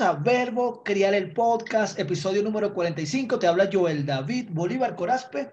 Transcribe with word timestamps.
A 0.00 0.12
Verbo 0.12 0.82
Criar 0.82 1.14
el 1.14 1.32
Podcast, 1.32 1.98
episodio 1.98 2.42
número 2.42 2.74
45. 2.74 3.38
Te 3.38 3.46
habla 3.46 3.70
Joel 3.72 4.04
David 4.04 4.48
Bolívar 4.50 4.94
Corazpe. 4.94 5.52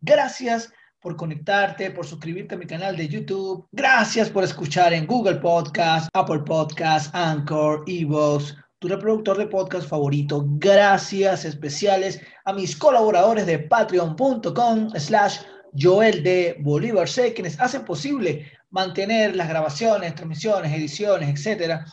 Gracias 0.00 0.72
por 1.00 1.16
conectarte, 1.16 1.90
por 1.90 2.06
suscribirte 2.06 2.54
a 2.54 2.58
mi 2.58 2.66
canal 2.66 2.96
de 2.96 3.08
YouTube. 3.08 3.66
Gracias 3.72 4.30
por 4.30 4.44
escuchar 4.44 4.92
en 4.92 5.06
Google 5.06 5.36
Podcast, 5.36 6.08
Apple 6.12 6.40
Podcast, 6.40 7.12
Anchor, 7.14 7.82
Evox, 7.88 8.56
tu 8.78 8.88
reproductor 8.88 9.38
de 9.38 9.46
podcast 9.46 9.88
favorito. 9.88 10.44
Gracias 10.58 11.44
especiales 11.44 12.20
a 12.44 12.52
mis 12.52 12.76
colaboradores 12.76 13.46
de 13.46 13.58
patreon.com 13.58 14.90
slash 14.96 15.40
Joel 15.76 16.22
de 16.22 16.56
Bolívar 16.60 17.08
C, 17.08 17.34
quienes 17.34 17.58
hacen 17.58 17.84
posible 17.84 18.52
mantener 18.70 19.34
las 19.34 19.48
grabaciones, 19.48 20.14
transmisiones, 20.14 20.72
ediciones, 20.72 21.30
etcétera 21.30 21.84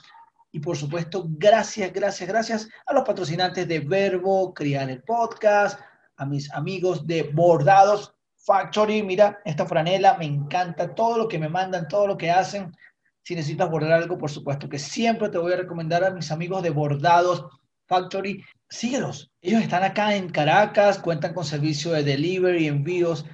y 0.52 0.59
por 0.59 0.77
supuesto, 0.77 1.26
gracias, 1.27 1.94
gracias, 1.94 2.27
gracias 2.27 2.70
a 2.85 2.94
los 2.94 3.03
patrocinantes 3.03 3.67
de 3.67 3.80
Verbo, 3.80 4.53
Criar 4.53 4.89
el 4.89 5.03
Podcast, 5.03 5.80
a 6.17 6.25
mis 6.25 6.52
amigos 6.53 7.05
de 7.05 7.23
Bordados 7.23 8.13
Factory. 8.35 9.03
Mira, 9.03 9.39
esta 9.45 9.66
franela 9.66 10.17
me 10.17 10.25
encanta, 10.25 10.94
todo 10.95 11.17
lo 11.17 11.27
que 11.27 11.38
me 11.38 11.49
mandan, 11.49 11.88
todo 11.88 12.08
lo 12.08 12.17
que 12.17 12.31
hacen. 12.31 12.75
Si 13.23 13.35
necesitas 13.35 13.70
bordar 13.70 13.94
algo, 13.94 14.17
por 14.17 14.31
supuesto 14.31 14.67
que 14.67 14.80
siempre 14.80 15.30
te 15.30 15.38
voy 15.38 15.53
a 15.53 15.58
recomendar 15.58 16.03
a 16.03 16.12
mis 16.12 16.31
amigos 16.31 16.63
de 16.63 16.72
Bordados 16.72 17.45
Factory. 17.88 18.44
Síguelos. 18.70 19.31
Ellos 19.41 19.61
están 19.61 19.84
acá 19.84 20.16
en 20.16 20.30
Caracas, 20.30 20.97
cuentan 20.97 21.33
con 21.33 21.45
servicio 21.45 21.92
de 21.92 22.03
delivery, 22.03 22.67
envíos 22.67 23.25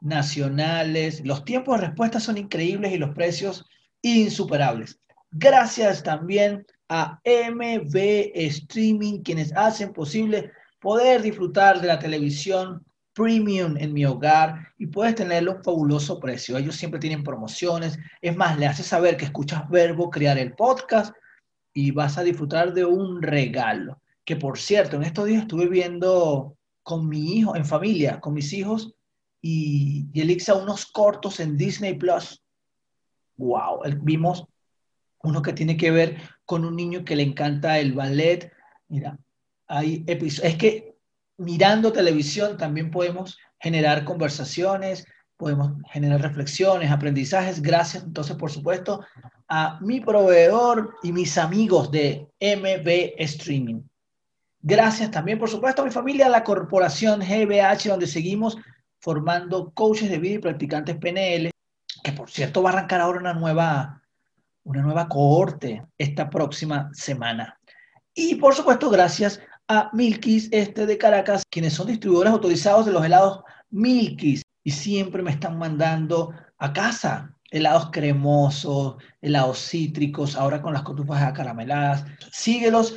nacionales. 0.00 1.24
Los 1.24 1.44
tiempos 1.44 1.80
de 1.80 1.86
respuesta 1.88 2.18
son 2.18 2.38
increíbles 2.38 2.92
y 2.92 2.98
los 2.98 3.10
precios 3.10 3.66
insuperables. 4.00 4.98
Gracias 5.34 6.02
también 6.02 6.66
a 6.90 7.18
MB 7.24 7.96
Streaming, 8.34 9.22
quienes 9.22 9.50
hacen 9.56 9.94
posible 9.94 10.52
poder 10.78 11.22
disfrutar 11.22 11.80
de 11.80 11.86
la 11.86 11.98
televisión 11.98 12.84
premium 13.14 13.78
en 13.78 13.94
mi 13.94 14.04
hogar 14.04 14.68
y 14.76 14.86
puedes 14.86 15.14
tenerlo 15.14 15.52
a 15.52 15.54
un 15.56 15.64
fabuloso 15.64 16.20
precio. 16.20 16.58
Ellos 16.58 16.76
siempre 16.76 17.00
tienen 17.00 17.24
promociones. 17.24 17.98
Es 18.20 18.36
más, 18.36 18.58
le 18.58 18.66
haces 18.66 18.84
saber 18.84 19.16
que 19.16 19.24
escuchas 19.24 19.66
Verbo 19.70 20.10
crear 20.10 20.36
el 20.36 20.52
podcast 20.52 21.14
y 21.72 21.92
vas 21.92 22.18
a 22.18 22.24
disfrutar 22.24 22.74
de 22.74 22.84
un 22.84 23.22
regalo. 23.22 24.02
Que 24.26 24.36
por 24.36 24.58
cierto, 24.58 24.96
en 24.96 25.04
estos 25.04 25.26
días 25.26 25.42
estuve 25.42 25.66
viendo 25.66 26.58
con 26.82 27.08
mi 27.08 27.38
hijo, 27.38 27.56
en 27.56 27.64
familia, 27.64 28.20
con 28.20 28.34
mis 28.34 28.52
hijos 28.52 28.94
y, 29.40 30.08
y 30.12 30.20
Elixa 30.20 30.54
unos 30.54 30.84
cortos 30.84 31.40
en 31.40 31.56
Disney 31.56 31.94
Plus. 31.94 32.42
Wow, 33.38 33.80
vimos 34.02 34.46
uno 35.22 35.42
que 35.42 35.52
tiene 35.52 35.76
que 35.76 35.90
ver 35.90 36.16
con 36.44 36.64
un 36.64 36.76
niño 36.76 37.04
que 37.04 37.16
le 37.16 37.22
encanta 37.22 37.78
el 37.78 37.92
ballet. 37.92 38.52
Mira, 38.88 39.18
hay 39.68 40.04
episodios. 40.06 40.52
Es 40.52 40.58
que 40.58 40.96
mirando 41.38 41.92
televisión 41.92 42.56
también 42.56 42.90
podemos 42.90 43.38
generar 43.58 44.04
conversaciones, 44.04 45.06
podemos 45.36 45.72
generar 45.90 46.20
reflexiones, 46.20 46.90
aprendizajes. 46.90 47.62
Gracias, 47.62 48.04
entonces, 48.04 48.36
por 48.36 48.50
supuesto, 48.50 49.04
a 49.48 49.78
mi 49.80 50.00
proveedor 50.00 50.96
y 51.02 51.12
mis 51.12 51.38
amigos 51.38 51.90
de 51.90 52.28
MB 52.40 53.14
Streaming. 53.18 53.82
Gracias 54.60 55.10
también, 55.10 55.38
por 55.38 55.50
supuesto, 55.50 55.82
a 55.82 55.84
mi 55.84 55.90
familia, 55.90 56.26
a 56.26 56.30
la 56.30 56.44
corporación 56.44 57.20
GBH, 57.20 57.88
donde 57.88 58.06
seguimos 58.06 58.56
formando 59.00 59.72
coaches 59.74 60.08
de 60.08 60.18
vida 60.18 60.34
y 60.34 60.38
practicantes 60.38 60.96
PNL, 60.96 61.50
que 62.04 62.12
por 62.12 62.30
cierto 62.30 62.62
va 62.62 62.70
a 62.70 62.72
arrancar 62.74 63.00
ahora 63.00 63.18
una 63.18 63.34
nueva 63.34 64.01
una 64.64 64.82
nueva 64.82 65.08
cohorte 65.08 65.84
esta 65.98 66.30
próxima 66.30 66.90
semana. 66.92 67.58
Y 68.14 68.36
por 68.36 68.54
supuesto, 68.54 68.90
gracias 68.90 69.40
a 69.68 69.90
Milkis 69.92 70.48
este 70.52 70.86
de 70.86 70.98
Caracas, 70.98 71.44
quienes 71.50 71.72
son 71.74 71.86
distribuidores 71.86 72.32
autorizados 72.32 72.86
de 72.86 72.92
los 72.92 73.04
helados 73.04 73.42
Milkis 73.70 74.42
y 74.62 74.70
siempre 74.70 75.22
me 75.22 75.30
están 75.30 75.58
mandando 75.58 76.32
a 76.58 76.72
casa 76.72 77.36
helados 77.52 77.90
cremosos, 77.92 78.96
helados 79.20 79.58
cítricos, 79.68 80.36
ahora 80.36 80.62
con 80.62 80.72
las 80.72 80.82
cotufas 80.82 81.22
acarameladas. 81.22 82.04
Síguelos, 82.32 82.96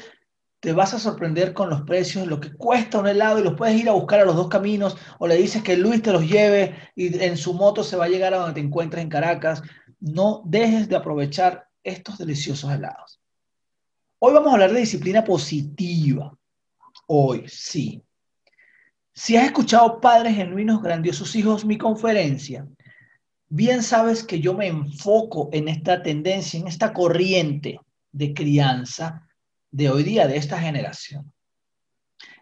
te 0.61 0.73
vas 0.73 0.93
a 0.93 0.99
sorprender 0.99 1.53
con 1.53 1.69
los 1.69 1.81
precios, 1.81 2.25
lo 2.25 2.39
que 2.39 2.53
cuesta 2.53 2.99
un 2.99 3.07
helado 3.07 3.37
y 3.37 3.43
los 3.43 3.53
puedes 3.53 3.79
ir 3.79 3.87
a 3.89 3.91
buscar 3.91 4.21
a 4.21 4.25
los 4.25 4.35
dos 4.35 4.47
caminos 4.47 4.97
o 5.19 5.27
le 5.27 5.35
dices 5.35 5.61
que 5.61 5.77
Luis 5.77 6.01
te 6.01 6.11
los 6.11 6.27
lleve 6.27 6.73
y 6.95 7.21
en 7.21 7.37
su 7.37 7.53
moto 7.53 7.83
se 7.83 7.97
va 7.97 8.05
a 8.05 8.09
llegar 8.09 8.33
a 8.33 8.37
donde 8.37 8.55
te 8.55 8.65
encuentres 8.65 9.03
en 9.03 9.09
Caracas 9.09 9.61
no 9.99 10.41
dejes 10.45 10.87
de 10.89 10.95
aprovechar 10.95 11.67
estos 11.83 12.17
deliciosos 12.17 12.71
helados. 12.71 13.19
Hoy 14.19 14.33
vamos 14.33 14.49
a 14.49 14.53
hablar 14.53 14.73
de 14.73 14.79
disciplina 14.79 15.23
positiva. 15.23 16.37
Hoy, 17.07 17.45
sí. 17.47 18.01
Si 19.13 19.37
has 19.37 19.45
escuchado 19.45 20.01
Padres 20.01 20.35
Genuinos, 20.35 20.81
Grandiosos 20.81 21.35
Hijos, 21.35 21.63
mi 21.63 21.77
conferencia, 21.77 22.67
bien 23.47 23.83
sabes 23.83 24.23
que 24.23 24.39
yo 24.39 24.53
me 24.53 24.67
enfoco 24.67 25.49
en 25.53 25.67
esta 25.67 26.01
tendencia, 26.01 26.59
en 26.59 26.67
esta 26.67 26.93
corriente 26.93 27.79
de 28.11 28.33
crianza 28.33 29.27
de 29.71 29.89
hoy 29.89 30.03
día, 30.03 30.27
de 30.27 30.37
esta 30.37 30.59
generación. 30.59 31.31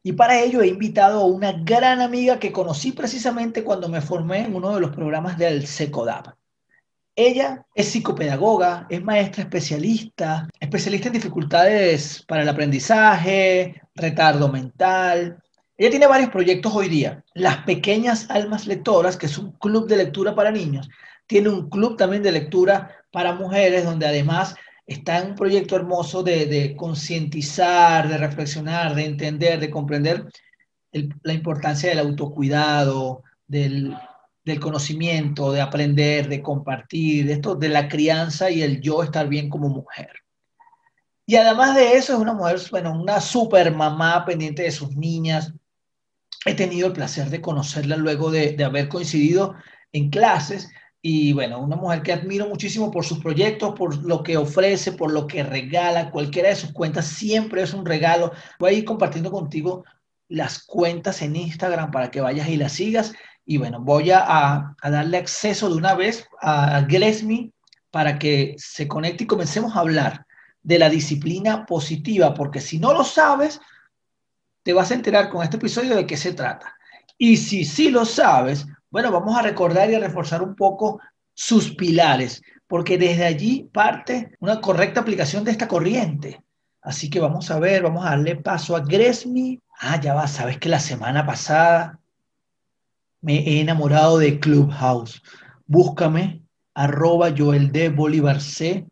Y 0.03 0.13
para 0.13 0.39
ello 0.39 0.61
he 0.61 0.67
invitado 0.67 1.21
a 1.21 1.25
una 1.25 1.51
gran 1.51 2.01
amiga 2.01 2.39
que 2.39 2.51
conocí 2.51 2.91
precisamente 2.91 3.63
cuando 3.63 3.87
me 3.87 4.01
formé 4.01 4.39
en 4.39 4.55
uno 4.55 4.73
de 4.73 4.81
los 4.81 4.91
programas 4.91 5.37
del 5.37 5.65
SECODAP. 5.65 6.35
Ella 7.15 7.63
es 7.75 7.89
psicopedagoga, 7.89 8.87
es 8.89 9.03
maestra 9.03 9.43
especialista, 9.43 10.47
especialista 10.59 11.09
en 11.09 11.13
dificultades 11.13 12.23
para 12.27 12.41
el 12.41 12.49
aprendizaje, 12.49 13.81
retardo 13.93 14.51
mental. 14.51 15.37
Ella 15.77 15.89
tiene 15.91 16.07
varios 16.07 16.31
proyectos 16.31 16.73
hoy 16.73 16.89
día. 16.89 17.23
Las 17.35 17.57
Pequeñas 17.65 18.27
Almas 18.31 18.65
Lectoras, 18.65 19.15
que 19.15 19.27
es 19.27 19.37
un 19.37 19.51
club 19.53 19.87
de 19.87 19.97
lectura 19.97 20.33
para 20.33 20.49
niños. 20.49 20.89
Tiene 21.27 21.49
un 21.49 21.69
club 21.69 21.97
también 21.97 22.23
de 22.23 22.31
lectura 22.31 22.89
para 23.11 23.33
mujeres, 23.33 23.85
donde 23.85 24.07
además 24.07 24.55
está 24.87 25.19
en 25.19 25.31
un 25.31 25.35
proyecto 25.35 25.75
hermoso 25.75 26.23
de, 26.23 26.75
concientizar, 26.75 28.09
de 28.09 28.17
reflexionar, 28.17 28.95
de 28.95 29.05
entender, 29.05 29.59
de 29.59 29.69
comprender 29.69 30.25
la 30.91 31.33
importancia 31.33 31.89
del 31.89 31.99
autocuidado, 31.99 33.21
del 33.47 33.95
del 34.43 34.59
conocimiento, 34.59 35.51
de 35.51 35.61
aprender, 35.61 36.27
de 36.27 36.41
compartir, 36.41 37.25
de 37.27 37.33
esto, 37.33 37.55
de 37.55 37.69
la 37.69 37.87
crianza 37.87 38.49
y 38.49 38.61
el 38.61 38.81
yo 38.81 39.03
estar 39.03 39.27
bien 39.27 39.49
como 39.49 39.69
mujer. 39.69 40.11
Y 41.25 41.35
además 41.37 41.75
de 41.75 41.93
eso, 41.93 42.13
es 42.13 42.19
una 42.19 42.33
mujer, 42.33 42.59
bueno, 42.69 42.91
una 42.91 43.21
super 43.21 43.73
mamá 43.73 44.25
pendiente 44.25 44.63
de 44.63 44.71
sus 44.71 44.95
niñas. 44.95 45.53
He 46.45 46.53
tenido 46.53 46.87
el 46.87 46.93
placer 46.93 47.29
de 47.29 47.39
conocerla 47.39 47.95
luego 47.95 48.29
de, 48.29 48.51
de 48.51 48.63
haber 48.65 48.89
coincidido 48.89 49.55
en 49.93 50.09
clases 50.09 50.69
y 51.05 51.33
bueno, 51.33 51.59
una 51.59 51.75
mujer 51.75 52.01
que 52.01 52.13
admiro 52.13 52.47
muchísimo 52.47 52.89
por 52.89 53.03
sus 53.03 53.19
proyectos, 53.19 53.75
por 53.75 54.03
lo 54.05 54.23
que 54.23 54.37
ofrece, 54.37 54.93
por 54.93 55.11
lo 55.11 55.27
que 55.27 55.43
regala, 55.43 56.11
cualquiera 56.11 56.47
de 56.47 56.55
sus 56.55 56.71
cuentas 56.71 57.07
siempre 57.07 57.61
es 57.61 57.73
un 57.73 57.85
regalo. 57.85 58.31
Voy 58.57 58.69
a 58.69 58.77
ir 58.77 58.85
compartiendo 58.85 59.29
contigo 59.29 59.83
las 60.29 60.63
cuentas 60.63 61.21
en 61.21 61.35
Instagram 61.35 61.91
para 61.91 62.09
que 62.09 62.21
vayas 62.21 62.47
y 62.47 62.55
las 62.55 62.71
sigas 62.71 63.13
y 63.45 63.57
bueno, 63.57 63.81
voy 63.81 64.11
a, 64.11 64.75
darle 64.81 65.17
acceso 65.17 65.69
de 65.69 65.75
una 65.75 65.95
vez 65.95 66.27
a 66.41 66.81
Glesmi 66.81 67.51
para 67.91 68.17
que 68.17 68.55
se 68.57 68.87
conecte 68.87 69.25
y 69.25 69.27
comencemos 69.27 69.75
a 69.75 69.81
hablar 69.81 70.25
de 70.61 70.79
la 70.79 70.89
disciplina 70.89 71.65
positiva, 71.65 72.33
porque 72.33 72.61
si 72.61 72.79
no 72.79 72.93
lo 72.93 73.03
sabes, 73.03 73.59
te 74.63 74.71
vas 74.71 74.91
a 74.91 74.93
enterar 74.93 75.29
con 75.29 75.43
este 75.43 75.57
episodio 75.57 75.95
de 75.95 76.07
qué 76.07 76.15
se 76.15 76.33
trata. 76.33 76.75
Y 77.17 77.37
si 77.37 77.65
sí 77.65 77.89
lo 77.91 78.05
sabes, 78.05 78.65
bueno, 78.89 79.11
vamos 79.11 79.37
a 79.37 79.41
recordar 79.41 79.89
y 79.89 79.95
a 79.95 79.99
reforzar 79.99 80.41
un 80.41 80.55
poco 80.55 81.01
sus 81.33 81.75
pilares, 81.75 82.41
porque 82.65 82.97
desde 82.97 83.25
allí 83.25 83.69
parte 83.73 84.35
una 84.39 84.61
correcta 84.61 85.01
aplicación 85.01 85.43
de 85.43 85.51
esta 85.51 85.67
corriente. 85.67 86.41
Así 86.81 87.09
que 87.09 87.19
vamos 87.19 87.51
a 87.51 87.59
ver, 87.59 87.83
vamos 87.83 88.05
a 88.05 88.11
darle 88.11 88.37
paso 88.37 88.75
a 88.75 88.81
Gresmi. 88.81 89.59
Ah, 89.79 89.99
ya 89.99 90.13
va, 90.13 90.27
sabes 90.27 90.57
que 90.57 90.69
la 90.69 90.79
semana 90.79 91.25
pasada 91.25 91.99
me 93.23 93.39
he 93.39 93.61
enamorado 93.61 94.19
de 94.19 94.39
Clubhouse. 94.39 95.23
Búscame, 95.65 96.43
arroba 96.75 97.33
Joel 97.35 97.71
de 97.71 97.89
Bolívar 97.89 98.41
C, 98.41 98.85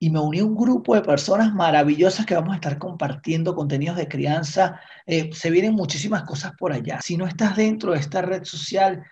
y 0.00 0.10
me 0.10 0.20
uní 0.20 0.40
a 0.40 0.44
un 0.44 0.56
grupo 0.56 0.94
de 0.94 1.02
personas 1.02 1.54
maravillosas 1.54 2.26
que 2.26 2.34
vamos 2.34 2.52
a 2.52 2.56
estar 2.56 2.78
compartiendo 2.78 3.54
contenidos 3.54 3.96
de 3.96 4.08
crianza. 4.08 4.80
Eh, 5.06 5.30
se 5.32 5.50
vienen 5.50 5.74
muchísimas 5.74 6.24
cosas 6.24 6.52
por 6.58 6.72
allá. 6.72 7.00
Si 7.00 7.16
no 7.16 7.26
estás 7.26 7.56
dentro 7.56 7.92
de 7.92 7.98
esta 7.98 8.20
red 8.20 8.44
social, 8.44 9.04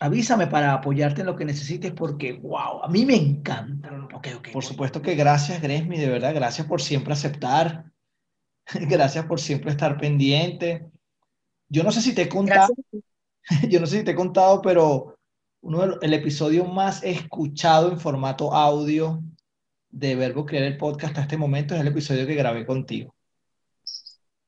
avísame 0.00 0.46
para 0.46 0.72
apoyarte 0.72 1.20
en 1.20 1.26
lo 1.26 1.36
que 1.36 1.44
necesites 1.44 1.92
porque, 1.92 2.32
wow, 2.32 2.82
a 2.82 2.88
mí 2.88 3.04
me 3.04 3.14
encanta. 3.14 3.90
Por 4.52 4.64
supuesto 4.64 5.02
que 5.02 5.14
gracias, 5.14 5.60
Gresmi, 5.60 5.98
de 5.98 6.08
verdad, 6.08 6.34
gracias 6.34 6.66
por 6.66 6.82
siempre 6.82 7.12
aceptar. 7.12 7.84
gracias 8.74 9.24
por 9.26 9.40
siempre 9.40 9.70
estar 9.70 9.98
pendiente. 9.98 10.88
Yo 11.68 11.82
no 11.82 11.92
sé 11.92 12.00
si 12.00 12.14
te 12.14 12.22
he 12.22 12.28
contado. 12.28 12.74
yo 13.68 13.80
no 13.80 13.86
sé 13.86 13.98
si 13.98 14.04
te 14.04 14.12
he 14.12 14.16
contado, 14.16 14.62
pero 14.62 15.16
uno 15.60 16.00
el 16.00 16.14
episodio 16.14 16.64
más 16.64 17.02
escuchado 17.02 17.90
en 17.90 17.98
formato 17.98 18.54
audio 18.54 19.22
de 19.90 20.14
Verbo 20.14 20.46
Crear 20.46 20.64
el 20.64 20.76
Podcast 20.76 21.12
hasta 21.12 21.22
este 21.22 21.36
momento 21.36 21.74
es 21.74 21.80
el 21.80 21.88
episodio 21.88 22.26
que 22.26 22.34
grabé 22.34 22.66
contigo. 22.66 23.14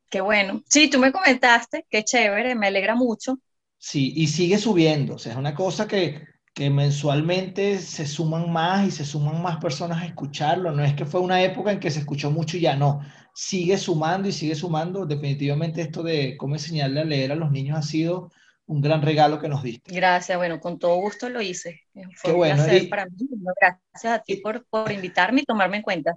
Qué 0.09 0.21
bueno. 0.21 0.63
Sí, 0.69 0.91
tú 0.91 0.99
me 0.99 1.13
comentaste, 1.13 1.87
qué 1.89 2.05
chévere, 2.05 2.55
me 2.55 2.67
alegra 2.67 2.95
mucho. 2.95 3.39
Sí, 3.79 4.13
y 4.17 4.27
sigue 4.27 4.59
subiendo, 4.59 5.15
o 5.15 5.19
sea, 5.19 5.33
es 5.33 5.39
una 5.39 5.55
cosa 5.55 5.87
que, 5.87 6.23
que 6.53 6.69
mensualmente 6.69 7.79
se 7.79 8.07
suman 8.07 8.53
más 8.53 8.87
y 8.87 8.91
se 8.91 9.05
suman 9.05 9.41
más 9.41 9.59
personas 9.59 10.03
a 10.03 10.07
escucharlo. 10.07 10.73
No 10.73 10.85
es 10.85 10.95
que 10.95 11.07
fue 11.07 11.21
una 11.21 11.43
época 11.43 11.73
en 11.73 11.81
que 11.81 11.91
se 11.91 12.01
escuchó 12.01 12.31
mucho 12.31 12.57
y 12.57 12.61
ya 12.61 12.77
no. 12.77 13.01
Sigue 13.33 13.79
sumando 13.79 14.29
y 14.29 14.33
sigue 14.33 14.55
sumando. 14.55 15.07
Definitivamente 15.07 15.81
esto 15.81 16.03
de 16.03 16.37
cómo 16.37 16.57
enseñarle 16.57 17.01
a 17.01 17.05
leer 17.05 17.33
a 17.33 17.37
los 17.37 17.51
niños 17.51 17.79
ha 17.79 17.83
sido 17.83 18.31
un 18.71 18.81
gran 18.81 19.03
regalo 19.03 19.41
que 19.41 19.49
nos 19.49 19.65
diste. 19.65 19.93
Gracias, 19.93 20.39
bueno, 20.39 20.61
con 20.61 20.79
todo 20.79 20.95
gusto 20.97 21.29
lo 21.29 21.43
hice. 21.43 21.83
Fue 21.93 22.31
Qué 22.31 22.33
bueno. 22.33 22.63
para 22.89 23.07
mí. 23.07 23.29
Gracias 23.61 24.13
a 24.13 24.23
ti 24.23 24.37
por, 24.37 24.65
por 24.67 24.93
invitarme 24.93 25.41
y 25.41 25.45
tomarme 25.45 25.79
en 25.79 25.83
cuenta. 25.83 26.17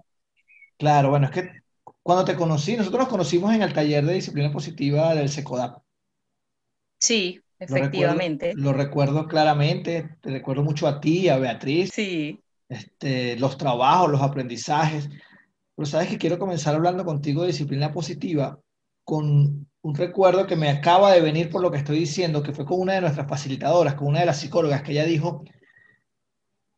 Claro, 0.78 1.10
bueno, 1.10 1.26
es 1.26 1.32
que 1.32 1.50
cuando 2.04 2.24
te 2.24 2.36
conocí, 2.36 2.78
nosotros 2.78 3.00
nos 3.02 3.10
conocimos 3.10 3.56
en 3.56 3.64
el 3.64 3.74
taller 3.74 4.06
de 4.06 4.14
disciplina 4.14 4.52
positiva 4.52 5.16
del 5.16 5.30
SECODAP. 5.30 5.82
Sí, 7.00 7.42
efectivamente. 7.58 8.54
Lo 8.56 8.72
recuerdo, 8.72 9.28
claramente, 9.28 10.18
te 10.22 10.30
recuerdo 10.30 10.62
mucho 10.62 10.88
a 10.88 11.02
ti, 11.02 11.30
a 11.30 11.40
Beatriz. 11.40 11.90
Sí. 11.92 12.40
Este, 12.70 13.36
los 13.38 13.58
trabajos, 13.58 14.12
los 14.12 14.22
aprendizajes. 14.22 15.10
Pero 15.76 15.88
sabes 15.88 16.08
que 16.08 16.20
quiero 16.20 16.38
comenzar 16.38 16.76
hablando 16.76 17.04
contigo 17.04 17.42
de 17.42 17.48
disciplina 17.48 17.92
positiva 17.92 18.60
con 19.04 19.68
un 19.84 19.96
recuerdo 19.96 20.48
que 20.48 20.56
me 20.56 20.70
acaba 20.70 21.12
de 21.12 21.22
venir 21.22 21.50
por 21.50 21.62
lo 21.62 21.70
que 21.70 21.78
estoy 21.78 22.00
diciendo, 22.00 22.42
que 22.42 22.54
fue 22.54 22.66
con 22.66 22.80
una 22.80 22.94
de 22.94 23.02
nuestras 23.02 23.28
facilitadoras, 23.28 23.96
con 23.96 24.08
una 24.08 24.22
de 24.22 24.26
las 24.26 24.40
psicólogas, 24.40 24.82
que 24.82 24.94
ella 24.94 25.04
dijo 25.04 25.44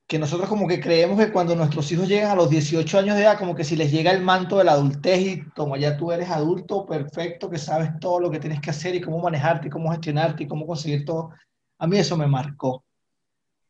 que 0.08 0.18
nosotros 0.18 0.50
como 0.50 0.68
que 0.68 0.80
creemos 0.80 1.20
que 1.20 1.32
cuando 1.32 1.56
nuestros 1.56 1.92
hijos 1.92 2.08
llegan 2.08 2.32
a 2.32 2.36
los 2.36 2.50
18 2.50 2.98
años 2.98 3.16
de 3.16 3.22
edad, 3.24 3.38
como 3.38 3.56
que 3.56 3.64
si 3.64 3.76
les 3.76 3.92
llega 3.92 4.12
el 4.12 4.24
manto 4.24 4.58
de 4.58 4.64
la 4.64 4.74
adultez 4.74 5.20
y 5.20 5.42
como 5.52 5.78
ya 5.78 5.98
tú 5.98 6.12
eres 6.12 6.30
adulto, 6.32 6.86
perfecto, 6.86 7.50
que 7.50 7.60
sabes 7.60 7.92
todo 8.00 8.20
lo 8.20 8.32
que 8.32 8.40
tienes 8.40 8.60
que 8.60 8.72
hacer 8.72 8.96
y 8.96 9.02
cómo 9.02 9.20
manejarte 9.20 9.68
y 9.68 9.72
cómo 9.72 9.92
gestionarte 9.92 10.44
y 10.44 10.48
cómo 10.48 10.66
conseguir 10.66 11.06
todo, 11.06 11.32
a 11.78 11.88
mí 11.88 11.98
eso 11.98 12.18
me 12.18 12.28
marcó. 12.28 12.84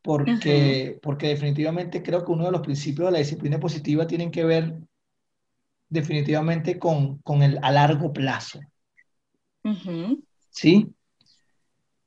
Porque, 0.01 0.97
porque 1.01 1.29
definitivamente 1.29 2.03
creo 2.03 2.23
que 2.23 2.31
uno 2.31 2.45
de 2.45 2.51
los 2.51 2.61
principios 2.61 3.07
de 3.07 3.11
la 3.13 3.19
disciplina 3.19 3.59
positiva 3.59 4.07
tienen 4.07 4.31
que 4.31 4.45
ver 4.45 4.77
definitivamente 5.89 6.79
con, 6.79 7.17
con 7.19 7.43
el 7.43 7.59
a 7.61 7.71
largo 7.71 8.13
plazo. 8.13 8.59
¿Sí? 10.49 10.93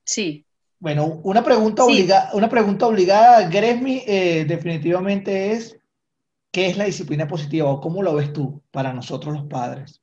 Sí. 0.05 0.45
Bueno, 0.79 1.21
una 1.25 1.43
pregunta, 1.43 1.85
obligada, 1.85 2.31
una 2.35 2.49
pregunta 2.49 2.87
obligada, 2.87 3.49
Gresmi, 3.49 4.05
eh, 4.07 4.45
definitivamente 4.47 5.53
es, 5.53 5.77
¿qué 6.53 6.69
es 6.69 6.77
la 6.77 6.85
disciplina 6.85 7.27
positiva 7.27 7.69
o 7.69 7.81
cómo 7.81 8.03
lo 8.03 8.15
ves 8.15 8.33
tú 8.33 8.63
para 8.71 8.93
nosotros 8.93 9.35
los 9.35 9.49
padres? 9.49 10.01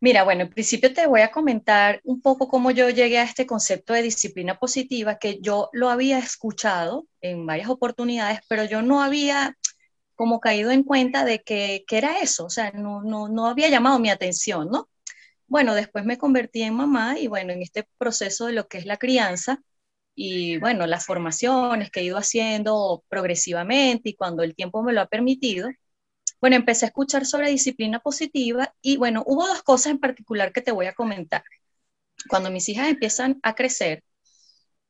Mira, 0.00 0.22
bueno, 0.22 0.42
en 0.42 0.50
principio 0.50 0.94
te 0.94 1.06
voy 1.06 1.20
a 1.20 1.30
comentar 1.30 2.00
un 2.04 2.22
poco 2.22 2.48
cómo 2.48 2.70
yo 2.70 2.88
llegué 2.88 3.18
a 3.18 3.24
este 3.24 3.46
concepto 3.46 3.92
de 3.92 4.02
disciplina 4.02 4.58
positiva, 4.58 5.18
que 5.18 5.40
yo 5.40 5.68
lo 5.72 5.90
había 5.90 6.18
escuchado 6.18 7.06
en 7.20 7.44
varias 7.44 7.68
oportunidades, 7.68 8.40
pero 8.48 8.64
yo 8.64 8.80
no 8.80 9.02
había 9.02 9.56
como 10.14 10.40
caído 10.40 10.70
en 10.70 10.84
cuenta 10.84 11.24
de 11.24 11.42
que, 11.42 11.84
que 11.86 11.98
era 11.98 12.18
eso, 12.20 12.46
o 12.46 12.50
sea, 12.50 12.70
no, 12.72 13.02
no, 13.02 13.28
no 13.28 13.46
había 13.46 13.68
llamado 13.68 13.98
mi 13.98 14.08
atención, 14.08 14.68
¿no? 14.70 14.88
Bueno, 15.48 15.74
después 15.74 16.04
me 16.04 16.18
convertí 16.18 16.62
en 16.62 16.74
mamá 16.74 17.18
y 17.18 17.26
bueno, 17.28 17.52
en 17.52 17.62
este 17.62 17.88
proceso 17.98 18.46
de 18.46 18.52
lo 18.52 18.68
que 18.68 18.78
es 18.78 18.86
la 18.86 18.98
crianza 18.98 19.62
y 20.14 20.58
bueno, 20.58 20.86
las 20.86 21.06
formaciones 21.06 21.90
que 21.90 22.00
he 22.00 22.04
ido 22.04 22.18
haciendo 22.18 23.04
progresivamente 23.08 24.10
y 24.10 24.14
cuando 24.16 24.42
el 24.42 24.54
tiempo 24.54 24.82
me 24.82 24.92
lo 24.92 25.00
ha 25.02 25.06
permitido, 25.08 25.68
bueno, 26.40 26.56
empecé 26.56 26.86
a 26.86 26.88
escuchar 26.88 27.26
sobre 27.26 27.50
disciplina 27.50 28.00
positiva 28.00 28.74
y 28.82 28.96
bueno, 28.98 29.24
hubo 29.26 29.46
dos 29.48 29.62
cosas 29.62 29.92
en 29.92 30.00
particular 30.00 30.52
que 30.52 30.62
te 30.62 30.72
voy 30.72 30.86
a 30.86 30.94
comentar. 30.94 31.44
Cuando 32.28 32.50
mis 32.50 32.68
hijas 32.70 32.88
empiezan 32.90 33.40
a 33.42 33.54
crecer, 33.54 34.04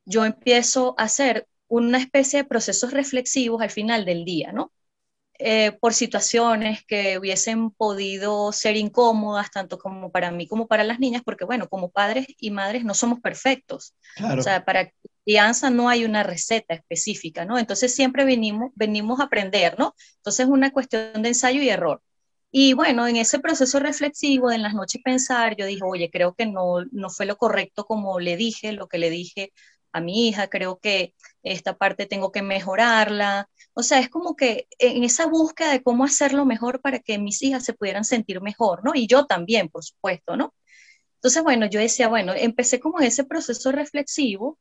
yo 0.06 0.24
empiezo 0.24 0.94
a 0.98 1.04
hacer 1.04 1.48
una 1.68 1.98
especie 1.98 2.42
de 2.42 2.48
procesos 2.48 2.92
reflexivos 2.92 3.62
al 3.62 3.70
final 3.70 4.04
del 4.04 4.24
día, 4.24 4.52
¿no? 4.52 4.72
Eh, 5.40 5.70
por 5.80 5.94
situaciones 5.94 6.84
que 6.84 7.16
hubiesen 7.16 7.70
podido 7.70 8.50
ser 8.50 8.76
incómodas, 8.76 9.52
tanto 9.52 9.78
como 9.78 10.10
para 10.10 10.32
mí 10.32 10.48
como 10.48 10.66
para 10.66 10.82
las 10.82 10.98
niñas, 10.98 11.22
porque 11.24 11.44
bueno, 11.44 11.68
como 11.68 11.90
padres 11.90 12.26
y 12.40 12.50
madres 12.50 12.84
no 12.84 12.92
somos 12.92 13.20
perfectos. 13.20 13.94
O 14.36 14.42
sea, 14.42 14.64
para 14.64 14.90
crianza 15.24 15.70
no 15.70 15.88
hay 15.88 16.04
una 16.04 16.24
receta 16.24 16.74
específica, 16.74 17.44
¿no? 17.44 17.56
Entonces 17.56 17.94
siempre 17.94 18.24
venimos, 18.24 18.72
venimos 18.74 19.20
a 19.20 19.24
aprender, 19.24 19.78
¿no? 19.78 19.94
Entonces 20.16 20.46
es 20.46 20.50
una 20.50 20.72
cuestión 20.72 21.22
de 21.22 21.28
ensayo 21.28 21.62
y 21.62 21.68
error. 21.68 22.02
Y 22.50 22.72
bueno, 22.72 23.06
en 23.06 23.16
ese 23.16 23.38
proceso 23.38 23.78
reflexivo 23.78 24.48
de 24.48 24.56
en 24.56 24.62
las 24.62 24.74
noches 24.74 25.02
pensar, 25.04 25.54
yo 25.54 25.66
dije, 25.66 25.82
oye, 25.84 26.10
creo 26.10 26.34
que 26.34 26.46
no, 26.46 26.84
no 26.90 27.10
fue 27.10 27.26
lo 27.26 27.36
correcto 27.36 27.84
como 27.84 28.18
le 28.18 28.36
dije, 28.36 28.72
lo 28.72 28.88
que 28.88 28.98
le 28.98 29.10
dije 29.10 29.52
a 29.92 30.00
mi 30.00 30.28
hija, 30.28 30.48
creo 30.48 30.78
que 30.78 31.14
esta 31.42 31.76
parte 31.76 32.06
tengo 32.06 32.32
que 32.32 32.42
mejorarla. 32.42 33.48
O 33.74 33.82
sea, 33.82 34.00
es 34.00 34.08
como 34.08 34.36
que 34.36 34.66
en 34.78 35.04
esa 35.04 35.26
búsqueda 35.26 35.72
de 35.72 35.82
cómo 35.82 36.04
hacerlo 36.04 36.44
mejor 36.46 36.80
para 36.80 36.98
que 37.00 37.18
mis 37.18 37.42
hijas 37.42 37.64
se 37.64 37.74
pudieran 37.74 38.04
sentir 38.04 38.40
mejor, 38.40 38.84
¿no? 38.84 38.92
Y 38.94 39.06
yo 39.06 39.26
también, 39.26 39.68
por 39.68 39.84
supuesto, 39.84 40.36
¿no? 40.36 40.54
Entonces, 41.16 41.42
bueno, 41.42 41.66
yo 41.66 41.80
decía, 41.80 42.08
bueno, 42.08 42.32
empecé 42.34 42.80
como 42.80 43.00
ese 43.00 43.24
proceso 43.24 43.72
reflexivo 43.72 44.58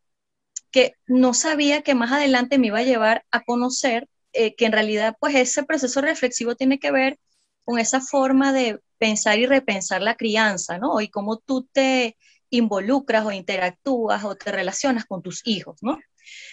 que 0.72 0.96
no 1.08 1.34
sabía 1.34 1.82
que 1.84 1.96
más 1.96 2.12
adelante 2.12 2.58
me 2.58 2.68
iba 2.68 2.80
a 2.80 2.84
llevar 2.84 3.26
a 3.32 3.44
conocer 3.44 4.08
eh, 4.34 4.56
que 4.56 4.66
en 4.66 4.72
realidad, 4.74 5.16
pues 5.20 5.36
ese 5.36 5.64
proceso 5.64 6.02
reflexivo 6.02 6.56
tiene 6.56 6.80
que 6.80 6.92
ver 6.92 7.18
con 7.64 7.80
esa 7.80 8.02
forma 8.02 8.54
de 8.54 8.80
pensar 8.98 9.40
y 9.40 9.46
repensar 9.46 10.02
la 10.02 10.16
crianza, 10.16 10.78
¿no? 10.78 11.02
Y 11.02 11.10
cómo 11.10 11.38
tú 11.38 11.68
te 11.72 12.18
involucras 12.50 13.26
o 13.26 13.32
interactúas 13.32 14.24
o 14.24 14.36
te 14.36 14.52
relacionas 14.52 15.06
con 15.06 15.22
tus 15.22 15.42
hijos, 15.46 15.78
¿no? 15.82 15.98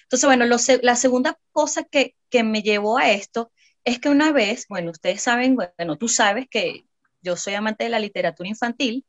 Entonces, 0.02 0.26
bueno, 0.26 0.44
la 0.82 0.96
segunda 0.96 1.38
cosa 1.52 1.84
que, 1.84 2.14
que 2.30 2.42
me 2.42 2.62
llevó 2.62 2.98
a 2.98 3.10
esto 3.10 3.52
es 3.84 3.98
que 4.00 4.08
una 4.08 4.32
vez, 4.32 4.66
bueno, 4.68 4.90
ustedes 4.90 5.22
saben, 5.22 5.56
bueno, 5.56 5.96
tú 5.98 6.08
sabes 6.08 6.46
que 6.50 6.86
yo 7.22 7.36
soy 7.36 7.54
amante 7.54 7.84
de 7.84 7.90
la 7.90 7.98
literatura 7.98 8.48
infantil 8.48 9.04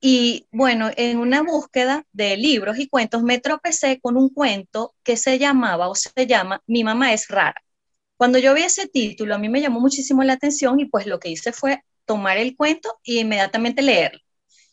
y 0.00 0.46
bueno, 0.52 0.90
en 0.96 1.18
una 1.18 1.42
búsqueda 1.42 2.04
de 2.12 2.36
libros 2.36 2.78
y 2.78 2.88
cuentos 2.88 3.22
me 3.22 3.38
tropecé 3.40 4.00
con 4.00 4.16
un 4.16 4.28
cuento 4.28 4.94
que 5.02 5.16
se 5.16 5.38
llamaba 5.38 5.88
o 5.88 5.94
se 5.94 6.26
llama 6.26 6.62
Mi 6.66 6.84
mamá 6.84 7.14
es 7.14 7.28
rara. 7.28 7.62
Cuando 8.16 8.38
yo 8.38 8.54
vi 8.54 8.62
ese 8.62 8.86
título, 8.86 9.34
a 9.34 9.38
mí 9.38 9.48
me 9.48 9.60
llamó 9.60 9.80
muchísimo 9.80 10.22
la 10.22 10.34
atención 10.34 10.78
y 10.80 10.86
pues 10.86 11.06
lo 11.06 11.18
que 11.18 11.30
hice 11.30 11.52
fue 11.52 11.82
tomar 12.04 12.36
el 12.38 12.56
cuento 12.56 13.00
e 13.04 13.14
inmediatamente 13.14 13.82
leerlo. 13.82 14.20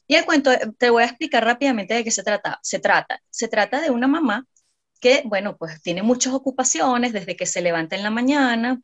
Y 0.08 0.15
el 0.15 0.25
cuento, 0.25 0.51
te 0.77 0.89
voy 0.89 1.03
a 1.03 1.06
explicar 1.06 1.46
rápidamente 1.46 1.94
de 1.94 2.03
qué 2.03 2.12
se 2.12 2.24
trata. 2.24 2.60
Se 2.62 2.80
trata, 2.80 3.22
se 3.30 3.48
trata 3.48 3.82
de 3.82 3.89
una 3.91 4.08
mamá 4.08 4.46
que, 5.01 5.24
bueno, 5.25 5.58
pues 5.58 5.81
tiene 5.81 6.03
muchas 6.03 6.34
ocupaciones 6.34 7.13
desde 7.13 7.36
que 7.36 7.46
se 7.46 7.62
levanta 7.62 7.96
en 7.98 8.03
la 8.03 8.12
mañana, 8.12 8.81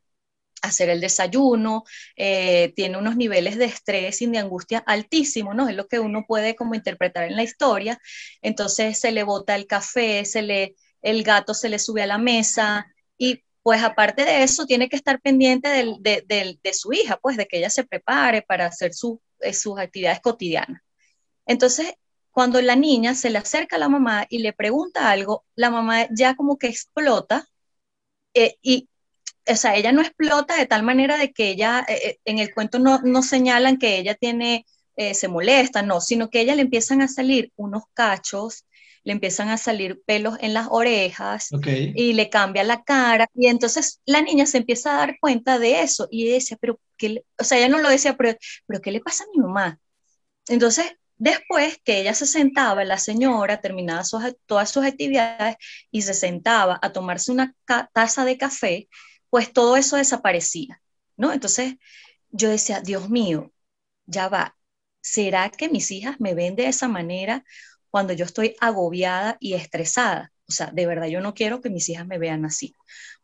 hacer 0.61 0.89
el 0.89 1.01
desayuno, 1.01 1.83
eh, 2.15 2.73
tiene 2.75 2.97
unos 2.97 3.15
niveles 3.15 3.57
de 3.57 3.65
estrés 3.65 4.21
y 4.21 4.27
de 4.27 4.39
angustia 4.39 4.79
altísimos, 4.79 5.55
¿no? 5.55 5.69
Es 5.69 5.75
lo 5.75 5.87
que 5.87 5.99
uno 5.99 6.25
puede 6.27 6.55
como 6.55 6.75
interpretar 6.75 7.23
en 7.25 7.35
la 7.35 7.43
historia. 7.43 7.99
Entonces 8.41 8.99
se 8.99 9.11
le 9.11 9.23
bota 9.23 9.55
el 9.55 9.67
café, 9.67 10.25
se 10.25 10.41
le, 10.41 10.75
el 11.01 11.23
gato 11.23 11.53
se 11.53 11.69
le 11.69 11.79
sube 11.79 12.03
a 12.03 12.07
la 12.07 12.17
mesa 12.17 12.87
y 13.17 13.43
pues 13.63 13.83
aparte 13.83 14.23
de 14.23 14.43
eso 14.43 14.65
tiene 14.65 14.89
que 14.89 14.95
estar 14.95 15.21
pendiente 15.21 15.69
de, 15.69 16.73
su 16.73 16.93
hija, 16.93 17.17
pues 17.21 17.37
de 17.37 17.47
que 17.47 17.57
ella 17.57 17.69
se 17.69 17.83
prepare 17.83 18.41
para 18.41 18.67
hacer 18.67 18.91
eh, 19.41 19.53
sus 19.53 19.79
actividades 19.79 20.21
cotidianas. 20.21 20.81
Entonces, 21.45 21.93
cuando 22.37 22.61
la 22.61 22.75
niña 22.75 23.15
se 23.15 23.31
le 23.31 23.39
acerca 23.39 23.77
a 23.77 23.79
la 23.79 23.89
mamá 23.89 24.27
y 24.29 24.37
le 24.37 24.53
pregunta 24.53 25.09
algo, 25.09 25.43
la 25.55 25.71
mamá 25.71 26.05
ya 26.11 26.35
como 26.35 26.59
que 26.59 26.67
explota 26.67 27.47
eh, 28.35 28.57
y, 28.61 28.87
o 29.47 29.55
sea, 29.55 29.75
ella 29.75 29.91
no 29.91 30.01
explota 30.01 30.55
de 30.55 30.67
tal 30.67 30.83
manera 30.83 31.17
de 31.17 31.33
que 31.33 31.49
ella, 31.49 31.83
eh, 31.89 31.99
eh, 32.03 32.19
en 32.25 32.37
el 32.37 32.53
cuento 32.53 32.77
no, 32.77 32.99
no, 32.99 33.23
señalan 33.23 33.77
que 33.77 33.97
ella 33.97 34.13
tiene, 34.13 34.67
se 34.95 35.27
molesta, 35.27 35.81
no, 35.81 35.99
sino 35.99 36.29
que 36.29 36.37
a 36.37 36.41
ella 36.43 36.53
le 36.53 36.61
empiezan 36.61 37.01
a 37.01 37.07
salir 37.07 37.51
unos 37.55 37.85
cachos, 37.95 38.67
le 39.03 39.13
empiezan 39.13 39.49
a 39.49 39.57
salir 39.57 40.03
pelos 40.05 40.37
en 40.39 40.53
las 40.53 40.67
orejas 40.69 41.49
y 41.95 42.13
le 42.13 42.29
cambia 42.29 42.63
la 42.63 42.83
cara. 42.83 43.25
Y 43.33 43.47
entonces 43.47 43.99
la 44.05 44.21
niña 44.21 44.45
se 44.45 44.59
empieza 44.59 44.93
a 44.93 44.97
dar 44.99 45.17
cuenta 45.19 45.57
de 45.57 45.81
eso 45.81 46.07
y 46.11 46.25
ella 46.25 46.35
decía, 46.35 46.57
pero, 46.61 46.79
¿qué 46.97 47.23
o 47.39 47.43
sea, 47.43 47.57
ella 47.57 47.69
no 47.69 47.79
lo 47.79 47.89
decía, 47.89 48.15
pero, 48.15 48.37
pero 48.67 48.79
¿qué 48.79 48.91
le 48.91 49.01
pasa 49.01 49.23
a 49.23 49.27
mi 49.35 49.41
mamá? 49.41 49.79
Entonces 50.47 50.85
Después 51.17 51.79
que 51.83 51.99
ella 51.99 52.13
se 52.13 52.27
sentaba, 52.27 52.83
la 52.83 52.97
señora 52.99 53.59
terminaba 53.61 54.03
todas 54.45 54.69
sus 54.69 54.85
actividades 54.85 55.55
y 55.91 56.03
se 56.03 56.13
sentaba 56.13 56.79
a 56.81 56.93
tomarse 56.93 57.31
una 57.31 57.55
taza 57.93 58.23
de 58.25 58.37
café, 58.37 58.87
pues 59.29 59.51
todo 59.51 59.77
eso 59.77 59.97
desaparecía, 59.97 60.81
¿no? 61.17 61.33
Entonces 61.33 61.75
yo 62.29 62.49
decía, 62.49 62.81
Dios 62.81 63.09
mío, 63.09 63.51
ya 64.05 64.29
va, 64.29 64.57
¿será 65.01 65.49
que 65.49 65.69
mis 65.69 65.91
hijas 65.91 66.19
me 66.19 66.33
ven 66.35 66.55
de 66.55 66.67
esa 66.67 66.87
manera 66.87 67.43
cuando 67.89 68.13
yo 68.13 68.25
estoy 68.25 68.55
agobiada 68.59 69.37
y 69.39 69.53
estresada? 69.55 70.31
O 70.47 70.51
sea, 70.51 70.67
de 70.71 70.85
verdad, 70.85 71.07
yo 71.07 71.21
no 71.21 71.33
quiero 71.33 71.61
que 71.61 71.69
mis 71.69 71.89
hijas 71.89 72.07
me 72.07 72.17
vean 72.17 72.45
así. 72.45 72.73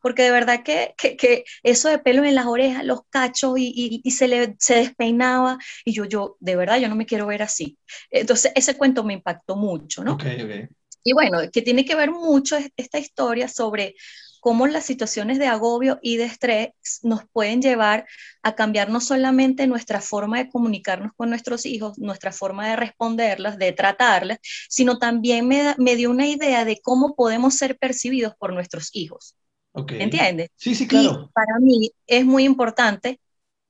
Porque 0.01 0.23
de 0.23 0.31
verdad 0.31 0.63
que, 0.63 0.93
que, 0.97 1.45
eso 1.63 1.87
de 1.87 1.99
pelo 1.99 2.25
en 2.25 2.35
las 2.35 2.45
orejas, 2.45 2.83
los 2.83 3.01
cachos 3.09 3.57
y, 3.57 4.01
y, 4.03 4.11
se 4.11 4.27
le 4.27 4.55
se 4.59 4.75
despeinaba, 4.75 5.57
y 5.85 5.93
yo, 5.93 6.03
yo, 6.05 6.35
de 6.41 6.55
verdad, 6.57 6.79
yo 6.79 6.89
no 6.89 6.95
me 6.95 7.05
quiero 7.05 7.27
ver 7.27 7.41
así. 7.41 7.77
Entonces, 8.11 8.51
ese 8.55 8.75
cuento 8.75 9.03
me 9.03 9.13
impactó 9.13 9.55
mucho, 9.55 10.03
¿no? 10.03 10.13
Okay, 10.13 10.41
okay. 10.41 10.67
Y 11.03 11.13
bueno, 11.13 11.39
que 11.51 11.61
tiene 11.61 11.85
que 11.85 11.95
ver 11.95 12.11
mucho 12.11 12.57
esta 12.77 12.99
historia 12.99 13.47
sobre 13.47 13.95
cómo 14.43 14.67
las 14.67 14.83
situaciones 14.83 15.39
de 15.39 15.47
agobio 15.47 16.00
y 16.01 16.17
de 16.17 16.25
estrés 16.25 16.71
nos 17.01 17.21
pueden 17.31 17.62
llevar 17.62 18.05
a 18.41 18.55
cambiar 18.55 18.89
no 18.89 19.00
solamente 19.00 19.67
nuestra 19.67 20.01
forma 20.01 20.38
de 20.38 20.50
comunicarnos 20.50 21.13
con 21.15 21.29
nuestros 21.29 21.65
hijos, 21.65 21.97
nuestra 21.97 22.33
forma 22.33 22.67
de 22.67 22.75
responderlas, 22.75 23.57
de 23.57 23.71
tratarlas, 23.71 24.39
sino 24.67 25.00
también 25.00 25.47
me, 25.47 25.73
me 25.77 25.95
dio 25.95 26.12
una 26.12 26.27
idea 26.27 26.65
de 26.65 26.81
cómo 26.81 27.15
podemos 27.15 27.55
ser 27.55 27.77
percibidos 27.77 28.33
por 28.38 28.51
nuestros 28.51 28.89
hijos. 28.91 29.38
Okay. 29.71 30.01
¿Entiendes? 30.01 30.50
Sí, 30.57 30.75
sí, 30.75 30.89
claro. 30.89 31.29
Y 31.29 31.31
para 31.31 31.59
mí 31.62 31.91
es 32.05 32.25
muy 32.25 32.43
importante 32.43 33.21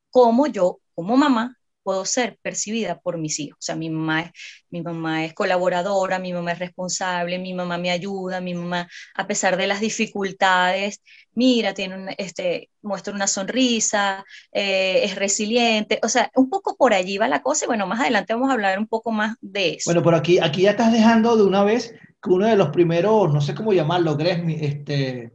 cómo 0.10 0.48
yo, 0.48 0.80
como 0.96 1.16
mamá, 1.16 1.56
puedo 1.84 2.06
ser 2.06 2.38
percibida 2.42 3.00
por 3.00 3.18
mis 3.18 3.40
hijos. 3.40 3.58
O 3.60 3.62
sea, 3.62 3.76
mi 3.76 3.90
mamá, 3.90 4.22
es, 4.22 4.32
mi 4.70 4.82
mamá 4.82 5.26
es 5.26 5.34
colaboradora, 5.34 6.20
mi 6.20 6.34
mamá 6.34 6.54
es 6.54 6.60
responsable, 6.60 7.40
mi 7.40 7.54
mamá 7.54 7.78
me 7.78 7.92
ayuda, 7.92 8.42
mi 8.42 8.54
mamá, 8.54 8.88
a 9.16 9.28
pesar 9.28 9.58
de 9.58 9.68
las 9.68 9.80
dificultades, 9.82 11.02
mira, 11.34 11.74
tiene 11.74 11.96
un, 11.96 12.10
este, 12.18 12.70
muestra 12.82 13.14
una 13.14 13.28
sonrisa, 13.28 14.26
eh, 14.52 15.02
es 15.04 15.16
resiliente. 15.16 16.00
O 16.04 16.10
sea, 16.10 16.32
un 16.36 16.50
poco 16.50 16.76
por 16.76 16.94
allí 16.94 17.18
va 17.18 17.28
la 17.28 17.42
cosa 17.42 17.66
y 17.66 17.68
bueno, 17.68 17.88
más 17.88 18.02
adelante 18.02 18.34
vamos 18.34 18.50
a 18.50 18.54
hablar 18.54 18.80
un 18.80 18.88
poco 18.88 19.12
más 19.12 19.36
de 19.42 19.76
eso. 19.76 19.90
Bueno, 19.90 20.04
por 20.04 20.16
aquí, 20.16 20.40
aquí 20.40 20.64
ya 20.64 20.72
estás 20.72 20.92
dejando 20.92 21.36
de 21.36 21.44
una 21.44 21.64
vez 21.64 21.94
que 22.22 22.30
uno 22.30 22.48
de 22.48 22.56
los 22.56 22.70
primeros, 22.70 23.34
no 23.34 23.42
sé 23.42 23.54
cómo 23.54 23.74
llamarlo, 23.74 24.16
Gresmi, 24.16 24.56
este, 24.62 25.34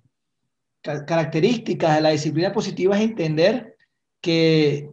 características 0.83 1.97
de 1.97 2.01
la 2.01 2.11
disciplina 2.11 2.53
positiva 2.53 2.97
es 2.97 3.03
entender 3.03 3.77
que 4.21 4.91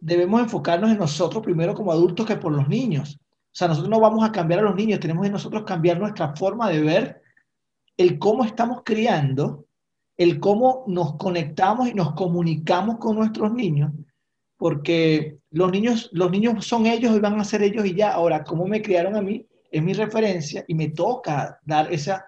debemos 0.00 0.40
enfocarnos 0.40 0.90
en 0.90 0.98
nosotros 0.98 1.42
primero 1.42 1.74
como 1.74 1.92
adultos 1.92 2.26
que 2.26 2.36
por 2.36 2.52
los 2.52 2.68
niños. 2.68 3.18
O 3.20 3.58
sea, 3.58 3.68
nosotros 3.68 3.90
no 3.90 4.00
vamos 4.00 4.24
a 4.24 4.32
cambiar 4.32 4.60
a 4.60 4.64
los 4.64 4.74
niños, 4.74 5.00
tenemos 5.00 5.24
que 5.24 5.32
nosotros 5.32 5.64
cambiar 5.64 5.98
nuestra 5.98 6.34
forma 6.36 6.68
de 6.68 6.82
ver 6.82 7.22
el 7.96 8.18
cómo 8.18 8.44
estamos 8.44 8.82
criando, 8.84 9.66
el 10.16 10.38
cómo 10.40 10.84
nos 10.86 11.16
conectamos 11.16 11.88
y 11.88 11.94
nos 11.94 12.12
comunicamos 12.12 12.98
con 12.98 13.16
nuestros 13.16 13.52
niños, 13.52 13.92
porque 14.58 15.38
los 15.50 15.70
niños, 15.70 16.10
los 16.12 16.30
niños 16.30 16.66
son 16.66 16.86
ellos 16.86 17.16
y 17.16 17.20
van 17.20 17.40
a 17.40 17.44
ser 17.44 17.62
ellos 17.62 17.86
y 17.86 17.94
ya. 17.94 18.12
Ahora, 18.12 18.44
cómo 18.44 18.66
me 18.66 18.82
criaron 18.82 19.16
a 19.16 19.22
mí 19.22 19.46
es 19.70 19.82
mi 19.82 19.92
referencia 19.92 20.64
y 20.68 20.74
me 20.74 20.88
toca 20.88 21.58
dar 21.64 21.92
esa, 21.92 22.24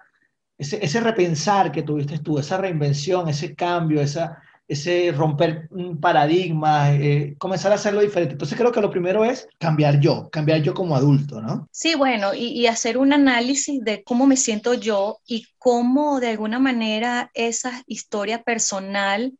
ese, 0.57 0.83
ese 0.83 0.99
repensar 0.99 1.71
que 1.71 1.83
tuviste 1.83 2.19
tú, 2.19 2.37
esa 2.37 2.57
reinvención, 2.57 3.29
ese 3.29 3.55
cambio, 3.55 4.01
esa, 4.01 4.41
ese 4.69 5.11
romper 5.11 5.67
un 5.71 5.99
paradigma, 5.99 6.93
eh, 6.93 7.35
comenzar 7.39 7.71
a 7.71 7.75
hacerlo 7.75 8.01
diferente. 8.01 8.33
Entonces 8.33 8.57
creo 8.57 8.71
que 8.71 8.79
lo 8.79 8.91
primero 8.91 9.25
es 9.25 9.47
cambiar 9.57 9.99
yo, 9.99 10.29
cambiar 10.29 10.61
yo 10.61 10.75
como 10.75 10.95
adulto, 10.95 11.41
¿no? 11.41 11.67
Sí, 11.71 11.95
bueno, 11.95 12.35
y, 12.35 12.49
y, 12.49 12.67
hacer 12.67 12.99
un 12.99 13.11
análisis 13.11 13.83
de 13.83 14.03
cómo 14.03 14.27
me 14.27 14.37
siento 14.37 14.75
yo 14.75 15.17
y 15.25 15.47
cómo 15.57 16.19
de 16.19 16.29
alguna 16.29 16.59
manera 16.59 17.31
esa 17.33 17.81
historia 17.87 18.43
personal 18.43 19.33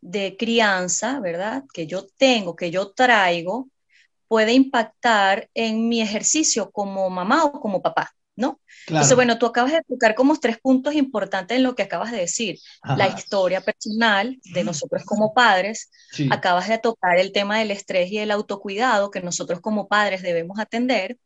de 0.00 0.36
crianza, 0.36 1.20
¿verdad? 1.20 1.64
Que 1.72 1.86
yo 1.86 2.04
tengo, 2.16 2.56
que 2.56 2.72
yo 2.72 2.90
traigo, 2.90 3.68
puede 4.26 4.52
impactar 4.52 5.48
en 5.54 5.88
mi 5.88 6.00
ejercicio 6.00 6.72
como 6.72 7.08
mamá 7.08 7.44
o 7.44 7.60
como 7.60 7.80
papá. 7.80 8.15
¿No? 8.36 8.60
Entonces, 8.86 9.16
bueno, 9.16 9.38
tú 9.38 9.46
acabas 9.46 9.72
de 9.72 9.82
tocar 9.82 10.14
como 10.14 10.38
tres 10.38 10.58
puntos 10.58 10.94
importantes 10.94 11.56
en 11.56 11.64
lo 11.64 11.74
que 11.74 11.82
acabas 11.82 12.12
de 12.12 12.18
decir. 12.18 12.58
La 12.96 13.08
historia 13.08 13.62
personal 13.62 14.38
de 14.44 14.64
nosotros 14.64 15.04
como 15.04 15.34
padres, 15.34 15.90
acabas 16.30 16.68
de 16.68 16.78
tocar 16.78 17.18
el 17.18 17.32
tema 17.32 17.58
del 17.58 17.70
estrés 17.70 18.12
y 18.12 18.18
el 18.18 18.30
autocuidado 18.30 19.10
que 19.10 19.20
nosotros 19.20 19.60
como 19.60 19.88
padres 19.88 20.22
debemos 20.22 20.58
atender. 20.58 21.18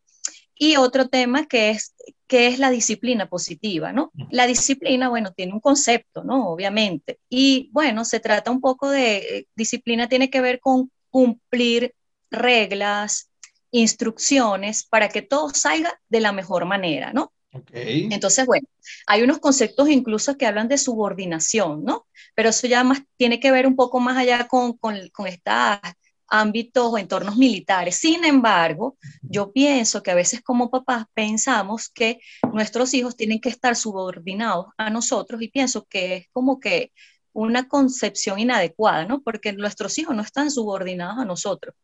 Y 0.55 0.76
otro 0.76 1.09
tema 1.09 1.47
que 1.47 1.71
es, 1.71 1.95
que 2.26 2.47
es 2.47 2.59
la 2.59 2.71
disciplina 2.71 3.29
positiva, 3.29 3.93
¿no? 3.93 4.12
La 4.31 4.47
disciplina, 4.47 5.09
bueno, 5.09 5.33
tiene 5.33 5.55
un 5.55 5.61
concepto, 5.61 6.23
¿no? 6.23 6.50
Obviamente. 6.50 7.19
Y 7.31 7.71
bueno, 7.73 8.05
se 8.05 8.21
trata 8.21 8.50
un 8.50 8.61
poco 8.61 8.90
de, 8.90 9.17
eh, 9.17 9.47
disciplina 9.57 10.09
tiene 10.09 10.29
que 10.29 10.43
ver 10.43 10.61
con 10.61 10.90
cumplir 11.09 11.95
reglas, 12.31 13.29
instrucciones 13.70 14.84
para 14.84 15.08
que 15.08 15.22
todo 15.22 15.50
salga 15.50 16.00
de 16.08 16.20
la 16.20 16.32
mejor 16.32 16.64
manera, 16.64 17.12
¿no? 17.12 17.32
Okay. 17.52 18.08
Entonces, 18.12 18.46
bueno, 18.46 18.66
hay 19.06 19.22
unos 19.22 19.38
conceptos 19.38 19.88
incluso 19.88 20.36
que 20.36 20.46
hablan 20.46 20.68
de 20.68 20.78
subordinación, 20.78 21.84
¿no? 21.84 22.06
Pero 22.34 22.50
eso 22.50 22.66
ya 22.68 22.84
más, 22.84 23.02
tiene 23.16 23.40
que 23.40 23.50
ver 23.50 23.66
un 23.66 23.74
poco 23.74 23.98
más 23.98 24.16
allá 24.16 24.46
con, 24.46 24.74
con, 24.74 24.96
con 25.12 25.26
estos 25.26 25.52
ámbitos 26.28 26.92
o 26.92 26.98
entornos 26.98 27.36
militares. 27.36 27.96
Sin 27.96 28.24
embargo, 28.24 28.96
yo 29.22 29.52
pienso 29.52 30.02
que 30.02 30.12
a 30.12 30.14
veces 30.14 30.40
como 30.42 30.70
papás 30.70 31.06
pensamos 31.12 31.88
que 31.88 32.20
nuestros 32.52 32.94
hijos 32.94 33.16
tienen 33.16 33.40
que 33.40 33.48
estar 33.48 33.74
subordinados 33.74 34.66
a 34.78 34.88
nosotros 34.90 35.42
y 35.42 35.48
pienso 35.48 35.84
que 35.86 36.16
es 36.16 36.28
como 36.32 36.60
que 36.60 36.92
una 37.32 37.68
concepción 37.68 38.38
inadecuada, 38.38 39.04
¿no? 39.06 39.22
Porque 39.22 39.52
nuestros 39.52 39.98
hijos 39.98 40.14
no 40.14 40.22
están 40.22 40.50
subordinados 40.50 41.18
a 41.18 41.24
nosotros. 41.24 41.74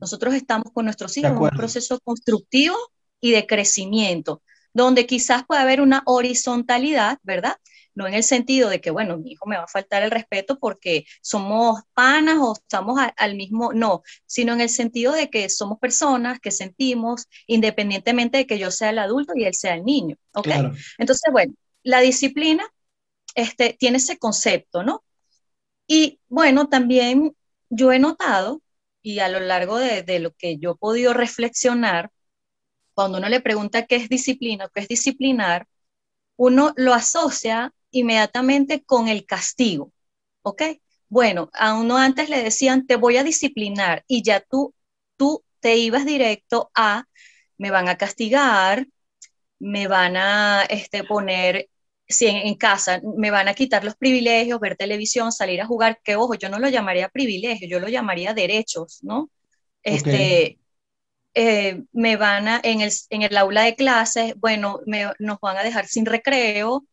Nosotros 0.00 0.34
estamos 0.34 0.72
con 0.72 0.84
nuestros 0.84 1.16
hijos 1.16 1.30
en 1.30 1.38
un 1.38 1.50
proceso 1.50 2.00
constructivo 2.00 2.76
y 3.20 3.32
de 3.32 3.46
crecimiento, 3.46 4.42
donde 4.72 5.06
quizás 5.06 5.44
puede 5.46 5.60
haber 5.60 5.80
una 5.80 6.02
horizontalidad, 6.06 7.18
¿verdad? 7.22 7.56
No 7.94 8.06
en 8.06 8.14
el 8.14 8.22
sentido 8.22 8.68
de 8.68 8.80
que, 8.80 8.90
bueno, 8.90 9.18
mi 9.18 9.32
hijo 9.32 9.46
me 9.46 9.56
va 9.56 9.64
a 9.64 9.68
faltar 9.68 10.04
el 10.04 10.12
respeto 10.12 10.58
porque 10.60 11.04
somos 11.20 11.80
panas 11.94 12.38
o 12.40 12.52
estamos 12.52 13.00
al 13.16 13.34
mismo, 13.34 13.72
no, 13.72 14.02
sino 14.24 14.52
en 14.52 14.60
el 14.60 14.68
sentido 14.68 15.12
de 15.12 15.30
que 15.30 15.48
somos 15.48 15.78
personas 15.80 16.38
que 16.38 16.52
sentimos 16.52 17.26
independientemente 17.48 18.38
de 18.38 18.46
que 18.46 18.58
yo 18.58 18.70
sea 18.70 18.90
el 18.90 18.98
adulto 18.98 19.32
y 19.34 19.44
él 19.44 19.54
sea 19.54 19.74
el 19.74 19.84
niño, 19.84 20.16
¿ok? 20.32 20.44
Claro. 20.44 20.74
Entonces, 20.98 21.32
bueno, 21.32 21.54
la 21.82 22.00
disciplina 22.00 22.64
este, 23.34 23.76
tiene 23.78 23.96
ese 23.96 24.16
concepto, 24.16 24.82
¿no? 24.82 25.02
Y 25.88 26.20
bueno, 26.28 26.68
también 26.68 27.34
yo 27.70 27.92
he 27.92 27.98
notado 27.98 28.62
y 29.08 29.20
a 29.20 29.28
lo 29.30 29.40
largo 29.40 29.78
de, 29.78 30.18
lo 30.18 30.34
que 30.34 30.58
yo 30.58 30.72
he 30.72 30.76
podido 30.76 31.14
reflexionar, 31.14 32.10
cuando 32.92 33.16
uno 33.16 33.30
le 33.30 33.40
pregunta 33.40 33.86
qué 33.86 33.96
es 33.96 34.10
disciplina, 34.10 34.68
qué 34.74 34.80
es 34.80 34.88
disciplinar, 34.88 35.66
uno 36.36 36.74
lo 36.76 36.92
asocia 36.92 37.72
inmediatamente 37.90 38.84
con 38.84 39.08
el 39.08 39.24
castigo, 39.24 39.92
¿ok? 40.42 40.62
Bueno, 41.08 41.48
a 41.54 41.74
uno 41.78 41.96
antes 41.96 42.28
le 42.28 42.42
decían, 42.42 42.86
te 42.86 42.96
voy 42.96 43.16
a 43.16 43.24
disciplinar 43.24 44.04
y 44.06 44.22
ya 44.22 44.40
tú, 44.40 44.74
tú 45.16 45.42
te 45.60 45.76
ibas 45.76 46.04
directo 46.04 46.70
a, 46.74 47.06
me 47.56 47.70
van 47.70 47.88
a 47.88 47.96
castigar, 47.96 48.88
me 49.58 49.88
van 49.88 50.18
a 50.18 50.64
este, 50.68 51.02
poner 51.02 51.70
si 52.08 52.26
en, 52.26 52.54
casa 52.54 53.00
me 53.16 53.30
van 53.30 53.48
a 53.48 53.54
quitar 53.54 53.84
los 53.84 53.96
privilegios, 53.96 54.60
ver 54.60 54.76
televisión, 54.76 55.30
salir 55.30 55.60
a 55.60 55.66
jugar, 55.66 56.00
que 56.02 56.16
ojo, 56.16 56.34
yo 56.34 56.48
no 56.48 56.58
lo 56.58 56.68
llamaría 56.68 57.08
privilegio, 57.08 57.68
yo 57.68 57.80
lo 57.80 57.88
llamaría 57.88 58.32
derechos, 58.32 59.00
¿no? 59.02 59.30
Este, 59.82 60.58
eh, 61.34 61.82
me 61.92 62.16
van 62.16 62.48
a, 62.48 62.60
en 62.62 62.80
el, 62.80 62.90
en 63.10 63.22
el 63.22 63.36
aula 63.36 63.62
de 63.62 63.76
clases, 63.76 64.34
bueno, 64.36 64.80
me, 64.86 65.06
nos 65.18 65.38
van 65.40 65.56
a 65.58 65.62
dejar 65.62 65.86
sin 65.86 66.06
recreo 66.06 66.84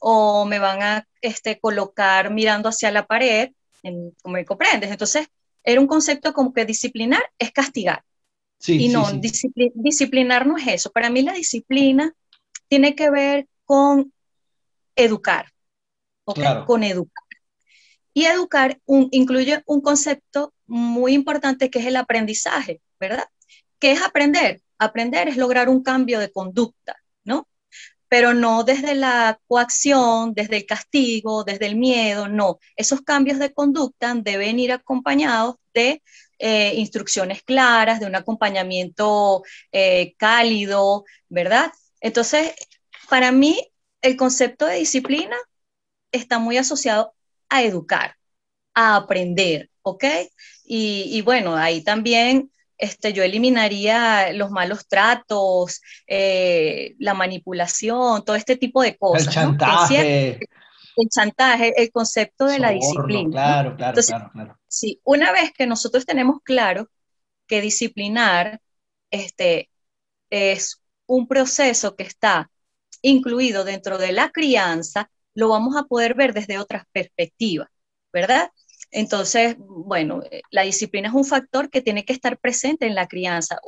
o 0.00 0.44
me 0.44 0.58
van 0.58 0.82
a 0.82 1.08
este, 1.20 1.58
colocar 1.58 2.30
mirando 2.30 2.68
hacia 2.68 2.90
la 2.90 3.06
pared, 3.06 3.50
en, 3.82 4.12
como 4.22 4.34
me 4.34 4.44
comprendes. 4.44 4.90
Entonces, 4.90 5.26
era 5.64 5.80
un 5.80 5.86
concepto 5.86 6.32
como 6.32 6.52
que 6.52 6.64
disciplinar 6.64 7.22
es 7.38 7.52
castigar. 7.52 8.04
Sí, 8.58 8.84
y 8.84 8.88
no, 8.88 9.08
sí, 9.10 9.18
Discipli 9.18 9.72
disciplinar 9.74 10.46
no 10.46 10.56
es 10.56 10.66
eso. 10.68 10.90
Para 10.90 11.10
mí 11.10 11.22
la 11.22 11.32
disciplina 11.32 12.14
tiene 12.68 12.94
que 12.94 13.10
ver 13.10 13.48
con 13.64 14.12
educar, 14.96 15.46
¿okay? 16.24 16.42
Claro. 16.42 16.66
Con 16.66 16.84
educar. 16.84 17.24
Y 18.14 18.26
educar 18.26 18.78
un, 18.84 19.08
incluye 19.10 19.62
un 19.66 19.80
concepto 19.80 20.52
muy 20.66 21.14
importante 21.14 21.70
que 21.70 21.78
es 21.78 21.86
el 21.86 21.96
aprendizaje, 21.96 22.80
¿verdad? 23.00 23.24
¿Qué 23.78 23.92
es 23.92 24.02
aprender? 24.02 24.60
Aprender 24.78 25.28
es 25.28 25.36
lograr 25.36 25.68
un 25.68 25.82
cambio 25.82 26.18
de 26.18 26.30
conducta, 26.30 26.96
¿no? 27.24 27.48
Pero 28.08 28.34
no 28.34 28.64
desde 28.64 28.94
la 28.94 29.40
coacción, 29.46 30.34
desde 30.34 30.58
el 30.58 30.66
castigo, 30.66 31.44
desde 31.44 31.66
el 31.66 31.76
miedo, 31.76 32.28
no. 32.28 32.58
Esos 32.76 33.00
cambios 33.00 33.38
de 33.38 33.52
conducta 33.52 34.14
deben 34.14 34.58
ir 34.58 34.72
acompañados 34.72 35.56
de 35.72 36.02
eh, 36.38 36.74
instrucciones 36.76 37.42
claras, 37.42 38.00
de 38.00 38.06
un 38.06 38.14
acompañamiento 38.14 39.42
eh, 39.70 40.14
cálido, 40.18 41.04
¿verdad? 41.28 41.72
Entonces, 42.00 42.52
para 43.08 43.32
mí, 43.32 43.71
el 44.02 44.16
concepto 44.16 44.66
de 44.66 44.76
disciplina 44.76 45.36
está 46.10 46.38
muy 46.38 46.58
asociado 46.58 47.14
a 47.48 47.62
educar, 47.62 48.16
a 48.74 48.96
aprender, 48.96 49.70
¿ok? 49.82 50.04
Y, 50.64 51.08
y 51.10 51.22
bueno, 51.22 51.56
ahí 51.56 51.82
también 51.82 52.50
este, 52.82 53.12
yo 53.12 53.22
eliminaría 53.22 54.32
los 54.32 54.50
malos 54.50 54.88
tratos, 54.88 55.80
eh, 56.06 56.96
la 56.98 57.14
manipulación, 57.14 58.24
todo 58.24 58.34
este 58.34 58.56
tipo 58.56 58.82
de 58.82 58.96
cosas. 58.96 59.28
El 59.28 59.32
chantaje. 59.32 60.40
El 60.96 61.08
chantaje, 61.08 61.72
el 61.80 61.90
concepto 61.90 62.46
de 62.46 62.58
la 62.58 62.70
disciplina. 62.70 63.30
Claro, 63.30 63.76
claro, 63.76 64.02
claro, 64.02 64.30
claro. 64.32 64.58
Sí, 64.66 65.00
una 65.04 65.32
vez 65.32 65.52
que 65.52 65.66
nosotros 65.66 66.04
tenemos 66.04 66.38
claro 66.42 66.90
que 67.46 67.60
disciplinar 67.60 68.60
este, 69.10 69.70
es 70.28 70.82
un 71.06 71.28
proceso 71.28 71.94
que 71.94 72.02
está 72.02 72.50
incluido 73.02 73.64
dentro 73.64 73.98
de 73.98 74.12
la 74.12 74.30
crianza, 74.30 75.10
lo 75.34 75.48
vamos 75.48 75.76
a 75.76 75.84
poder 75.84 76.14
ver 76.14 76.32
desde 76.32 76.58
otras 76.58 76.84
perspectivas, 76.92 77.68
¿verdad? 78.12 78.50
Entonces, 78.90 79.56
bueno, 79.58 80.22
eh, 80.30 80.42
la 80.50 80.62
disciplina 80.62 81.08
es 81.08 81.14
un 81.14 81.24
factor 81.24 81.70
que 81.70 81.80
tiene 81.80 82.04
que 82.04 82.12
estar 82.12 82.38
presente 82.38 82.86
en 82.86 82.94
la 82.94 83.06
crianza. 83.06 83.58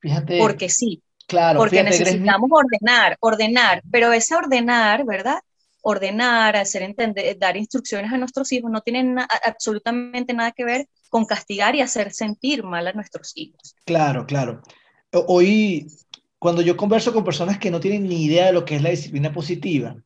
Fíjate. 0.00 0.38
Porque 0.38 0.68
sí. 0.68 1.02
Claro. 1.26 1.58
Porque 1.58 1.82
necesitamos 1.82 2.50
ordenar, 2.52 3.16
ordenar, 3.20 3.82
pero 3.90 4.12
ese 4.12 4.34
ordenar, 4.34 5.06
¿verdad? 5.06 5.40
Ordenar, 5.80 6.56
hacer 6.56 6.82
entender, 6.82 7.38
dar 7.38 7.56
instrucciones 7.56 8.12
a 8.12 8.18
nuestros 8.18 8.52
hijos 8.52 8.70
no 8.70 8.82
tiene 8.82 9.24
absolutamente 9.42 10.34
nada 10.34 10.52
que 10.52 10.64
ver 10.64 10.86
con 11.08 11.24
castigar 11.24 11.74
y 11.76 11.80
hacer 11.80 12.12
sentir 12.12 12.62
mal 12.62 12.86
a 12.88 12.92
nuestros 12.92 13.32
hijos. 13.36 13.74
Claro, 13.86 14.26
claro. 14.26 14.60
Hoy, 15.12 15.86
cuando 16.44 16.60
yo 16.60 16.76
converso 16.76 17.14
con 17.14 17.24
personas 17.24 17.58
que 17.58 17.70
no 17.70 17.80
tienen 17.80 18.06
ni 18.06 18.26
idea 18.26 18.44
de 18.44 18.52
lo 18.52 18.66
que 18.66 18.76
es 18.76 18.82
la 18.82 18.90
disciplina 18.90 19.32
positiva, 19.32 19.96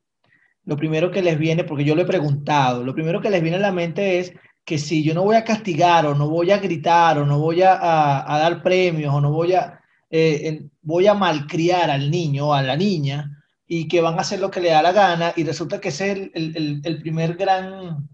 lo 0.67 0.77
primero 0.77 1.11
que 1.11 1.21
les 1.21 1.37
viene, 1.37 1.65
porque 1.65 1.83
yo 1.83 1.97
lo 1.97 2.03
he 2.03 2.07
preguntado, 2.07 2.85
lo 2.85 2.95
primero 2.95 3.21
que 3.21 3.29
les 3.29 3.43
viene 3.43 3.57
a 3.57 3.61
la 3.61 3.73
mente 3.73 4.21
es 4.21 4.33
que 4.65 4.79
si 4.79 5.03
yo 5.03 5.15
no 5.15 5.25
voy 5.25 5.35
a 5.35 5.43
castigar 5.43 6.07
o 6.07 6.15
no 6.15 6.29
voy 6.29 6.53
a 6.53 6.59
gritar 6.59 7.19
o 7.19 7.27
no 7.27 7.41
voy 7.41 7.63
a, 7.63 7.75
dar 7.75 8.63
premios 8.63 9.13
o 9.13 9.21
no 9.21 9.33
voy 9.33 9.55
a, 9.55 9.81
eh, 10.11 10.63
voy 10.81 11.09
a 11.09 11.15
malcriar 11.15 11.91
al 11.91 12.09
niño 12.09 12.47
o 12.47 12.55
a 12.55 12.63
la 12.63 12.77
niña 12.77 13.43
y 13.67 13.89
que 13.89 14.01
van 14.01 14.17
a 14.17 14.21
hacer 14.21 14.39
lo 14.39 14.49
que 14.49 14.61
le 14.61 14.71
da 14.71 14.81
la 14.81 14.93
gana 14.93 15.33
y 15.35 15.43
resulta 15.43 15.81
que 15.81 15.89
ese 15.89 16.13
es 16.13 16.31
el, 16.35 16.83
el, 16.85 17.01
primer 17.01 17.35
gran, 17.35 18.09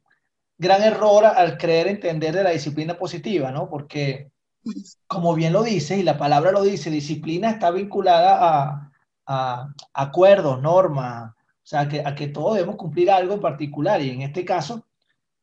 gran 0.57 0.83
error 0.83 1.27
al 1.27 1.59
creer 1.59 1.89
entender 1.89 2.35
de 2.35 2.45
la 2.45 2.53
disciplina 2.53 2.97
positiva, 2.97 3.53
¿no? 3.53 3.69
Porque 3.69 4.31
como 5.07 5.35
bien 5.35 5.53
lo 5.53 5.63
dice 5.63 5.99
y 5.99 6.03
la 6.03 6.19
palabra 6.19 6.53
lo 6.53 6.63
dice, 6.63 6.91
disciplina 6.91 7.51
está 7.51 7.71
vinculada 7.71 8.39
a, 8.41 8.93
a 9.27 9.75
acuerdos, 9.93 10.61
normas, 10.63 11.33
o 11.33 11.67
sea, 11.67 11.89
que, 11.89 12.03
a 12.05 12.15
que 12.15 12.29
todos 12.29 12.55
debemos 12.55 12.77
cumplir 12.77 13.11
algo 13.11 13.35
en 13.35 13.41
particular 13.41 14.01
y 14.03 14.11
en 14.11 14.23
este 14.23 14.45
caso 14.45 14.85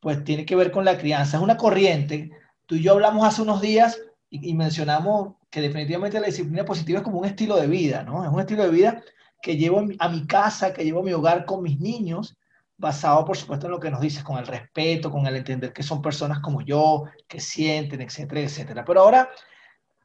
pues 0.02 0.24
tiene 0.24 0.46
que 0.46 0.56
ver 0.56 0.72
con 0.72 0.84
la 0.84 0.98
crianza. 0.98 1.38
Es 1.38 1.44
una 1.44 1.58
corriente. 1.58 2.32
Tú 2.66 2.76
y 2.76 2.84
yo 2.84 2.94
hablamos 2.94 3.26
hace 3.26 3.44
unos 3.44 3.62
días 3.62 4.00
y, 4.30 4.54
mencionamos 4.56 5.36
que 5.50 5.62
definitivamente 5.62 6.20
la 6.20 6.28
disciplina 6.28 6.66
positiva 6.66 7.00
es 7.00 7.04
como 7.04 7.20
un 7.20 7.26
estilo 7.26 7.56
de 7.58 7.68
vida, 7.68 8.04
¿no? 8.04 8.24
Es 8.24 8.32
un 8.32 8.40
estilo 8.40 8.64
de 8.64 8.72
vida 8.72 9.04
que 9.42 9.58
llevo 9.58 9.84
a 10.00 10.10
mi 10.10 10.26
casa, 10.26 10.74
que 10.74 10.84
llevo 10.84 11.02
a 11.02 11.04
mi 11.04 11.14
hogar 11.14 11.46
con 11.46 11.62
mis 11.64 11.80
niños, 11.80 12.38
basado, 12.82 13.24
por 13.24 13.38
supuesto, 13.38 13.68
en 13.68 13.72
lo 13.72 13.80
que 13.80 13.92
nos 13.92 14.02
dices, 14.02 14.24
con 14.24 14.38
el 14.38 14.48
respeto, 14.48 15.12
con 15.12 15.26
el 15.28 15.36
entender 15.36 15.72
que 15.72 15.84
son 15.84 16.02
personas 16.02 16.40
como 16.40 16.62
yo, 16.62 17.06
que 17.28 17.40
sienten, 17.40 18.02
etcétera, 18.02 18.42
etcétera. 18.42 18.84
Pero 18.84 19.02
ahora, 19.02 19.30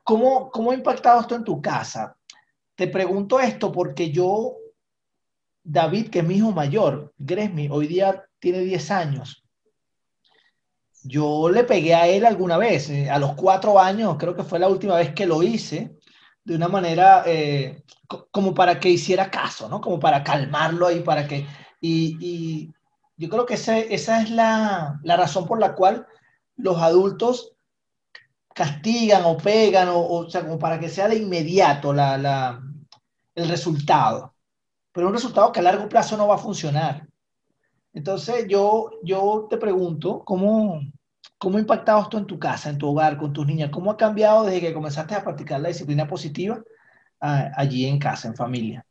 ¿cómo, 0.05 0.51
cómo 0.51 0.71
ha 0.71 0.75
impactado 0.75 1.21
esto 1.23 1.35
en 1.35 1.45
tu 1.45 1.61
casa? 1.61 2.17
Te 2.75 2.87
pregunto 2.87 3.41
esto 3.41 3.73
porque 3.73 4.11
yo, 4.11 4.55
David, 5.65 6.11
que 6.11 6.19
es 6.19 6.25
mi 6.25 6.37
hijo 6.37 6.53
mayor, 6.53 7.15
Gresmi, 7.17 7.69
hoy 7.71 7.87
día 7.87 8.25
tiene 8.39 8.59
10 8.59 8.91
años, 8.91 9.43
yo 11.03 11.49
le 11.49 11.65
pegué 11.65 11.95
a 11.95 12.07
él 12.07 12.27
alguna 12.27 12.59
vez, 12.59 12.91
eh, 12.91 13.09
a 13.09 13.19
los 13.19 13.35
cuatro 13.35 13.81
años, 13.81 14.17
creo 14.19 14.37
que 14.37 14.43
fue 14.43 14.59
la 14.59 14.69
última 14.69 14.97
vez 14.97 15.15
que 15.15 15.25
lo 15.25 15.43
hice, 15.43 15.97
de 16.45 16.55
una 16.55 16.69
manera 16.69 17.23
eh, 17.27 17.83
como 18.31 18.55
para 18.55 18.79
que 18.79 18.91
hiciera 18.91 19.31
caso, 19.31 19.69
¿no? 19.69 19.81
Como 19.81 19.99
para 19.99 20.23
calmarlo 20.23 20.87
ahí, 20.87 21.01
para 21.01 21.27
que... 21.27 21.47
Y, 21.81 22.73
yo 23.19 23.31
creo 23.31 23.47
que 23.47 23.55
esa, 23.55 23.79
es 23.79 24.31
la, 24.31 25.01
la, 25.03 25.17
razón 25.17 25.47
por 25.47 25.59
la 25.59 25.75
cual 25.75 26.07
los 26.57 26.77
adultos 26.77 27.55
castigan 28.55 29.23
o 29.25 29.39
pegan, 29.39 29.89
o, 29.89 30.01
o, 30.07 30.31
sea, 30.31 30.43
como 30.43 30.59
para 30.59 30.79
que 30.79 30.91
sea 30.91 31.09
de 31.09 31.17
inmediato 31.17 31.95
la, 31.95 32.19
la, 32.19 32.63
el 33.35 33.49
resultado. 33.49 34.35
Pero 34.93 35.09
un 35.09 35.15
resultado 35.15 35.51
que 35.51 35.61
a 35.61 35.63
largo 35.63 35.89
plazo 35.89 36.17
no 36.19 36.29
va 36.29 36.35
a 36.35 36.39
funcionar. 36.39 37.09
Entonces 37.95 38.47
yo, 38.49 38.91
yo 39.03 39.47
te 39.49 39.57
pregunto, 39.57 40.23
¿cómo, 40.23 40.83
¿Cómo 41.39 41.59
ha 41.59 41.61
impactado 41.61 42.03
esto 42.03 42.19
en 42.19 42.27
tu 42.27 42.39
casa, 42.39 42.71
en 42.71 42.79
tu 42.79 42.89
hogar, 42.89 43.19
con 43.19 43.33
tus 43.33 43.47
niñas? 43.47 43.71
¿Cómo 43.71 43.91
ha 43.91 43.97
cambiado 43.97 44.45
desde 44.45 44.61
que 44.61 44.75
comenzaste 44.75 45.15
a 45.15 45.23
practicar 45.23 45.61
la 45.61 45.69
disciplina 45.69 46.07
positiva 46.07 46.63
ah, 47.21 47.51
allí 47.57 47.85
en 47.87 47.99
casa, 47.99 48.29
en 48.29 48.37
familia? 48.37 48.87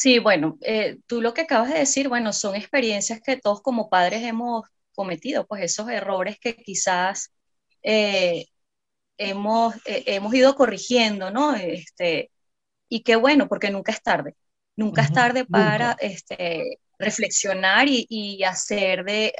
Sí, 0.00 0.18
bueno, 0.18 0.56
eh, 0.62 0.98
tú 1.06 1.20
lo 1.20 1.34
que 1.34 1.42
acabas 1.42 1.68
de 1.70 1.80
decir, 1.80 2.08
bueno, 2.08 2.32
son 2.32 2.54
experiencias 2.56 3.20
que 3.20 3.36
todos 3.36 3.60
como 3.60 3.90
padres 3.90 4.22
hemos 4.22 4.62
cometido, 4.94 5.46
pues 5.46 5.62
esos 5.62 5.90
errores 5.90 6.38
que 6.40 6.56
quizás 6.56 7.34
eh, 7.82 8.46
hemos, 9.18 9.74
eh, 9.86 10.04
hemos 10.06 10.34
ido 10.34 10.54
corrigiendo, 10.56 11.30
¿no? 11.30 11.54
Este, 11.54 12.30
y 12.88 13.02
qué 13.02 13.16
bueno, 13.16 13.48
porque 13.48 13.70
nunca 13.70 13.92
es 13.92 14.02
tarde, 14.02 14.36
nunca 14.76 15.02
es 15.02 15.12
tarde 15.12 15.44
para 15.44 15.96
este, 16.00 16.78
reflexionar 16.98 17.88
y, 17.88 18.06
y, 18.08 18.42
hacer 18.44 19.04
de, 19.04 19.34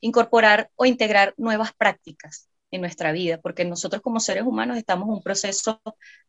incorporar 0.00 0.70
o 0.76 0.84
integrar 0.84 1.32
nuevas 1.38 1.72
prácticas 1.74 2.50
en 2.72 2.80
nuestra 2.80 3.12
vida, 3.12 3.38
porque 3.40 3.64
nosotros 3.64 4.02
como 4.02 4.18
seres 4.18 4.44
humanos 4.44 4.76
estamos 4.78 5.06
en 5.06 5.14
un 5.14 5.22
proceso 5.22 5.80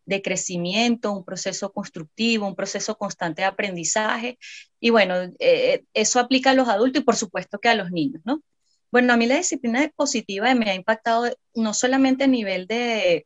de 0.06 0.22
crecimiento, 0.22 1.12
un 1.12 1.26
proceso 1.26 1.72
constructivo, 1.72 2.48
un 2.48 2.56
proceso 2.56 2.98
constante 2.98 3.42
de 3.42 3.48
aprendizaje, 3.48 4.38
y 4.80 4.90
bueno, 4.92 5.16
eh, 5.40 5.86
eso 5.94 6.20
aplica 6.20 6.52
a 6.52 6.54
los 6.54 6.68
adultos 6.70 7.02
y 7.02 7.06
por 7.06 7.16
supuesto 7.16 7.60
que 7.60 7.70
a 7.70 7.76
los 7.76 7.92
niños, 7.92 8.22
¿no? 8.26 8.44
Bueno, 8.92 9.14
a 9.14 9.18
mí 9.18 9.26
la 9.26 9.38
disciplina 9.38 9.90
positiva 9.96 10.54
me 10.54 10.70
ha 10.70 10.76
impactado 10.76 11.36
no 11.56 11.74
solamente 11.74 12.26
a 12.26 12.28
nivel 12.28 12.68
de, 12.68 13.26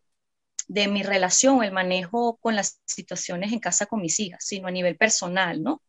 de 0.67 0.87
mi 0.87 1.03
relación, 1.03 1.63
el 1.63 1.73
manejo 1.73 2.37
con 2.37 2.55
las 2.55 2.79
situaciones 2.85 3.51
en 3.51 3.59
casa 3.59 3.87
con 3.87 4.01
mis 4.01 4.19
hijas, 4.19 4.45
sino 4.45 4.67
a 4.67 4.71
nivel 4.71 4.95
personal, 4.97 5.61
¿no? 5.63 5.81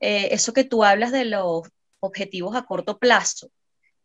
Eh, 0.00 0.28
eso 0.32 0.52
que 0.54 0.64
tú 0.64 0.84
hablas 0.84 1.12
de 1.12 1.26
los 1.26 1.68
objetivos 2.00 2.56
a 2.56 2.62
corto 2.62 2.98
plazo, 2.98 3.50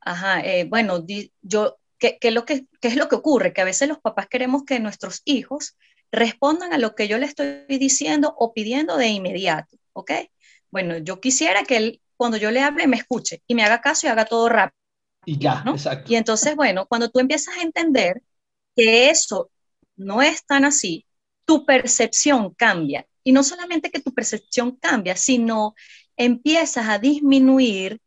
Ajá, 0.05 0.41
eh, 0.41 0.65
bueno, 0.65 1.03
yo, 1.41 1.77
¿qué, 1.99 2.31
lo 2.31 2.45
que, 2.45 2.65
es 2.81 2.95
lo 2.95 3.09
que 3.09 3.15
ocurre? 3.15 3.53
Que 3.53 3.61
a 3.61 3.65
veces 3.65 3.87
los 3.87 3.99
papás 3.99 4.27
queremos 4.27 4.63
que 4.63 4.79
nuestros 4.79 5.21
hijos 5.25 5.77
respondan 6.11 6.73
a 6.73 6.77
lo 6.77 6.95
que 6.95 7.07
yo 7.07 7.17
le 7.17 7.25
estoy 7.25 7.65
diciendo 7.67 8.33
o 8.37 8.53
pidiendo 8.53 8.97
de 8.97 9.07
inmediato, 9.07 9.77
¿ok? 9.93 10.11
Bueno, 10.69 10.97
yo 10.97 11.19
quisiera 11.19 11.63
que 11.63 11.77
él, 11.77 12.01
cuando 12.17 12.37
yo 12.37 12.51
le 12.51 12.61
hable, 12.61 12.87
me 12.87 12.97
escuche 12.97 13.41
y 13.47 13.55
me 13.55 13.63
haga 13.63 13.81
caso 13.81 14.07
y 14.07 14.09
haga 14.09 14.25
todo 14.25 14.49
rápido. 14.49 14.79
Y 15.25 15.39
ya, 15.39 15.63
exacto. 15.67 16.11
Y 16.11 16.15
entonces, 16.15 16.55
bueno, 16.55 16.85
cuando 16.85 17.09
tú 17.09 17.19
empiezas 17.19 17.57
a 17.57 17.61
entender 17.61 18.21
que 18.75 19.09
eso 19.09 19.49
no 19.95 20.21
es 20.21 20.45
tan 20.45 20.65
así, 20.65 21.05
tu 21.45 21.65
percepción 21.65 22.53
cambia. 22.53 23.07
Y 23.23 23.31
no 23.31 23.43
solamente 23.43 23.89
que 23.89 24.01
tu 24.01 24.13
percepción 24.13 24.75
cambia, 24.75 25.15
sino 25.15 25.73
empiezas 26.15 26.87
a 26.87 26.99
disminuir 26.99 27.99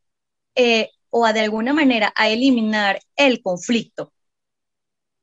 eh, 0.55 0.90
o 1.10 1.24
a 1.24 1.32
de 1.32 1.40
alguna 1.40 1.72
manera 1.72 2.12
a 2.16 2.28
eliminar 2.28 3.00
el 3.16 3.42
conflicto. 3.42 4.12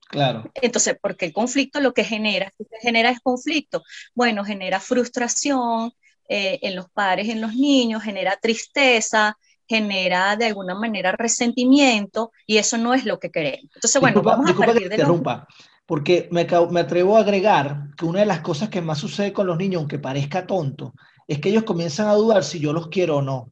Claro. 0.08 0.50
Entonces, 0.54 0.98
porque 1.02 1.26
el 1.26 1.34
conflicto 1.34 1.80
lo 1.80 1.94
que 1.94 2.04
genera, 2.04 2.52
¿qué 2.58 2.66
genera 2.82 3.10
es 3.10 3.20
conflicto? 3.20 3.84
Bueno, 4.14 4.46
genera 4.46 4.80
frustración 4.80 5.92
eh, 6.30 6.60
en 6.62 6.76
los 6.76 6.90
padres, 6.90 7.30
en 7.30 7.42
los 7.42 7.54
niños, 7.54 8.04
genera 8.04 8.38
tristeza, 8.42 9.38
genera 9.68 10.36
de 10.36 10.46
alguna 10.46 10.76
manera 10.76 11.12
resentimiento 11.12 12.32
y 12.46 12.58
eso 12.58 12.78
no 12.78 12.94
es 12.94 13.06
lo 13.06 13.20
que 13.20 13.32
queremos. 13.32 13.72
Entonces, 13.76 14.00
bueno, 14.00 14.22
vamos 14.22 14.52
a 14.52 14.54
partir 14.56 14.90
de 14.90 14.96
interrumpa, 14.96 15.48
porque 15.86 16.30
me, 16.32 16.48
me, 16.72 16.80
atrevo 16.80 17.18
a 17.18 17.22
agregar 17.22 17.90
que 17.98 18.06
una 18.06 18.20
de 18.20 18.26
las 18.26 18.42
cosas 18.42 18.70
que 18.70 18.82
más 18.82 19.00
sucede 19.00 19.34
con 19.34 19.48
los 19.48 19.58
niños, 19.58 19.80
aunque 19.80 20.00
parezca 20.00 20.46
tonto, 20.46 20.94
es 21.28 21.40
que 21.40 21.50
ellos 21.50 21.64
comienzan 21.64 22.08
a 22.08 22.14
dudar 22.14 22.44
si 22.44 22.60
yo 22.60 22.74
los 22.74 22.88
quiero 22.88 23.18
o 23.18 23.22
no. 23.22 23.52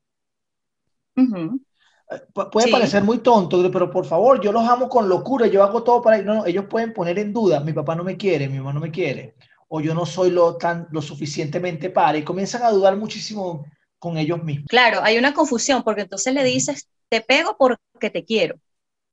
Uh 1.16 1.60
puede 2.34 2.72
parecer 2.72 3.04
muy 3.04 3.20
tonto, 3.20 3.70
pero 3.72 3.90
por 3.90 4.06
favor, 4.06 4.42
yo 4.42 4.52
los 4.52 4.68
amo 4.68 4.90
con 4.90 5.08
locura, 5.08 5.48
yo 5.48 5.64
hago 5.64 5.84
todo 5.84 6.02
para... 6.02 6.22
No, 6.22 6.36
no, 6.36 6.46
ellos 6.46 6.66
pueden 6.70 6.94
poner 6.94 7.20
en 7.20 7.34
duda, 7.34 7.60
mi 7.60 7.74
papá 7.74 7.96
no 7.96 8.04
me 8.04 8.18
quiere, 8.18 8.48
mi 8.48 8.58
mamá 8.58 8.74
no 8.74 8.80
me 8.80 8.92
quiere, 8.92 9.36
o 9.68 9.82
yo 9.82 9.94
no 9.94 10.06
soy 10.06 10.32
lo, 10.32 10.58
tan, 10.58 10.88
lo 10.92 11.02
suficientemente 11.02 11.90
para, 11.90 12.18
y 12.18 12.24
comienzan 12.24 12.64
a 12.64 12.70
dudar 12.72 12.96
muchísimo 12.98 13.66
con 14.00 14.18
ellos 14.18 14.44
mismos. 14.44 14.68
Claro, 14.68 15.00
hay 15.02 15.18
una 15.18 15.34
confusión, 15.34 15.84
porque 15.84 16.02
entonces 16.02 16.34
le 16.34 16.44
dices, 16.44 16.88
te 17.10 17.22
pego 17.22 17.56
porque 17.58 18.10
te 18.10 18.26
quiero. 18.26 18.60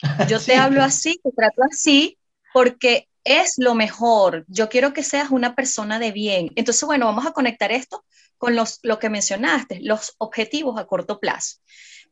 Yo 0.28 0.40
te 0.40 0.56
hablo 0.56 0.82
así, 0.82 1.20
te 1.22 1.30
trato 1.32 1.62
así, 1.70 2.18
porque 2.52 3.08
es 3.24 3.54
lo 3.58 3.74
mejor. 3.74 4.44
Yo 4.48 4.68
quiero 4.68 4.92
que 4.92 5.02
seas 5.02 5.30
una 5.30 5.54
persona 5.54 5.98
de 5.98 6.12
bien. 6.12 6.50
Entonces, 6.56 6.82
bueno, 6.84 7.06
vamos 7.06 7.26
a 7.26 7.32
conectar 7.32 7.70
esto 7.70 8.04
con 8.40 8.56
los, 8.56 8.78
lo 8.82 8.98
que 8.98 9.10
mencionaste, 9.10 9.80
los 9.82 10.14
objetivos 10.16 10.80
a 10.80 10.86
corto 10.86 11.20
plazo. 11.20 11.58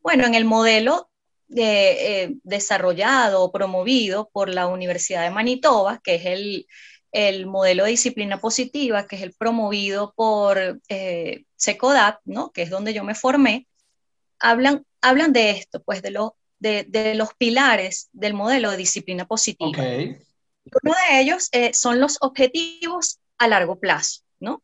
Bueno, 0.02 0.26
en 0.26 0.34
el 0.34 0.44
modelo 0.44 1.10
eh, 1.56 2.34
desarrollado 2.42 3.42
o 3.42 3.50
promovido 3.50 4.28
por 4.30 4.50
la 4.50 4.66
Universidad 4.66 5.22
de 5.22 5.30
Manitoba, 5.30 6.02
que 6.04 6.16
es 6.16 6.26
el, 6.26 6.66
el 7.12 7.46
modelo 7.46 7.84
de 7.84 7.92
disciplina 7.92 8.42
positiva, 8.42 9.06
que 9.06 9.16
es 9.16 9.22
el 9.22 9.32
promovido 9.32 10.12
por 10.14 10.78
eh, 10.90 11.44
SECODAP, 11.56 12.20
¿no? 12.26 12.52
que 12.52 12.60
es 12.60 12.68
donde 12.68 12.92
yo 12.92 13.04
me 13.04 13.14
formé, 13.14 13.66
hablan, 14.38 14.84
hablan 15.00 15.32
de 15.32 15.52
esto, 15.52 15.82
pues 15.82 16.02
de, 16.02 16.10
lo, 16.10 16.36
de, 16.58 16.84
de 16.86 17.14
los 17.14 17.30
pilares 17.38 18.10
del 18.12 18.34
modelo 18.34 18.70
de 18.70 18.76
disciplina 18.76 19.26
positiva. 19.26 19.70
Okay. 19.70 20.18
Uno 20.82 20.94
de 21.10 21.20
ellos 21.22 21.48
eh, 21.52 21.72
son 21.72 22.00
los 22.00 22.18
objetivos 22.20 23.18
a 23.38 23.48
largo 23.48 23.80
plazo, 23.80 24.24
¿no? 24.40 24.62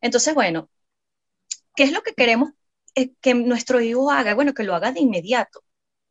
Entonces, 0.00 0.32
bueno, 0.34 0.70
¿qué 1.76 1.84
es 1.84 1.92
lo 1.92 2.02
que 2.02 2.14
queremos 2.14 2.50
eh, 2.94 3.12
que 3.20 3.34
nuestro 3.34 3.80
hijo 3.80 4.10
haga? 4.10 4.34
Bueno, 4.34 4.54
que 4.54 4.64
lo 4.64 4.74
haga 4.74 4.92
de 4.92 5.00
inmediato. 5.00 5.64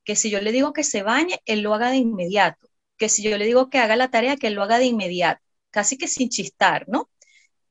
Que 0.03 0.15
si 0.15 0.29
yo 0.29 0.41
le 0.41 0.51
digo 0.51 0.73
que 0.73 0.83
se 0.83 1.03
bañe, 1.03 1.41
él 1.45 1.61
lo 1.61 1.73
haga 1.73 1.91
de 1.91 1.97
inmediato. 1.97 2.69
Que 2.97 3.09
si 3.09 3.23
yo 3.23 3.37
le 3.37 3.45
digo 3.45 3.69
que 3.69 3.79
haga 3.79 3.95
la 3.95 4.09
tarea, 4.11 4.37
que 4.37 4.47
él 4.47 4.55
lo 4.55 4.63
haga 4.63 4.79
de 4.79 4.85
inmediato 4.85 5.43
casi 5.73 5.97
que 5.97 6.07
sin 6.07 6.29
chistar, 6.29 6.85
¿no? 6.87 7.09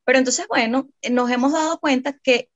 Pero 0.04 0.18
entonces, 0.18 0.46
bueno, 0.48 0.88
nos 1.10 1.30
hemos 1.30 1.52
dado 1.52 1.78
cuenta 1.78 2.18
que 2.18 2.50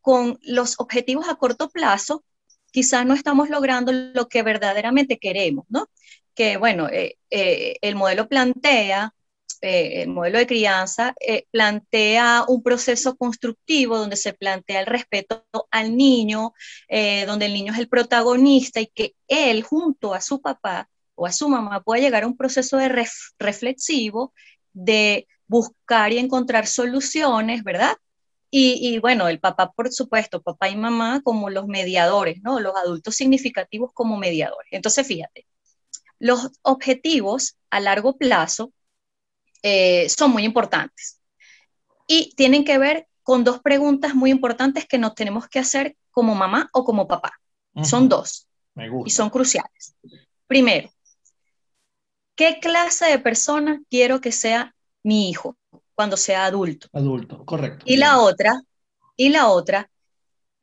con 0.00 0.38
los 0.42 0.80
objetivos 0.80 1.28
a 1.28 1.36
corto 1.36 1.68
plazo, 1.68 2.24
quizás 2.72 3.04
no 3.06 3.14
estamos 3.14 3.50
logrando 3.50 3.92
lo 3.92 4.28
que 4.28 4.42
verdaderamente 4.42 5.18
queremos, 5.18 5.66
¿no? 5.68 5.90
Que, 6.34 6.56
bueno, 6.56 6.88
eh, 6.88 7.18
eh, 7.30 7.76
el 7.82 7.94
modelo 7.94 8.28
plantea, 8.28 9.14
eh, 9.60 10.02
el 10.02 10.08
modelo 10.08 10.38
de 10.38 10.46
crianza, 10.46 11.14
plantea 11.50 12.44
un 12.48 12.62
proceso 12.62 13.16
constructivo 13.16 13.98
donde 13.98 14.16
se 14.16 14.32
plantea 14.32 14.80
el 14.80 14.86
respeto 14.86 15.44
al 15.70 15.96
niño, 15.96 16.52
donde 17.26 17.46
el 17.46 17.54
niño 17.54 17.72
es 17.72 17.78
el 17.78 17.88
protagonista 17.88 18.80
y 18.80 18.86
que 18.86 19.14
él, 19.28 19.62
junto 19.62 20.14
a 20.14 20.20
su 20.20 20.40
papá 20.40 20.88
o 21.14 21.26
a 21.26 21.32
su 21.32 21.48
mamá, 21.48 21.82
pueda 21.82 22.02
llegar 22.02 22.24
a 22.24 22.26
un 22.26 22.36
proceso 22.36 22.76
de 22.76 23.06
reflexivo 23.38 24.32
de 24.72 25.26
buscar 25.46 26.12
y 26.12 26.18
encontrar 26.18 26.66
soluciones, 26.66 27.64
¿verdad? 27.64 27.96
Y, 28.50 28.98
bueno, 29.00 29.28
el 29.28 29.38
papá, 29.38 29.72
por 29.72 29.92
supuesto, 29.92 30.40
papá 30.40 30.70
y 30.70 30.76
mamá 30.76 31.20
como 31.22 31.50
los 31.50 31.66
mediadores, 31.66 32.40
¿no? 32.42 32.58
Los 32.58 32.74
adultos 32.76 33.14
significativos 33.14 33.90
como 33.92 34.16
mediadores. 34.16 34.68
Entonces, 34.70 35.06
fíjate, 35.06 35.46
los 36.18 36.52
objetivos 36.62 37.58
a 37.70 37.80
largo 37.80 38.16
plazo 38.16 38.72
eh, 39.62 40.08
son 40.08 40.30
muy 40.30 40.44
importantes 40.44 41.20
y 42.06 42.34
tienen 42.36 42.64
que 42.64 42.78
ver 42.78 43.08
con 43.22 43.44
dos 43.44 43.60
preguntas 43.60 44.14
muy 44.14 44.30
importantes 44.30 44.86
que 44.86 44.98
nos 44.98 45.14
tenemos 45.14 45.48
que 45.48 45.58
hacer 45.58 45.96
como 46.10 46.34
mamá 46.34 46.68
o 46.72 46.84
como 46.84 47.08
papá. 47.08 47.32
Son 47.82 48.08
dos. 48.08 48.48
Y 49.04 49.10
son 49.10 49.28
cruciales. 49.28 49.96
Primero, 50.46 50.90
¿Qué 52.36 52.58
clase 52.60 53.06
de 53.06 53.18
persona 53.18 53.82
quiero 53.88 54.20
que 54.20 54.30
sea 54.30 54.74
mi 55.02 55.30
hijo 55.30 55.56
cuando 55.94 56.18
sea 56.18 56.44
adulto? 56.44 56.88
Adulto, 56.92 57.46
correcto. 57.46 57.86
Y 57.88 57.96
la 57.96 58.20
otra, 58.20 58.60
y 59.16 59.30
la 59.30 59.48
otra, 59.48 59.90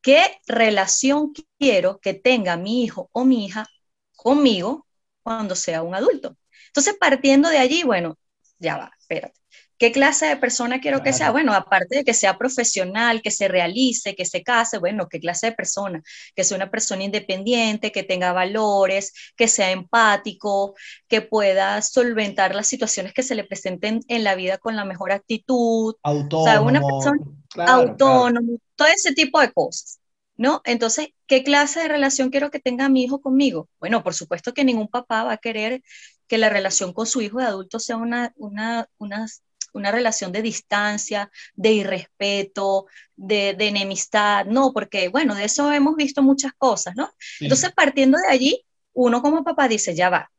¿qué 0.04 0.38
relación 0.46 1.34
quiero 1.58 2.00
que 2.00 2.14
tenga 2.14 2.58
mi 2.58 2.84
hijo 2.84 3.10
o 3.12 3.26
mi 3.26 3.46
hija 3.46 3.68
conmigo 4.16 4.86
cuando 5.24 5.56
sea 5.56 5.82
un 5.82 5.96
adulto? 5.96 6.38
Entonces, 6.68 6.96
partiendo 7.00 7.50
de 7.50 7.58
allí, 7.58 7.82
bueno, 7.82 8.20
ya 8.60 8.78
va, 8.78 8.92
espérate. 9.00 9.44
¿Qué 9.84 9.92
clase 9.92 10.28
de 10.28 10.38
persona 10.38 10.80
quiero 10.80 11.04
que 11.04 11.12
sea? 11.12 11.32
Bueno, 11.32 11.54
aparte 11.54 11.98
de 11.98 12.04
que 12.06 12.14
sea 12.14 12.38
profesional, 12.38 13.22
que 13.22 13.32
se 13.32 13.50
realice, 13.50 14.16
que 14.16 14.24
se 14.24 14.42
case, 14.42 14.78
bueno, 14.78 15.10
¿qué 15.10 15.20
clase 15.20 15.48
de 15.48 15.52
persona? 15.52 16.02
Que 16.36 16.46
sea 16.46 16.56
una 16.56 16.72
persona 16.72 17.04
independiente, 17.04 17.92
que 17.92 18.04
tenga 18.04 18.32
valores, 18.32 19.12
que 19.36 19.50
sea 19.50 19.72
empático, 19.72 20.76
que 21.10 21.22
pueda 21.22 21.82
solventar 21.82 22.56
las 22.56 22.68
situaciones 22.68 23.14
que 23.14 23.24
se 23.24 23.36
le 23.36 23.44
presenten 23.44 24.00
en 24.08 24.24
la 24.24 24.36
vida 24.36 24.58
con 24.58 24.78
la 24.78 24.86
mejor 24.86 25.12
actitud. 25.12 25.96
Autónomo. 26.02 26.44
O 26.44 26.46
sea, 26.46 26.62
una 26.62 26.80
persona 26.80 27.20
autónomo, 27.68 28.60
todo 28.78 28.88
ese 28.88 29.14
tipo 29.14 29.42
de 29.42 29.52
cosas. 29.52 30.00
¿No? 30.36 30.62
Entonces, 30.66 31.10
¿qué 31.28 31.44
clase 31.44 31.82
de 31.82 31.90
relación 31.90 32.32
quiero 32.32 32.50
que 32.50 32.60
tenga 32.60 32.90
mi 32.90 33.04
hijo 33.04 33.22
conmigo? 33.22 33.70
Bueno, 33.80 34.02
por 34.02 34.16
supuesto 34.16 34.52
que 34.52 34.64
ningún 34.64 34.88
papá 34.88 35.24
va 35.24 35.34
a 35.34 35.38
querer 35.38 35.84
que 36.34 36.40
la 36.40 36.50
relación 36.50 36.94
con 36.94 37.06
su 37.06 37.22
hijo 37.22 37.38
de 37.38 37.46
adulto 37.46 37.78
sea 37.78 37.96
una, 37.96 38.34
una, 38.38 38.90
una 38.98 39.28
una 39.74 39.92
relación 39.92 40.32
de 40.32 40.42
distancia, 40.42 41.32
de 41.54 41.74
irrespeto, 41.74 42.88
de, 43.16 43.56
enemistad, 43.60 44.46
no, 44.48 44.74
porque 44.74 45.10
bueno, 45.10 45.36
de 45.36 45.44
eso 45.44 45.72
hemos 45.72 45.96
visto 45.96 46.24
muchas 46.24 46.54
cosas, 46.58 46.96
¿no? 46.96 47.12
Entonces, 47.40 47.72
partiendo 47.72 48.18
de 48.18 48.28
allí, 48.28 48.66
uno 48.94 49.22
como 49.22 49.44
papá 49.44 49.68
dice, 49.68 49.94
ya 49.94 50.10
va, 50.10 50.32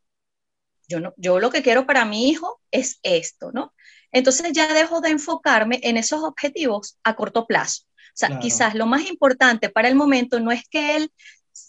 yo, 0.89 0.99
no, 0.99 1.15
yo 1.17 1.39
lo 1.39 1.51
que 1.51 1.63
quiero 1.63 1.87
para 1.87 2.05
mi 2.05 2.29
hijo 2.29 2.61
es 2.73 2.99
esto, 3.05 3.53
¿no? 3.53 3.73
Entonces 4.11 4.53
ya 4.53 4.73
dejo 4.75 5.01
de 5.01 5.11
enfocarme 5.11 5.79
en 5.85 5.97
esos 5.97 6.25
objetivos 6.25 6.99
a 7.05 7.15
corto 7.15 7.47
plazo. 7.47 7.83
O 7.87 8.17
sea, 8.17 8.41
quizás 8.41 8.75
lo 8.75 8.87
más 8.87 9.09
importante 9.09 9.69
para 9.69 9.89
el 9.89 9.95
momento 9.95 10.41
no 10.41 10.51
es 10.51 10.69
que 10.69 10.97
él 10.97 11.13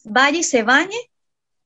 vaya 0.04 0.40
y 0.40 0.44
se 0.44 0.64
bañe 0.64 0.98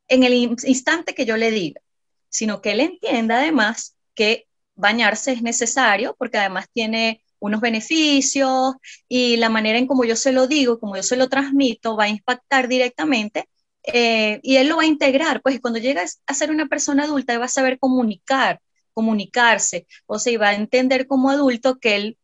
en 0.10 0.24
el 0.24 0.34
instante 0.34 1.16
que 1.16 1.26
yo 1.26 1.38
le 1.38 1.52
diga, 1.52 1.82
sino 2.30 2.62
que 2.62 2.72
él 2.72 2.82
entienda 2.82 3.40
además 3.40 3.98
que 4.16 4.48
bañarse 4.76 5.34
es 5.34 5.42
necesario 5.42 6.16
porque 6.18 6.38
además 6.38 6.68
tiene 6.74 7.24
unos 7.40 7.62
beneficios 7.62 8.76
y 9.08 9.38
la 9.38 9.50
manera 9.50 9.78
en 9.78 9.88
como 9.88 10.06
yo 10.06 10.16
se 10.16 10.32
lo 10.32 10.48
digo, 10.48 10.80
como 10.80 10.96
yo 10.96 11.04
se 11.04 11.18
lo 11.18 11.30
transmito, 11.30 11.96
va 11.98 12.06
a 12.06 12.10
impactar 12.10 12.68
directamente 12.68 13.50
eh, 13.84 14.40
y 14.44 14.58
él 14.58 14.68
lo 14.70 14.78
va 14.78 14.84
a 14.84 14.88
integrar. 14.88 15.42
Pues 15.42 15.60
cuando 15.62 15.80
llegas 15.80 16.22
a 16.28 16.34
ser 16.34 16.52
una 16.52 16.68
persona 16.68 17.04
adulta, 17.06 17.34
él 17.34 17.42
va 17.42 17.46
a 17.46 17.50
saber 17.50 17.80
comunicar, 17.80 18.62
comunicarse, 18.94 19.88
o 20.06 20.20
sea, 20.20 20.38
va 20.40 20.50
a 20.50 20.56
entender 20.56 21.08
como 21.08 21.30
adulto 21.30 21.80
que 21.80 21.96
él 21.96 22.18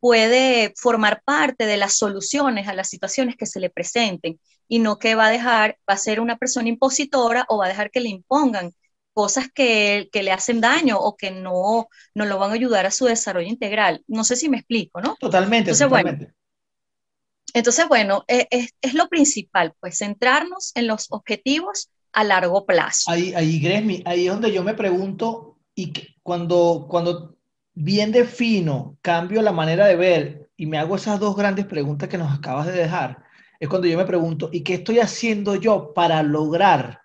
puede 0.00 0.72
formar 0.76 1.22
parte 1.24 1.66
de 1.66 1.76
las 1.76 1.96
soluciones 1.96 2.66
a 2.68 2.74
las 2.74 2.88
situaciones 2.88 3.36
que 3.36 3.46
se 3.46 3.60
le 3.60 3.70
presenten 3.70 4.40
y 4.68 4.80
no 4.80 4.98
que 4.98 5.14
va 5.14 5.26
a 5.26 5.30
dejar, 5.30 5.78
va 5.88 5.94
a 5.94 5.98
ser 5.98 6.18
una 6.20 6.38
persona 6.38 6.68
impositora 6.68 7.44
o 7.48 7.58
va 7.58 7.66
a 7.66 7.68
dejar 7.68 7.90
que 7.90 8.00
le 8.00 8.08
impongan 8.08 8.72
cosas 9.12 9.48
que, 9.52 10.08
que, 10.12 10.22
le 10.22 10.32
hacen 10.32 10.60
daño 10.60 10.98
o 10.98 11.16
que 11.16 11.30
no, 11.30 11.88
no 12.14 12.24
lo 12.24 12.38
van 12.38 12.50
a 12.50 12.54
ayudar 12.54 12.86
a 12.86 12.90
su 12.90 13.06
desarrollo 13.06 13.48
integral. 13.48 14.02
No 14.06 14.24
sé 14.24 14.36
si 14.36 14.48
me 14.48 14.58
explico, 14.58 15.00
¿no? 15.00 15.16
Totalmente, 15.20 15.70
entonces, 15.70 15.88
totalmente. 15.88 16.24
Bueno, 16.24 16.36
entonces, 17.54 17.88
bueno, 17.88 18.24
es, 18.26 18.70
es, 18.80 18.94
lo 18.94 19.08
principal, 19.08 19.74
pues 19.78 19.98
centrarnos 19.98 20.72
en 20.74 20.86
los 20.86 21.06
objetivos 21.10 21.90
a 22.12 22.24
largo 22.24 22.64
plazo. 22.64 23.10
Ahí, 23.10 23.34
ahí, 23.34 23.58
Gresmi, 23.60 24.02
ahí 24.06 24.26
es 24.26 24.32
donde 24.32 24.52
yo 24.52 24.62
me 24.62 24.74
pregunto, 24.74 25.58
y 25.74 25.92
cuando, 26.22 26.86
cuando 26.88 27.36
bien 27.74 28.12
defino, 28.12 28.96
cambio 29.02 29.42
la 29.42 29.52
manera 29.52 29.86
de 29.86 29.96
ver 29.96 30.50
y 30.56 30.66
me 30.66 30.78
hago 30.78 30.96
esas 30.96 31.18
dos 31.20 31.36
grandes 31.36 31.66
preguntas 31.66 32.08
que 32.08 32.18
nos 32.18 32.32
acabas 32.32 32.66
de 32.66 32.72
dejar, 32.72 33.22
es 33.60 33.68
cuando 33.68 33.86
yo 33.86 33.98
me 33.98 34.04
pregunto, 34.04 34.48
¿y 34.52 34.62
qué 34.62 34.74
estoy 34.74 34.98
haciendo 34.98 35.54
yo 35.54 35.92
para 35.94 36.22
lograr 36.22 37.01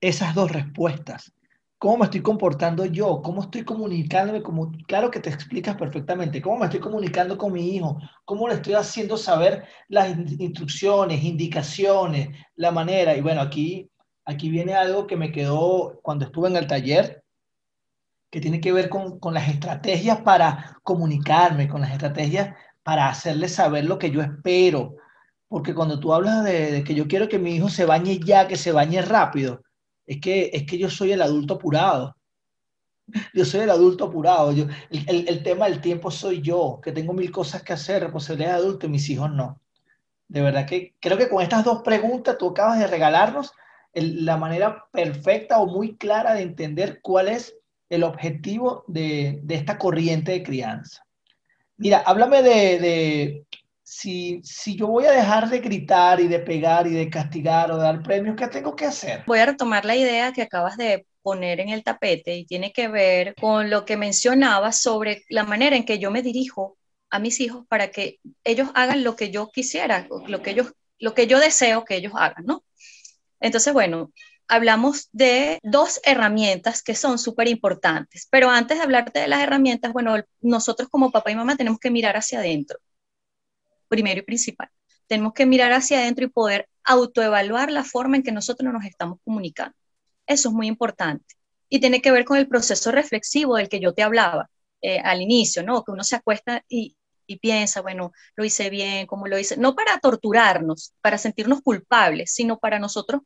esas 0.00 0.34
dos 0.34 0.50
respuestas. 0.52 1.32
¿Cómo 1.78 1.98
me 1.98 2.04
estoy 2.06 2.22
comportando 2.22 2.84
yo? 2.86 3.22
¿Cómo 3.22 3.42
estoy 3.42 3.64
comunicándome? 3.64 4.42
Como, 4.42 4.72
claro 4.88 5.12
que 5.12 5.20
te 5.20 5.30
explicas 5.30 5.76
perfectamente. 5.76 6.42
¿Cómo 6.42 6.58
me 6.58 6.64
estoy 6.64 6.80
comunicando 6.80 7.38
con 7.38 7.52
mi 7.52 7.76
hijo? 7.76 8.00
¿Cómo 8.24 8.48
le 8.48 8.54
estoy 8.54 8.74
haciendo 8.74 9.16
saber 9.16 9.64
las 9.86 10.08
instrucciones, 10.40 11.22
indicaciones, 11.22 12.30
la 12.56 12.72
manera? 12.72 13.16
Y 13.16 13.20
bueno, 13.20 13.40
aquí, 13.40 13.88
aquí 14.24 14.50
viene 14.50 14.74
algo 14.74 15.06
que 15.06 15.16
me 15.16 15.30
quedó 15.30 16.00
cuando 16.02 16.24
estuve 16.24 16.48
en 16.48 16.56
el 16.56 16.66
taller, 16.66 17.22
que 18.28 18.40
tiene 18.40 18.60
que 18.60 18.72
ver 18.72 18.88
con, 18.88 19.20
con 19.20 19.32
las 19.32 19.48
estrategias 19.48 20.20
para 20.22 20.78
comunicarme, 20.82 21.68
con 21.68 21.80
las 21.80 21.92
estrategias 21.92 22.56
para 22.82 23.08
hacerle 23.08 23.48
saber 23.48 23.84
lo 23.84 24.00
que 24.00 24.10
yo 24.10 24.20
espero. 24.20 24.96
Porque 25.46 25.74
cuando 25.74 26.00
tú 26.00 26.12
hablas 26.12 26.42
de, 26.42 26.72
de 26.72 26.84
que 26.84 26.96
yo 26.96 27.06
quiero 27.06 27.28
que 27.28 27.38
mi 27.38 27.54
hijo 27.54 27.68
se 27.68 27.84
bañe 27.84 28.18
ya, 28.18 28.48
que 28.48 28.56
se 28.56 28.72
bañe 28.72 29.00
rápido, 29.00 29.62
es 30.08 30.20
que, 30.20 30.50
es 30.52 30.64
que 30.64 30.78
yo 30.78 30.88
soy 30.88 31.12
el 31.12 31.22
adulto 31.22 31.54
apurado. 31.54 32.16
Yo 33.34 33.44
soy 33.44 33.60
el 33.60 33.70
adulto 33.70 34.06
apurado. 34.06 34.52
Yo, 34.52 34.66
el, 34.90 35.28
el, 35.28 35.42
tema 35.42 35.68
del 35.68 35.80
tiempo 35.80 36.10
soy 36.10 36.40
yo, 36.40 36.80
que 36.82 36.92
tengo 36.92 37.12
mil 37.12 37.30
cosas 37.30 37.62
que 37.62 37.74
hacer, 37.74 38.02
responsabilidades 38.02 38.56
de 38.56 38.66
adulto 38.66 38.86
y 38.86 38.90
mis 38.90 39.08
hijos 39.10 39.30
no. 39.30 39.60
De 40.26 40.40
verdad 40.40 40.66
que 40.66 40.94
creo 40.98 41.16
que 41.16 41.28
con 41.28 41.42
estas 41.42 41.64
dos 41.64 41.82
preguntas 41.82 42.36
tú 42.38 42.48
acabas 42.48 42.78
de 42.78 42.86
regalarnos 42.86 43.52
la 43.92 44.36
manera 44.36 44.86
perfecta 44.92 45.58
o 45.58 45.66
muy 45.66 45.96
clara 45.96 46.34
de 46.34 46.42
entender 46.42 47.00
cuál 47.02 47.28
es 47.28 47.54
el 47.88 48.02
objetivo 48.02 48.84
de, 48.86 49.40
de 49.42 49.54
esta 49.54 49.78
corriente 49.78 50.32
de 50.32 50.42
crianza. 50.42 51.04
Mira, 51.76 52.02
háblame 52.06 52.42
de, 52.42 53.44
si, 53.90 54.42
si 54.44 54.76
yo 54.76 54.86
voy 54.86 55.06
a 55.06 55.12
dejar 55.12 55.48
de 55.48 55.60
gritar 55.60 56.20
y 56.20 56.28
de 56.28 56.40
pegar 56.40 56.86
y 56.86 56.90
de 56.90 57.08
castigar 57.08 57.72
o 57.72 57.78
de 57.78 57.84
dar 57.84 58.02
premios, 58.02 58.36
¿qué 58.36 58.46
tengo 58.46 58.76
que 58.76 58.84
hacer? 58.84 59.24
Voy 59.26 59.38
a 59.38 59.46
retomar 59.46 59.86
la 59.86 59.96
idea 59.96 60.30
que 60.34 60.42
acabas 60.42 60.76
de 60.76 61.06
poner 61.22 61.58
en 61.60 61.70
el 61.70 61.82
tapete 61.82 62.36
y 62.36 62.44
tiene 62.44 62.70
que 62.70 62.88
ver 62.88 63.34
con 63.40 63.70
lo 63.70 63.86
que 63.86 63.96
mencionaba 63.96 64.72
sobre 64.72 65.24
la 65.30 65.44
manera 65.44 65.74
en 65.74 65.86
que 65.86 65.98
yo 65.98 66.10
me 66.10 66.20
dirijo 66.20 66.76
a 67.08 67.18
mis 67.18 67.40
hijos 67.40 67.64
para 67.66 67.90
que 67.90 68.18
ellos 68.44 68.68
hagan 68.74 69.04
lo 69.04 69.16
que 69.16 69.30
yo 69.30 69.48
quisiera, 69.50 70.06
lo 70.26 70.42
que, 70.42 70.50
ellos, 70.50 70.74
lo 70.98 71.14
que 71.14 71.26
yo 71.26 71.40
deseo 71.40 71.86
que 71.86 71.96
ellos 71.96 72.12
hagan, 72.14 72.44
¿no? 72.44 72.62
Entonces, 73.40 73.72
bueno, 73.72 74.12
hablamos 74.48 75.08
de 75.12 75.60
dos 75.62 75.98
herramientas 76.04 76.82
que 76.82 76.94
son 76.94 77.18
súper 77.18 77.48
importantes, 77.48 78.28
pero 78.30 78.50
antes 78.50 78.76
de 78.76 78.84
hablarte 78.84 79.20
de 79.20 79.28
las 79.28 79.42
herramientas, 79.42 79.94
bueno, 79.94 80.16
nosotros 80.42 80.90
como 80.90 81.10
papá 81.10 81.30
y 81.30 81.36
mamá 81.36 81.56
tenemos 81.56 81.80
que 81.80 81.90
mirar 81.90 82.18
hacia 82.18 82.40
adentro, 82.40 82.78
primero 83.88 84.20
y 84.20 84.22
principal. 84.22 84.70
Tenemos 85.06 85.32
que 85.32 85.46
mirar 85.46 85.72
hacia 85.72 85.98
adentro 85.98 86.24
y 86.24 86.28
poder 86.28 86.68
autoevaluar 86.84 87.70
la 87.70 87.84
forma 87.84 88.16
en 88.16 88.22
que 88.22 88.32
nosotros 88.32 88.72
nos 88.72 88.84
estamos 88.84 89.18
comunicando. 89.24 89.74
Eso 90.26 90.50
es 90.50 90.54
muy 90.54 90.66
importante. 90.68 91.34
Y 91.68 91.80
tiene 91.80 92.00
que 92.00 92.10
ver 92.10 92.24
con 92.24 92.38
el 92.38 92.48
proceso 92.48 92.92
reflexivo 92.92 93.56
del 93.56 93.68
que 93.68 93.80
yo 93.80 93.94
te 93.94 94.02
hablaba 94.02 94.50
eh, 94.82 95.00
al 95.00 95.20
inicio, 95.22 95.62
¿no? 95.62 95.84
Que 95.84 95.92
uno 95.92 96.04
se 96.04 96.16
acuesta 96.16 96.64
y, 96.68 96.96
piensa, 97.42 97.82
bueno, 97.82 98.12
lo 98.36 98.44
hice 98.44 98.70
bien, 98.70 99.06
cómo 99.06 99.26
lo 99.26 99.38
hice, 99.38 99.58
no 99.58 99.74
para 99.74 99.98
torturarnos, 99.98 100.94
para 101.02 101.18
sentirnos 101.18 101.60
culpables, 101.60 102.32
sino 102.32 102.58
para 102.58 102.78
nosotros 102.78 103.20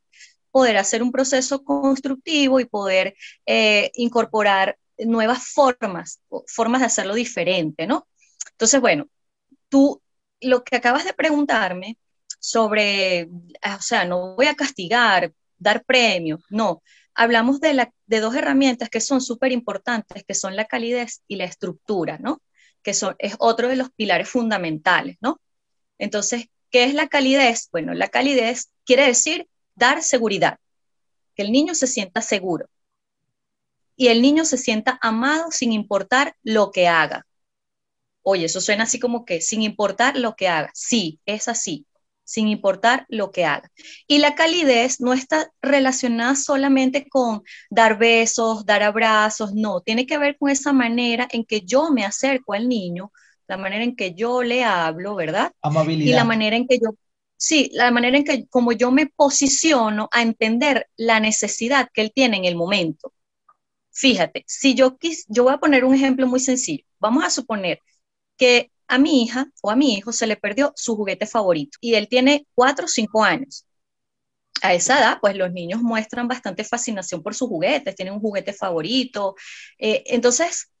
poder 0.51 0.77
hacer 0.77 1.01
un 1.01 1.11
proceso 1.11 1.63
constructivo 1.63 2.59
y 2.59 2.65
poder 2.65 3.15
eh, 3.45 3.91
incorporar 3.95 4.77
nuevas 4.97 5.47
formas, 5.47 6.21
formas 6.47 6.81
de 6.81 6.87
hacerlo 6.87 7.15
diferente, 7.15 7.87
¿no? 7.87 8.07
Entonces, 8.51 8.81
bueno, 8.81 9.07
tú 9.69 10.02
lo 10.43 10.63
que 10.63 10.75
acabas 10.75 11.05
de 11.05 11.13
preguntarme 11.13 11.97
sobre, 12.39 13.25
o 13.25 13.81
sea, 13.81 14.05
no 14.05 14.35
voy 14.35 14.47
a 14.47 14.55
castigar, 14.55 15.33
dar 15.57 15.83
premios, 15.85 16.41
no. 16.49 16.83
Hablamos 17.15 17.59
de, 17.61 17.73
la, 17.73 17.93
de 18.07 18.19
dos 18.19 18.35
herramientas 18.35 18.89
que 18.89 19.01
son 19.01 19.21
súper 19.21 19.51
importantes, 19.51 20.23
que 20.25 20.33
son 20.33 20.55
la 20.55 20.65
calidez 20.65 21.21
y 21.27 21.35
la 21.35 21.45
estructura, 21.45 22.17
¿no? 22.17 22.41
Que 22.81 22.93
son, 22.93 23.15
es 23.19 23.35
otro 23.39 23.67
de 23.69 23.75
los 23.75 23.91
pilares 23.91 24.29
fundamentales, 24.29 25.17
¿no? 25.21 25.39
Entonces, 25.97 26.47
¿qué 26.69 26.85
es 26.85 26.93
la 26.93 27.07
calidez? 27.07 27.69
Bueno, 27.71 27.93
la 27.93 28.09
calidez 28.09 28.71
quiere 28.85 29.05
decir 29.05 29.47
dar 29.75 30.01
seguridad, 30.01 30.57
que 31.35 31.43
el 31.43 31.51
niño 31.51 31.75
se 31.75 31.87
sienta 31.87 32.21
seguro 32.21 32.67
y 33.95 34.07
el 34.07 34.21
niño 34.21 34.45
se 34.45 34.57
sienta 34.57 34.99
amado 35.01 35.51
sin 35.51 35.71
importar 35.71 36.35
lo 36.43 36.71
que 36.71 36.87
haga. 36.87 37.25
Oye, 38.23 38.45
eso 38.45 38.61
suena 38.61 38.83
así 38.83 38.99
como 38.99 39.25
que 39.25 39.41
sin 39.41 39.61
importar 39.61 40.17
lo 40.17 40.35
que 40.35 40.47
haga. 40.47 40.71
Sí, 40.73 41.19
es 41.25 41.47
así, 41.47 41.85
sin 42.23 42.47
importar 42.47 43.05
lo 43.09 43.31
que 43.31 43.45
haga. 43.45 43.71
Y 44.07 44.19
la 44.19 44.35
calidez 44.35 45.01
no 45.01 45.13
está 45.13 45.51
relacionada 45.61 46.35
solamente 46.35 47.07
con 47.09 47.43
dar 47.69 47.97
besos, 47.97 48.65
dar 48.65 48.81
abrazos, 48.83 49.53
no, 49.53 49.81
tiene 49.81 50.05
que 50.05 50.17
ver 50.17 50.37
con 50.37 50.49
esa 50.49 50.73
manera 50.73 51.27
en 51.31 51.45
que 51.45 51.61
yo 51.61 51.91
me 51.91 52.05
acerco 52.05 52.53
al 52.53 52.67
niño, 52.69 53.11
la 53.47 53.57
manera 53.57 53.83
en 53.83 53.95
que 53.95 54.13
yo 54.13 54.41
le 54.41 54.63
hablo, 54.63 55.15
¿verdad? 55.15 55.51
Amabilidad. 55.61 56.11
Y 56.11 56.15
la 56.15 56.23
manera 56.23 56.55
en 56.55 56.67
que 56.67 56.79
yo 56.79 56.95
sí, 57.35 57.69
la 57.73 57.91
manera 57.91 58.17
en 58.17 58.23
que 58.23 58.47
como 58.47 58.71
yo 58.71 58.89
me 58.91 59.07
posiciono 59.07 60.07
a 60.13 60.21
entender 60.21 60.87
la 60.95 61.19
necesidad 61.19 61.89
que 61.93 62.01
él 62.01 62.11
tiene 62.15 62.37
en 62.37 62.45
el 62.45 62.55
momento. 62.55 63.13
Fíjate, 63.91 64.43
si 64.47 64.75
yo 64.75 64.97
quis, 64.97 65.25
yo 65.27 65.43
voy 65.43 65.53
a 65.53 65.57
poner 65.59 65.85
un 65.85 65.93
ejemplo 65.93 66.25
muy 66.25 66.39
sencillo. 66.39 66.85
Vamos 66.99 67.23
a 67.25 67.29
suponer 67.29 67.79
que 68.37 68.71
a 68.87 68.97
mi 68.97 69.23
hija 69.23 69.47
o 69.61 69.71
a 69.71 69.75
mi 69.75 69.93
hijo 69.95 70.11
se 70.11 70.27
le 70.27 70.37
perdió 70.37 70.73
su 70.75 70.95
juguete 70.95 71.25
favorito 71.25 71.77
y 71.81 71.95
él 71.95 72.07
tiene 72.07 72.47
cuatro 72.55 72.85
o 72.85 72.87
cinco 72.87 73.23
años. 73.23 73.65
A 74.61 74.73
esa 74.73 74.99
edad, 74.99 75.17
pues 75.21 75.35
los 75.35 75.51
niños 75.51 75.81
muestran 75.81 76.27
bastante 76.27 76.63
fascinación 76.63 77.21
por 77.21 77.35
sus 77.35 77.49
juguetes, 77.49 77.95
tienen 77.95 78.13
un 78.13 78.21
juguete 78.21 78.53
favorito. 78.53 79.35
Eh, 79.77 80.03
entonces, 80.07 80.71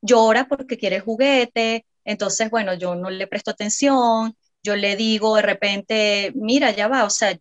llora 0.00 0.46
porque 0.48 0.78
quiere 0.78 1.00
juguete. 1.00 1.86
Entonces, 2.04 2.50
bueno, 2.50 2.74
yo 2.74 2.94
no 2.94 3.10
le 3.10 3.26
presto 3.26 3.50
atención 3.50 4.36
yo 4.66 4.76
le 4.76 4.96
digo 4.96 5.36
de 5.36 5.42
repente, 5.42 6.32
mira, 6.34 6.72
ya 6.72 6.88
va, 6.88 7.04
o 7.04 7.10
sea, 7.10 7.38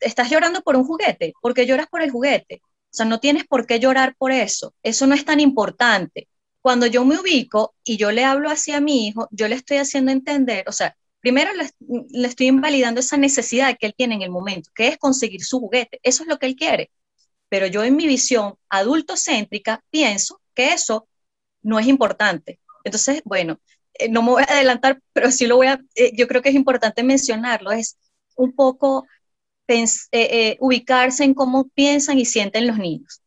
estás 0.00 0.30
llorando 0.30 0.62
por 0.62 0.76
un 0.76 0.84
juguete, 0.84 1.32
¿por 1.40 1.54
qué 1.54 1.66
lloras 1.66 1.86
por 1.88 2.02
el 2.02 2.10
juguete? 2.10 2.60
O 2.62 2.94
sea, 2.96 3.06
no 3.06 3.18
tienes 3.20 3.46
por 3.46 3.66
qué 3.66 3.80
llorar 3.80 4.14
por 4.18 4.30
eso, 4.32 4.74
eso 4.82 5.06
no 5.06 5.14
es 5.14 5.24
tan 5.24 5.40
importante. 5.40 6.28
Cuando 6.66 6.88
yo 6.88 7.04
me 7.04 7.16
ubico 7.16 7.76
y 7.84 7.96
yo 7.96 8.10
le 8.10 8.24
hablo 8.24 8.50
así 8.50 8.72
a 8.72 8.80
mi 8.80 9.06
hijo, 9.06 9.28
yo 9.30 9.46
le 9.46 9.54
estoy 9.54 9.76
haciendo 9.76 10.10
entender, 10.10 10.64
o 10.68 10.72
sea, 10.72 10.96
primero 11.20 11.52
le, 11.54 11.70
le 12.10 12.26
estoy 12.26 12.48
invalidando 12.48 12.98
esa 12.98 13.16
necesidad 13.16 13.76
que 13.78 13.86
él 13.86 13.94
tiene 13.96 14.16
en 14.16 14.22
el 14.22 14.30
momento, 14.30 14.70
que 14.74 14.88
es 14.88 14.98
conseguir 14.98 15.44
su 15.44 15.60
juguete, 15.60 16.00
eso 16.02 16.24
es 16.24 16.28
lo 16.28 16.40
que 16.40 16.46
él 16.46 16.56
quiere. 16.56 16.90
Pero 17.48 17.68
yo 17.68 17.84
en 17.84 17.94
mi 17.94 18.08
visión 18.08 18.56
adultocéntrica 18.68 19.84
pienso 19.90 20.40
que 20.56 20.72
eso 20.72 21.06
no 21.62 21.78
es 21.78 21.86
importante. 21.86 22.58
Entonces, 22.82 23.22
bueno, 23.24 23.60
eh, 23.94 24.08
no 24.08 24.24
me 24.24 24.30
voy 24.30 24.42
a 24.42 24.52
adelantar, 24.52 25.00
pero 25.12 25.30
sí 25.30 25.46
lo 25.46 25.54
voy 25.54 25.68
a, 25.68 25.80
eh, 25.94 26.10
yo 26.16 26.26
creo 26.26 26.42
que 26.42 26.48
es 26.48 26.56
importante 26.56 27.04
mencionarlo, 27.04 27.70
es 27.70 27.96
un 28.34 28.52
poco 28.56 29.06
eh, 29.68 30.56
ubicarse 30.58 31.22
en 31.22 31.34
cómo 31.34 31.68
piensan 31.68 32.18
y 32.18 32.24
sienten 32.24 32.66
los 32.66 32.78
niños, 32.78 33.22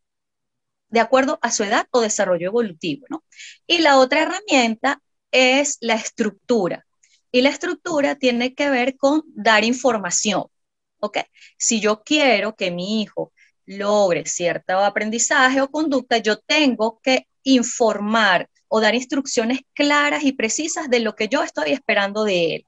de 0.90 1.00
acuerdo 1.00 1.40
a 1.42 1.52
su 1.52 1.64
edad 1.64 1.88
o 1.92 2.02
desarrollo 2.02 2.48
evolutivo, 2.48 3.06
¿no? 3.10 3.24
Y 3.68 3.80
la 3.80 3.98
otra 3.98 4.22
herramienta 4.22 5.02
es 5.32 5.78
la 5.82 5.96
estructura. 5.96 6.86
Y 7.32 7.42
la 7.42 7.50
estructura 7.50 8.16
tiene 8.16 8.56
que 8.56 8.70
ver 8.70 8.98
con 8.98 9.24
dar 9.28 9.64
información, 9.64 10.46
¿ok? 11.00 11.20
Si 11.58 11.80
yo 11.80 12.02
quiero 12.04 12.56
que 12.56 12.72
mi 12.72 13.02
hijo 13.02 13.32
logre 13.66 14.26
cierto 14.26 14.80
aprendizaje 14.80 15.62
o 15.62 15.70
conducta, 15.70 16.18
yo 16.18 16.40
tengo 16.40 17.00
que 17.04 17.28
informar 17.44 18.50
o 18.68 18.82
dar 18.82 18.96
instrucciones 18.96 19.60
claras 19.74 20.24
y 20.24 20.34
precisas 20.34 20.90
de 20.90 21.00
lo 21.02 21.16
que 21.16 21.28
yo 21.28 21.44
estoy 21.44 21.72
esperando 21.72 22.24
de 22.24 22.56
él. 22.56 22.66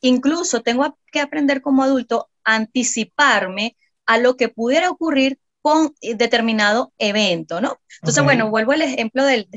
Incluso 0.00 0.62
tengo 0.62 0.98
que 1.10 1.20
aprender 1.20 1.60
como 1.60 1.82
adulto 1.82 2.28
anticiparme 2.44 3.76
a 4.06 4.18
lo 4.18 4.36
que 4.36 4.48
pudiera 4.48 4.90
ocurrir 4.90 5.38
con 5.64 5.94
determinado 6.02 6.92
evento, 6.98 7.58
¿no? 7.62 7.80
Entonces, 8.02 8.22
bueno, 8.22 8.50
vuelvo 8.50 8.72
al 8.72 8.82
ejemplo 8.82 9.24
del, 9.24 9.48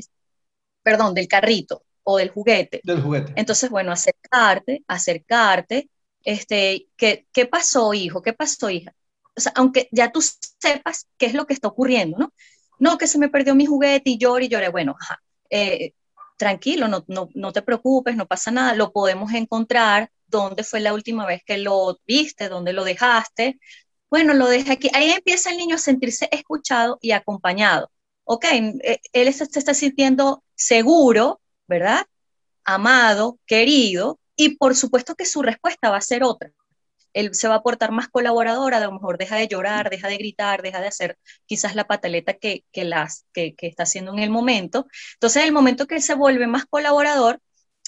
perdón, 0.82 1.12
del 1.12 1.28
carrito 1.28 1.82
o 2.02 2.16
del 2.16 2.30
juguete. 2.30 2.80
Del 2.82 3.02
juguete. 3.02 3.34
Entonces, 3.36 3.68
bueno, 3.68 3.92
acercarte, 3.92 4.82
acercarte, 4.88 5.90
este, 6.24 6.88
¿qué, 6.96 7.26
¿qué 7.30 7.44
pasó, 7.44 7.92
hijo? 7.92 8.22
¿Qué 8.22 8.32
pasó, 8.32 8.70
hija? 8.70 8.94
O 9.36 9.40
sea, 9.42 9.52
aunque 9.54 9.90
ya 9.92 10.10
tú 10.10 10.22
sepas 10.22 11.08
qué 11.18 11.26
es 11.26 11.34
lo 11.34 11.46
que 11.46 11.52
está 11.52 11.68
ocurriendo, 11.68 12.16
¿no? 12.16 12.32
No, 12.78 12.96
que 12.96 13.06
se 13.06 13.18
me 13.18 13.28
perdió 13.28 13.54
mi 13.54 13.66
juguete 13.66 14.08
y 14.08 14.16
lloré 14.16 14.46
y 14.46 14.48
lloré. 14.48 14.70
Bueno, 14.70 14.96
ajá, 14.98 15.20
eh, 15.50 15.92
tranquilo, 16.38 16.88
no, 16.88 17.04
no, 17.06 17.28
no 17.34 17.52
te 17.52 17.60
preocupes, 17.60 18.16
no 18.16 18.26
pasa 18.26 18.50
nada, 18.50 18.74
lo 18.74 18.92
podemos 18.92 19.34
encontrar, 19.34 20.10
dónde 20.26 20.64
fue 20.64 20.80
la 20.80 20.94
última 20.94 21.26
vez 21.26 21.42
que 21.44 21.58
lo 21.58 22.00
viste, 22.06 22.48
dónde 22.48 22.72
lo 22.72 22.84
dejaste. 22.84 23.60
Bueno, 24.10 24.34
lo 24.34 24.48
dejé 24.48 24.72
aquí. 24.72 24.90
Ahí 24.94 25.10
empieza 25.10 25.50
el 25.50 25.58
niño 25.58 25.76
a 25.76 25.78
sentirse 25.78 26.28
escuchado 26.32 26.98
y 27.00 27.12
acompañado. 27.12 27.90
Ok, 28.24 28.44
eh, 28.44 29.00
él 29.12 29.32
se, 29.34 29.44
está 29.44 29.74
sintiendo 29.74 30.42
seguro, 30.54 31.40
¿verdad? 31.66 32.06
Amado, 32.64 33.38
querido, 33.46 34.18
y 34.36 34.56
por 34.56 34.76
supuesto 34.76 35.14
que 35.14 35.26
su 35.26 35.42
respuesta 35.42 35.90
va 35.90 35.98
a 35.98 36.00
ser 36.02 36.22
otra 36.24 36.52
él 37.18 37.34
se 37.34 37.48
va 37.48 37.56
a 37.56 37.62
portar 37.62 37.90
más 37.90 38.08
colaborador, 38.08 38.74
a 38.74 38.80
lo 38.80 38.92
mejor 38.92 39.18
deja 39.18 39.36
de 39.36 39.48
llorar, 39.48 39.90
deja 39.90 40.08
de 40.08 40.18
gritar, 40.18 40.62
deja 40.62 40.80
de 40.80 40.88
hacer 40.88 41.18
quizás 41.46 41.74
la 41.74 41.86
pataleta 41.86 42.34
que, 42.34 42.64
que, 42.72 42.88
que, 43.32 43.66
está 43.66 43.84
haciendo 43.84 44.12
en 44.12 44.20
el 44.20 44.30
momento. 44.30 44.86
Entonces, 45.14 45.42
en 45.42 45.48
el 45.48 45.52
momento 45.54 45.86
que 45.86 45.96
él 45.96 46.02
se 46.02 46.14
vuelve 46.14 46.46
más 46.46 46.66
colaborador, 46.66 47.40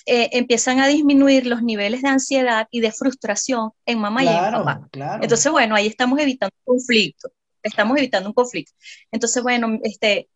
eh, 0.06 0.30
empiezan 0.32 0.80
a 0.80 0.86
disminuir 0.86 1.46
los 1.46 1.62
niveles 1.62 2.02
de 2.02 2.08
ansiedad 2.08 2.68
y 2.70 2.80
de 2.80 2.92
frustración 2.92 3.70
en 3.86 3.98
mamá 3.98 4.24
y 4.24 4.28
en 4.28 4.34
papá. 4.34 4.88
Entonces, 5.20 5.50
bueno, 5.50 5.74
ahí 5.74 5.86
estamos 5.86 6.18
evitando 6.18 6.54
un 6.64 6.76
conflicto, 6.76 7.30
estamos 7.62 7.98
evitando 7.98 8.28
un 8.28 8.34
conflicto. 8.34 8.72
Entonces, 9.10 9.42
bueno, 9.42 9.78
este, 9.82 10.28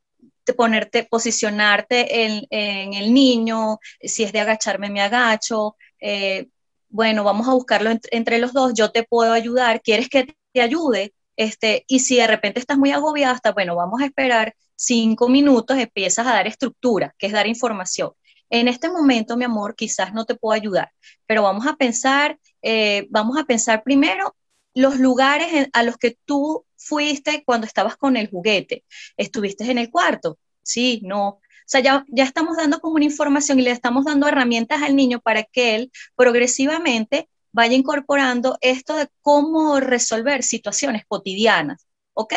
ponerte, 0.53 1.05
posicionarte 1.05 2.24
en, 2.24 2.46
en, 2.50 2.94
el 2.94 3.14
niño, 3.14 3.79
si 4.00 4.24
es 4.24 4.33
de 4.33 4.40
agacharme, 4.40 4.90
me 4.90 5.00
agacho, 5.00 5.77
eh, 6.00 6.48
bueno, 6.88 7.24
vamos 7.24 7.48
a 7.48 7.55
buscarlo 7.55 7.90
entre 8.11 8.38
los 8.38 8.53
dos, 8.53 8.72
yo 8.74 8.92
te 8.92 9.03
puedo 9.03 9.33
ayudar, 9.33 9.81
¿quieres 9.83 10.09
que 10.09 10.37
te 10.53 10.61
ayude? 10.61 11.14
Este, 11.37 11.85
y 11.88 12.00
si 12.00 12.16
de 12.16 12.27
repente 12.27 12.61
estás 12.61 12.79
muy 12.79 12.92
agobiada, 12.92 13.35
hasta, 13.35 13.53
bueno, 13.53 13.74
vamos 13.74 14.00
a 14.00 14.05
esperar 14.05 14.55
cinco 14.77 15.29
minutos, 15.29 15.79
empiezas 15.79 16.27
a 16.27 16.35
dar 16.35 16.46
estructura, 16.46 17.14
que 17.18 17.27
es 17.27 17.33
dar 17.33 17.46
información. 17.46 18.12
En 18.50 18.68
este 18.68 18.88
momento, 18.88 19.37
mi 19.37 19.44
amor, 19.44 19.74
quizás 19.74 20.12
no 20.14 20.24
te 20.24 20.35
puedo 20.35 20.54
ayudar, 20.54 20.92
pero 21.26 21.42
vamos 21.42 21.66
a 21.66 21.76
pensar, 21.76 22.38
eh, 22.62 23.07
vamos 23.11 23.38
a 23.38 23.44
pensar 23.44 23.83
primero 23.83 24.37
los 24.74 24.98
lugares 24.98 25.68
a 25.72 25.83
los 25.83 25.96
que 25.96 26.18
tú 26.24 26.66
fuiste 26.76 27.42
cuando 27.44 27.66
estabas 27.66 27.96
con 27.96 28.16
el 28.16 28.28
juguete. 28.28 28.85
¿Estuviste 29.16 29.70
en 29.70 29.78
el 29.78 29.90
cuarto? 29.90 30.38
Sí, 30.62 31.00
no. 31.04 31.28
O 31.28 31.40
sea, 31.66 31.80
ya, 31.80 32.04
ya 32.09 32.24
estamos 32.24 32.57
dando 32.57 32.80
como 32.80 32.96
una 32.96 33.04
información 33.04 33.59
y 33.59 33.62
le 33.62 33.70
estamos 33.70 34.04
dando 34.04 34.28
herramientas 34.28 34.83
al 34.83 34.96
niño 34.96 35.20
para 35.20 35.44
que 35.44 35.76
él 35.76 35.92
progresivamente 36.14 37.28
vaya 37.52 37.74
incorporando 37.76 38.59
esto 38.61 38.96
de 38.96 39.09
cómo 39.22 39.80
resolver 39.80 40.42
situaciones 40.42 41.04
cotidianas. 41.07 41.87
¿Ok? 42.12 42.35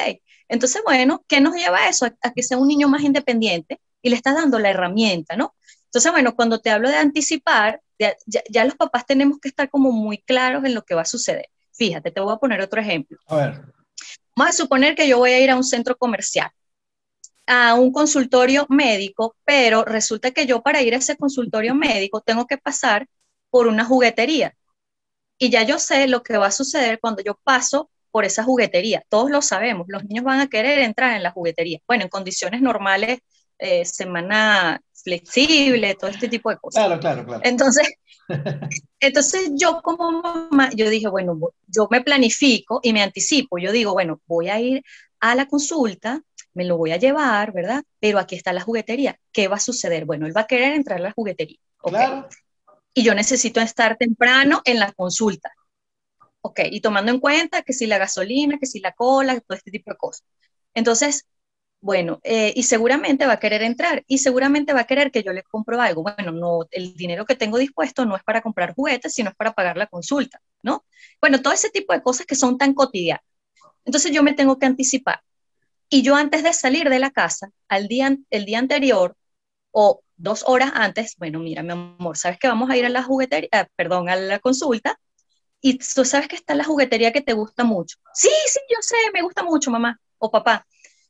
Entonces, 0.47 0.81
bueno, 0.85 1.23
¿qué 1.27 1.41
nos 1.41 1.55
lleva 1.55 1.79
a 1.79 1.89
eso? 1.89 2.05
A, 2.21 2.31
que 2.33 2.43
sea 2.43 2.57
un 2.57 2.67
niño 2.67 2.87
más 2.87 3.01
independiente 3.01 3.81
y 4.01 4.09
le 4.09 4.15
estás 4.15 4.35
dando 4.35 4.59
la 4.59 4.69
herramienta, 4.69 5.35
¿no? 5.35 5.55
Entonces, 5.87 6.11
bueno, 6.11 6.35
cuando 6.35 6.59
te 6.59 6.69
hablo 6.69 6.89
de 6.89 6.97
anticipar, 6.97 7.81
ya, 7.97 8.15
ya, 8.49 8.65
los 8.65 8.75
papás 8.75 9.05
tenemos 9.05 9.39
que 9.39 9.47
estar 9.49 9.69
como 9.69 9.91
muy 9.91 10.19
claros 10.19 10.63
en 10.65 10.75
lo 10.75 10.83
que 10.83 10.95
va 10.95 11.01
a 11.01 11.05
suceder. 11.05 11.47
Fíjate, 11.71 12.11
te 12.11 12.21
voy 12.21 12.33
a 12.33 12.37
poner 12.37 12.61
otro 12.61 12.79
ejemplo. 12.79 13.17
A 13.27 13.35
ver. 13.35 13.61
Vamos 14.35 14.53
a 14.53 14.57
suponer 14.57 14.95
que 14.95 15.07
yo 15.07 15.17
voy 15.17 15.31
a 15.31 15.39
ir 15.39 15.49
a 15.49 15.55
un 15.55 15.63
centro 15.63 15.97
comercial, 15.97 16.51
a 17.47 17.73
un 17.73 17.91
consultorio 17.91 18.67
médico, 18.69 19.35
pero 19.43 19.83
resulta 19.83 20.31
que 20.31 20.45
yo 20.45 20.61
para 20.61 20.81
ir 20.81 20.93
a 20.93 20.97
ese 20.97 21.17
consultorio 21.17 21.73
médico 21.73 22.21
tengo 22.21 22.45
que 22.45 22.57
pasar 22.57 23.07
por 23.49 23.67
una 23.67 23.85
juguetería. 23.85 24.53
Y 25.39 25.49
ya 25.49 25.63
yo 25.63 25.79
sé 25.79 26.07
lo 26.07 26.21
que 26.23 26.37
va 26.37 26.47
a 26.47 26.51
suceder 26.51 26.99
cuando 26.99 27.23
yo 27.23 27.39
paso 27.43 27.89
por 28.11 28.25
esa 28.25 28.43
juguetería. 28.43 29.03
Todos 29.09 29.31
lo 29.31 29.41
sabemos, 29.41 29.87
los 29.89 30.03
niños 30.03 30.25
van 30.25 30.39
a 30.39 30.47
querer 30.47 30.79
entrar 30.79 31.15
en 31.15 31.23
la 31.23 31.31
juguetería. 31.31 31.79
Bueno, 31.87 32.03
en 32.03 32.09
condiciones 32.09 32.61
normales, 32.61 33.19
eh, 33.59 33.85
semana 33.85 34.81
flexible, 35.07 35.95
todo 35.95 36.09
este 36.09 36.27
tipo 36.27 36.49
de 36.49 36.57
cosas. 36.57 36.85
Claro, 36.85 36.99
claro, 36.99 37.25
claro. 37.25 37.41
Entonces, 37.45 37.87
entonces 38.99 39.51
yo 39.55 39.81
como 39.81 40.21
mamá, 40.21 40.69
yo 40.75 40.89
dije, 40.89 41.07
bueno, 41.07 41.39
yo 41.65 41.87
me 41.89 42.01
planifico 42.01 42.81
y 42.83 42.91
me 42.91 43.01
anticipo. 43.01 43.57
Yo 43.57 43.71
digo, 43.71 43.93
bueno, 43.93 44.21
voy 44.25 44.49
a 44.49 44.59
ir 44.59 44.83
a 45.21 45.33
la 45.35 45.47
consulta, 45.47 46.21
me 46.53 46.65
lo 46.65 46.75
voy 46.75 46.91
a 46.91 46.97
llevar, 46.97 47.53
¿verdad? 47.53 47.83
Pero 48.01 48.19
aquí 48.19 48.35
está 48.35 48.51
la 48.51 48.61
juguetería. 48.61 49.17
¿Qué 49.31 49.47
va 49.47 49.55
a 49.55 49.61
suceder? 49.61 50.03
Bueno, 50.03 50.27
él 50.27 50.35
va 50.35 50.41
a 50.41 50.47
querer 50.47 50.73
entrar 50.73 50.99
a 50.99 51.03
la 51.03 51.11
juguetería. 51.13 51.59
Claro. 51.77 52.27
Y 52.93 53.03
yo 53.03 53.15
necesito 53.15 53.61
estar 53.61 53.95
temprano 53.95 54.61
en 54.65 54.79
la 54.79 54.91
consulta. 54.91 55.53
Ok, 56.41 56.59
y 56.69 56.81
tomando 56.81 57.11
en 57.11 57.19
cuenta 57.19 57.61
que 57.61 57.73
si 57.73 57.87
la 57.87 57.97
gasolina, 57.97 58.57
que 58.59 58.65
si 58.65 58.81
la 58.81 58.91
cola, 58.91 59.39
todo 59.39 59.57
este 59.57 59.71
tipo 59.71 59.91
de 59.91 59.97
cosas. 59.97 60.25
Entonces, 60.73 61.25
bueno, 61.79 62.19
eh, 62.23 62.53
y 62.55 62.63
seguramente 62.63 63.25
va 63.25 63.33
a 63.33 63.39
querer 63.39 63.61
entrar 63.61 64.03
y 64.07 64.17
seguramente 64.17 64.73
va 64.73 64.81
a 64.81 64.87
querer 64.87 65.11
que 65.11 65.23
yo 65.23 65.31
le 65.31 65.43
compro 65.43 65.79
algo. 65.79 66.03
Bueno, 66.03 66.31
no, 66.31 66.65
el 66.71 66.95
dinero 66.95 67.25
que 67.25 67.35
tengo 67.35 67.57
dispuesto 67.57 68.05
no 68.05 68.15
es 68.15 68.23
para 68.23 68.41
comprar 68.41 68.73
juguetes, 68.73 69.13
sino 69.13 69.29
es 69.29 69.35
para 69.35 69.53
pagar 69.53 69.77
la 69.77 69.87
consulta, 69.87 70.41
¿no? 70.63 70.85
Bueno, 71.21 71.41
todo 71.41 71.53
ese 71.53 71.69
tipo 71.69 71.93
de 71.93 72.01
cosas 72.01 72.25
que 72.25 72.35
son 72.35 72.57
tan 72.57 72.73
cotidianas. 72.73 73.23
Entonces 73.85 74.11
yo 74.11 74.23
me 74.23 74.33
tengo 74.33 74.57
que 74.59 74.65
anticipar. 74.65 75.21
Y 75.89 76.01
yo 76.01 76.15
antes 76.15 76.43
de 76.43 76.51
salir 76.53 76.89
de 76.89 76.99
la 76.99 77.11
casa, 77.11 77.51
al 77.69 77.87
día, 77.87 78.17
el 78.29 78.45
día 78.45 78.59
anterior 78.59 79.15
o 79.71 80.01
dos 80.17 80.43
horas 80.47 80.71
antes, 80.73 81.15
bueno, 81.17 81.39
mira, 81.39 81.63
mi 81.63 81.71
amor, 81.71 82.17
sabes 82.17 82.39
que 82.39 82.47
vamos 82.47 82.69
a 82.69 82.77
ir 82.77 82.85
a 82.85 82.89
la 82.89 83.03
juguetería, 83.03 83.49
ah, 83.53 83.67
perdón, 83.75 84.09
a 84.09 84.15
la 84.15 84.39
consulta, 84.39 84.99
y 85.61 85.77
tú 85.77 86.05
sabes 86.05 86.27
que 86.27 86.35
está 86.35 86.55
la 86.55 86.63
juguetería 86.63 87.13
que 87.13 87.21
te 87.21 87.33
gusta 87.33 87.63
mucho. 87.63 87.97
Sí, 88.13 88.29
sí, 88.47 88.59
yo 88.69 88.77
sé, 88.81 88.95
me 89.13 89.21
gusta 89.21 89.43
mucho, 89.43 89.71
mamá 89.71 89.99
o 90.19 90.31
papá. 90.31 90.65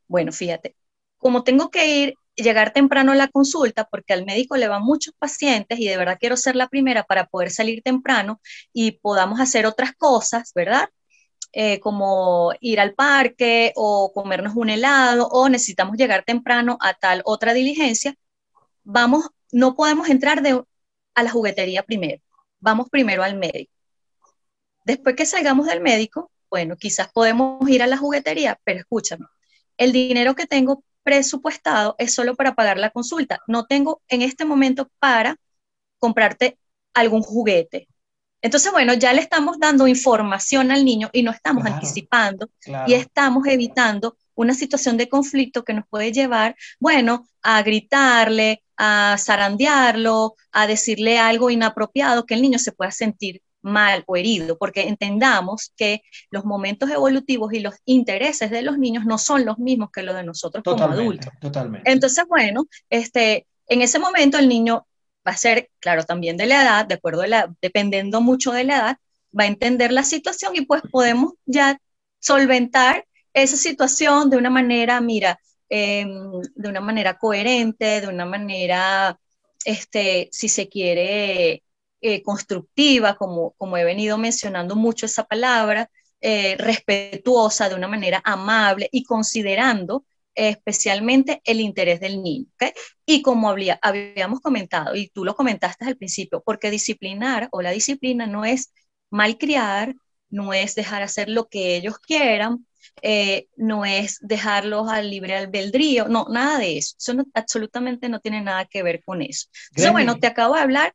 Bueno, 0.08 0.32
fíjate, 0.32 0.76
como 1.17 1.43
tengo 1.43 1.70
que 1.70 1.88
ir, 1.88 2.15
llegar 2.36 2.72
temprano 2.74 3.12
a 3.12 3.15
la 3.15 3.28
consulta, 3.30 3.86
porque 3.86 4.13
al 4.13 4.26
médico 4.26 4.58
le 4.58 4.67
van 4.67 4.84
muchos 4.84 5.13
pacientes 5.17 5.80
y 5.80 5.88
de 5.88 5.98
verdad 5.98 6.17
quiero 6.20 6.38
ser 6.38 6.56
la 6.56 6.67
primera 6.70 7.04
para 7.04 7.26
poder 7.28 7.52
salir 7.52 7.82
temprano 7.84 8.39
y 8.74 8.93
podamos 9.00 9.39
hacer 9.39 9.65
otras 9.65 9.93
cosas, 9.93 10.52
¿verdad? 10.56 10.89
Eh, 11.54 11.80
como 11.80 12.52
ir 12.62 12.80
al 12.80 12.93
parque 12.93 13.74
o 13.76 14.12
comernos 14.13 14.56
un 14.56 14.70
helado 14.70 15.28
o 15.30 15.50
necesitamos 15.50 15.98
llegar 15.98 16.24
temprano 16.26 16.78
a 16.82 16.93
tal 16.93 17.22
otra 17.26 17.54
diligencia, 17.54 18.15
vamos, 18.84 19.26
no 19.52 19.76
podemos 19.76 20.10
entrar 20.10 20.41
de, 20.43 20.63
a 21.15 21.24
la 21.24 21.32
juguetería 21.32 21.84
primero, 21.84 22.22
vamos 22.60 22.89
primero 22.89 23.24
al 23.24 23.38
médico. 23.38 23.72
Después 24.86 25.15
que 25.15 25.26
salgamos 25.26 25.67
del 25.67 25.82
médico, 25.82 26.32
bueno, 26.50 26.78
quizás 26.78 27.10
podemos 27.12 27.67
ir 27.70 27.84
a 27.84 27.88
la 27.88 27.98
juguetería, 27.98 28.60
pero 28.63 28.80
escúchame, 28.80 29.26
el 29.78 29.92
dinero 29.92 30.36
que 30.36 30.46
tengo 30.46 30.84
presupuestado 31.04 31.96
es 32.00 32.13
solo 32.13 32.36
para 32.36 32.54
pagar 32.54 32.78
la 32.78 32.90
consulta. 32.90 33.40
No 33.48 33.66
tengo 33.66 34.02
en 34.10 34.22
este 34.22 34.46
momento 34.46 34.90
para 35.00 35.38
comprarte 36.00 36.58
algún 36.94 37.22
juguete. 37.22 37.88
Entonces, 38.42 38.72
bueno, 38.72 38.94
ya 38.94 39.13
le 39.13 39.22
estamos 39.22 39.58
dando 39.60 39.88
información 39.88 40.72
al 40.72 40.86
niño 40.86 41.10
y 41.12 41.24
no 41.24 41.32
estamos 41.32 41.66
anticipando 41.66 42.50
y 42.86 42.94
estamos 42.94 43.48
evitando 43.48 44.16
una 44.36 44.54
situación 44.54 44.98
de 44.98 45.10
conflicto 45.10 45.63
que 45.63 45.74
nos 45.74 45.88
puede 45.88 46.12
llevar, 46.12 46.56
bueno, 46.80 47.28
a 47.42 47.63
gritarle, 47.63 48.63
a 48.78 49.16
zarandearlo, 49.18 50.36
a 50.52 50.68
decirle 50.68 51.18
algo 51.18 51.50
inapropiado 51.50 52.26
que 52.26 52.36
el 52.36 52.44
niño 52.44 52.60
se 52.60 52.72
pueda 52.72 52.92
sentir 52.92 53.42
mal 53.62 54.04
o 54.08 54.15
herido, 54.15 54.58
porque 54.58 54.88
entendamos 54.88 55.74
que 55.76 56.02
los 56.32 56.46
momentos 56.46 56.89
evolutivos 56.89 57.54
y 57.54 57.60
los 57.60 57.76
intereses 57.86 58.52
de 58.52 58.62
los 58.62 58.78
niños 58.78 59.06
no 59.06 59.17
son 59.17 59.46
los 59.46 59.58
mismos 59.60 59.89
que 59.91 60.04
los 60.04 60.15
de 60.15 60.24
nosotros 60.24 60.63
como 60.63 60.84
adultos. 60.84 61.32
Totalmente. 61.41 61.91
Entonces, 61.91 62.26
bueno, 62.28 62.65
este, 62.89 63.46
en 63.67 63.82
ese 63.82 64.00
momento 64.00 64.38
el 64.38 64.48
niño 64.48 64.88
va 65.28 65.32
a 65.32 65.38
ser, 65.38 65.70
claro, 65.80 66.04
también 66.04 66.38
de 66.38 66.46
la 66.46 66.62
edad, 66.62 66.86
de 66.86 66.96
acuerdo 66.96 67.22
a 67.24 67.28
la, 67.28 67.54
dependiendo 67.62 68.22
mucho 68.22 68.52
de 68.52 68.63
la 68.63 68.78
edad, 68.78 68.98
va 69.38 69.43
a 69.43 69.48
entender 69.48 69.91
la 69.91 70.04
situación 70.04 70.56
y 70.56 70.62
pues 70.62 70.82
podemos 70.89 71.34
ya 71.46 71.78
solventar 72.20 73.06
esa 73.34 73.58
situación 73.58 74.30
de 74.30 74.38
una 74.38 74.50
manera, 74.50 75.00
mira, 75.02 75.39
em, 75.70 76.41
de 76.56 76.70
una 76.70 76.82
manera 76.82 77.17
coherente, 77.17 78.02
de 78.02 78.08
una 78.08 78.26
manera, 78.26 79.20
este, 79.65 80.30
si 80.32 80.50
se 80.50 80.70
quiere, 80.70 81.63
eh, 82.01 82.21
constructiva, 82.21 83.15
como, 83.15 83.53
como 83.57 83.77
he 83.77 83.83
venido 83.83 84.17
mencionando 84.17 84.75
mucho 84.75 85.05
esa 85.05 85.25
palabra, 85.25 85.89
eh, 86.21 86.55
respetuosa, 86.57 87.69
de 87.69 87.75
una 87.75 87.88
manera 87.88 88.21
amable 88.23 88.89
y 88.91 89.03
considerando 89.03 90.05
especialmente 90.33 91.41
el 91.43 91.60
interés 91.60 91.99
del 91.99 92.21
niño. 92.21 92.45
Y 93.05 93.21
como 93.21 93.49
habíamos 93.81 94.39
comentado, 94.41 94.95
y 94.95 95.10
tú 95.10 95.25
lo 95.25 95.36
comentaste 95.36 95.86
al 95.86 95.97
principio, 95.97 96.43
porque 96.45 96.69
disciplinar 96.69 97.49
o 97.51 97.62
la 97.62 97.71
disciplina 97.71 98.27
no 98.27 98.45
es 98.45 98.71
malcriar, 99.10 99.95
no 100.29 100.53
es 100.53 100.75
dejar 100.75 101.01
hacer 101.01 101.29
lo 101.29 101.47
que 101.47 101.75
ellos 101.75 101.97
quieran, 101.99 102.67
eh, 103.01 103.47
no 103.55 103.86
es 103.86 104.17
dejarlos 104.21 104.89
al 104.89 105.10
libre 105.10 105.36
albedrío, 105.36 106.07
no, 106.07 106.27
nada 106.29 106.60
de 106.60 106.77
eso. 106.77 106.95
Eso 106.99 107.13
absolutamente 107.33 108.10
no 108.10 108.19
tiene 108.19 108.41
nada 108.41 108.65
que 108.65 108.83
ver 108.83 109.03
con 109.03 109.21
eso. 109.21 109.47
Entonces, 109.69 109.91
bueno, 109.91 110.19
te 110.19 110.27
acabo 110.27 110.55
de 110.55 110.62
hablar 110.62 110.93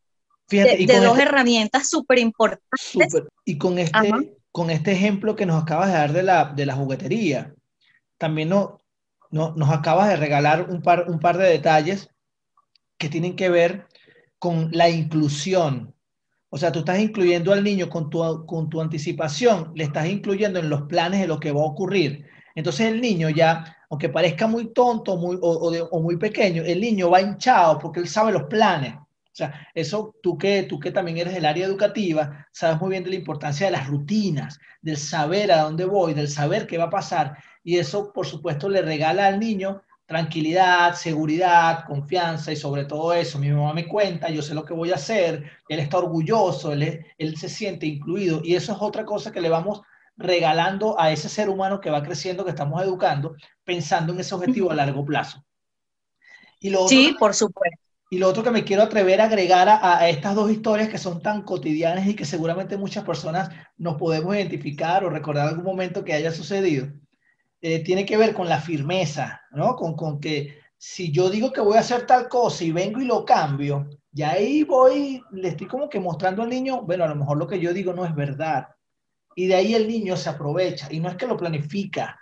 de, 0.48 0.86
dos 0.86 1.18
este 1.18 1.22
herramientas 1.22 1.88
súper 1.88 2.18
importantes. 2.18 3.22
Y 3.44 3.58
con 3.58 3.78
este, 3.78 4.12
con 4.50 4.70
este 4.70 4.92
ejemplo 4.92 5.34
que 5.34 5.46
nos 5.46 5.62
acabas 5.62 5.88
de 5.88 5.94
dar 5.94 6.12
de 6.12 6.22
la, 6.22 6.52
de 6.54 6.66
la 6.66 6.74
juguetería, 6.74 7.54
también 8.18 8.50
no, 8.50 8.80
no, 9.30 9.54
nos 9.56 9.70
acabas 9.70 10.08
de 10.08 10.16
regalar 10.16 10.68
un 10.70 10.82
par, 10.82 11.08
un 11.08 11.18
par 11.18 11.38
de 11.38 11.48
detalles 11.48 12.10
que 12.98 13.08
tienen 13.08 13.34
que 13.34 13.48
ver 13.48 13.86
con 14.38 14.68
la 14.72 14.88
inclusión. 14.88 15.94
O 16.50 16.58
sea, 16.58 16.70
tú 16.70 16.80
estás 16.80 17.00
incluyendo 17.00 17.52
al 17.52 17.64
niño 17.64 17.88
con 17.88 18.10
tu, 18.10 18.44
con 18.46 18.68
tu 18.68 18.80
anticipación, 18.80 19.72
le 19.74 19.84
estás 19.84 20.06
incluyendo 20.06 20.58
en 20.58 20.68
los 20.68 20.82
planes 20.82 21.20
de 21.20 21.26
lo 21.26 21.40
que 21.40 21.50
va 21.50 21.62
a 21.62 21.64
ocurrir. 21.64 22.26
Entonces 22.54 22.88
el 22.88 23.00
niño 23.00 23.30
ya, 23.30 23.76
aunque 23.88 24.10
parezca 24.10 24.46
muy 24.46 24.72
tonto 24.74 25.16
muy, 25.16 25.38
o, 25.40 25.88
o 25.90 26.00
muy 26.02 26.18
pequeño, 26.18 26.62
el 26.62 26.80
niño 26.80 27.08
va 27.08 27.22
hinchado 27.22 27.78
porque 27.78 28.00
él 28.00 28.08
sabe 28.08 28.32
los 28.32 28.44
planes. 28.44 28.94
O 29.32 29.34
sea, 29.34 29.66
eso 29.74 30.14
tú 30.22 30.36
que, 30.36 30.64
tú 30.64 30.78
que 30.78 30.90
también 30.90 31.16
eres 31.16 31.32
del 31.32 31.46
área 31.46 31.64
educativa, 31.64 32.46
sabes 32.52 32.78
muy 32.78 32.90
bien 32.90 33.02
de 33.02 33.10
la 33.10 33.16
importancia 33.16 33.64
de 33.64 33.72
las 33.72 33.86
rutinas, 33.86 34.58
del 34.82 34.98
saber 34.98 35.50
a 35.50 35.62
dónde 35.62 35.86
voy, 35.86 36.12
del 36.12 36.28
saber 36.28 36.66
qué 36.66 36.76
va 36.76 36.84
a 36.84 36.90
pasar. 36.90 37.38
Y 37.64 37.78
eso, 37.78 38.12
por 38.12 38.26
supuesto, 38.26 38.68
le 38.68 38.82
regala 38.82 39.26
al 39.26 39.40
niño 39.40 39.82
tranquilidad, 40.04 40.94
seguridad, 40.94 41.86
confianza 41.86 42.52
y 42.52 42.56
sobre 42.56 42.84
todo 42.84 43.14
eso. 43.14 43.38
Mi 43.38 43.50
mamá 43.50 43.72
me 43.72 43.88
cuenta, 43.88 44.28
yo 44.28 44.42
sé 44.42 44.52
lo 44.52 44.66
que 44.66 44.74
voy 44.74 44.90
a 44.90 44.96
hacer, 44.96 45.50
él 45.66 45.78
está 45.78 45.96
orgulloso, 45.96 46.72
él, 46.72 47.06
él 47.16 47.36
se 47.38 47.48
siente 47.48 47.86
incluido. 47.86 48.42
Y 48.44 48.54
eso 48.54 48.72
es 48.72 48.78
otra 48.82 49.06
cosa 49.06 49.32
que 49.32 49.40
le 49.40 49.48
vamos 49.48 49.80
regalando 50.18 51.00
a 51.00 51.10
ese 51.10 51.30
ser 51.30 51.48
humano 51.48 51.80
que 51.80 51.88
va 51.88 52.02
creciendo, 52.02 52.44
que 52.44 52.50
estamos 52.50 52.82
educando, 52.82 53.34
pensando 53.64 54.12
en 54.12 54.20
ese 54.20 54.34
objetivo 54.34 54.70
a 54.70 54.74
largo 54.74 55.02
plazo. 55.06 55.42
Y 56.60 56.68
lo 56.68 56.86
sí, 56.86 57.16
por 57.18 57.32
supuesto. 57.32 57.80
Y 58.12 58.18
lo 58.18 58.28
otro 58.28 58.42
que 58.42 58.50
me 58.50 58.62
quiero 58.62 58.82
atrever 58.82 59.22
a 59.22 59.24
agregar 59.24 59.70
a, 59.70 60.06
estas 60.06 60.34
dos 60.34 60.50
historias 60.50 60.90
que 60.90 60.98
son 60.98 61.22
tan 61.22 61.40
cotidianas 61.44 62.06
y 62.06 62.14
que 62.14 62.26
seguramente 62.26 62.76
muchas 62.76 63.04
personas 63.04 63.48
nos 63.78 63.96
podemos 63.96 64.36
identificar 64.36 65.02
o 65.02 65.08
recordar 65.08 65.48
algún 65.48 65.64
momento 65.64 66.04
que 66.04 66.12
haya 66.12 66.30
sucedido, 66.30 66.88
eh, 67.62 67.82
tiene 67.82 68.04
que 68.04 68.18
ver 68.18 68.34
con 68.34 68.50
la 68.50 68.60
firmeza, 68.60 69.40
¿no? 69.52 69.76
Con, 69.76 69.96
con 69.96 70.20
que 70.20 70.58
si 70.76 71.10
yo 71.10 71.30
digo 71.30 71.54
que 71.54 71.62
voy 71.62 71.78
a 71.78 71.80
hacer 71.80 72.04
tal 72.06 72.28
cosa 72.28 72.62
y 72.64 72.70
vengo 72.70 73.00
y 73.00 73.06
lo 73.06 73.24
cambio, 73.24 73.88
ya 74.10 74.32
ahí 74.32 74.62
voy, 74.62 75.22
le 75.30 75.48
estoy 75.48 75.66
como 75.66 75.88
que 75.88 75.98
mostrando 75.98 76.42
al 76.42 76.50
niño, 76.50 76.82
bueno, 76.82 77.04
a 77.04 77.08
lo 77.08 77.14
mejor 77.14 77.38
lo 77.38 77.46
que 77.46 77.60
yo 77.60 77.72
digo 77.72 77.94
no 77.94 78.04
es 78.04 78.14
verdad. 78.14 78.66
Y 79.34 79.46
de 79.46 79.54
ahí 79.54 79.74
el 79.74 79.88
niño 79.88 80.18
se 80.18 80.28
aprovecha. 80.28 80.86
Y 80.90 81.00
no 81.00 81.08
es 81.08 81.16
que 81.16 81.26
lo 81.26 81.38
planifica, 81.38 82.20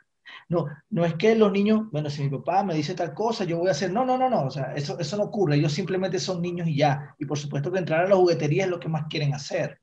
no, 0.48 0.66
no 0.90 1.04
es 1.04 1.14
que 1.14 1.34
los 1.34 1.52
niños, 1.52 1.90
bueno, 1.90 2.10
si 2.10 2.22
mi 2.22 2.28
papá 2.28 2.64
me 2.64 2.74
dice 2.74 2.94
tal 2.94 3.14
cosa, 3.14 3.44
yo 3.44 3.58
voy 3.58 3.68
a 3.68 3.72
hacer, 3.72 3.92
no, 3.92 4.04
no, 4.04 4.18
no, 4.18 4.28
no, 4.28 4.42
o 4.42 4.50
sea, 4.50 4.74
eso, 4.74 4.98
eso 4.98 5.16
no 5.16 5.24
ocurre, 5.24 5.56
ellos 5.56 5.72
simplemente 5.72 6.18
son 6.18 6.42
niños 6.42 6.66
y 6.68 6.76
ya. 6.76 7.14
Y 7.18 7.24
por 7.24 7.38
supuesto 7.38 7.70
que 7.70 7.78
entrar 7.78 8.04
a 8.04 8.08
la 8.08 8.16
juguetería 8.16 8.64
es 8.64 8.70
lo 8.70 8.80
que 8.80 8.88
más 8.88 9.06
quieren 9.08 9.34
hacer. 9.34 9.80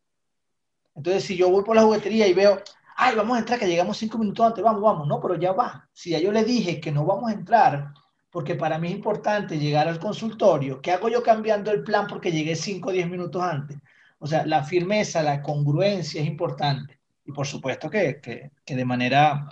Entonces, 0.95 1.23
si 1.23 1.37
yo 1.37 1.49
voy 1.49 1.63
por 1.63 1.75
la 1.75 1.83
juguetería 1.83 2.27
y 2.27 2.33
veo, 2.33 2.59
ay, 2.97 3.15
vamos 3.15 3.37
a 3.37 3.39
entrar, 3.39 3.59
que 3.59 3.67
llegamos 3.67 3.97
cinco 3.97 4.17
minutos 4.17 4.45
antes, 4.45 4.63
vamos, 4.63 4.81
vamos, 4.81 5.07
no, 5.07 5.21
pero 5.21 5.35
ya 5.35 5.53
va. 5.53 5.87
Si 5.93 6.09
ya 6.09 6.19
yo 6.19 6.31
le 6.31 6.43
dije 6.43 6.81
que 6.81 6.91
no 6.91 7.05
vamos 7.05 7.29
a 7.29 7.33
entrar, 7.33 7.93
porque 8.31 8.55
para 8.55 8.79
mí 8.79 8.87
es 8.87 8.95
importante 8.95 9.59
llegar 9.59 9.87
al 9.87 9.99
consultorio, 9.99 10.81
¿qué 10.81 10.91
hago 10.91 11.07
yo 11.07 11.23
cambiando 11.23 11.71
el 11.71 11.83
plan 11.83 12.07
porque 12.07 12.31
llegué 12.31 12.55
cinco 12.55 12.89
o 12.89 12.91
diez 12.91 13.07
minutos 13.09 13.41
antes? 13.41 13.77
O 14.19 14.27
sea, 14.27 14.45
la 14.45 14.63
firmeza, 14.63 15.21
la 15.21 15.41
congruencia 15.41 16.21
es 16.21 16.27
importante. 16.27 16.99
Y 17.25 17.31
por 17.31 17.45
supuesto 17.45 17.89
que, 17.89 18.19
que, 18.19 18.51
que 18.65 18.75
de 18.75 18.85
manera 18.85 19.47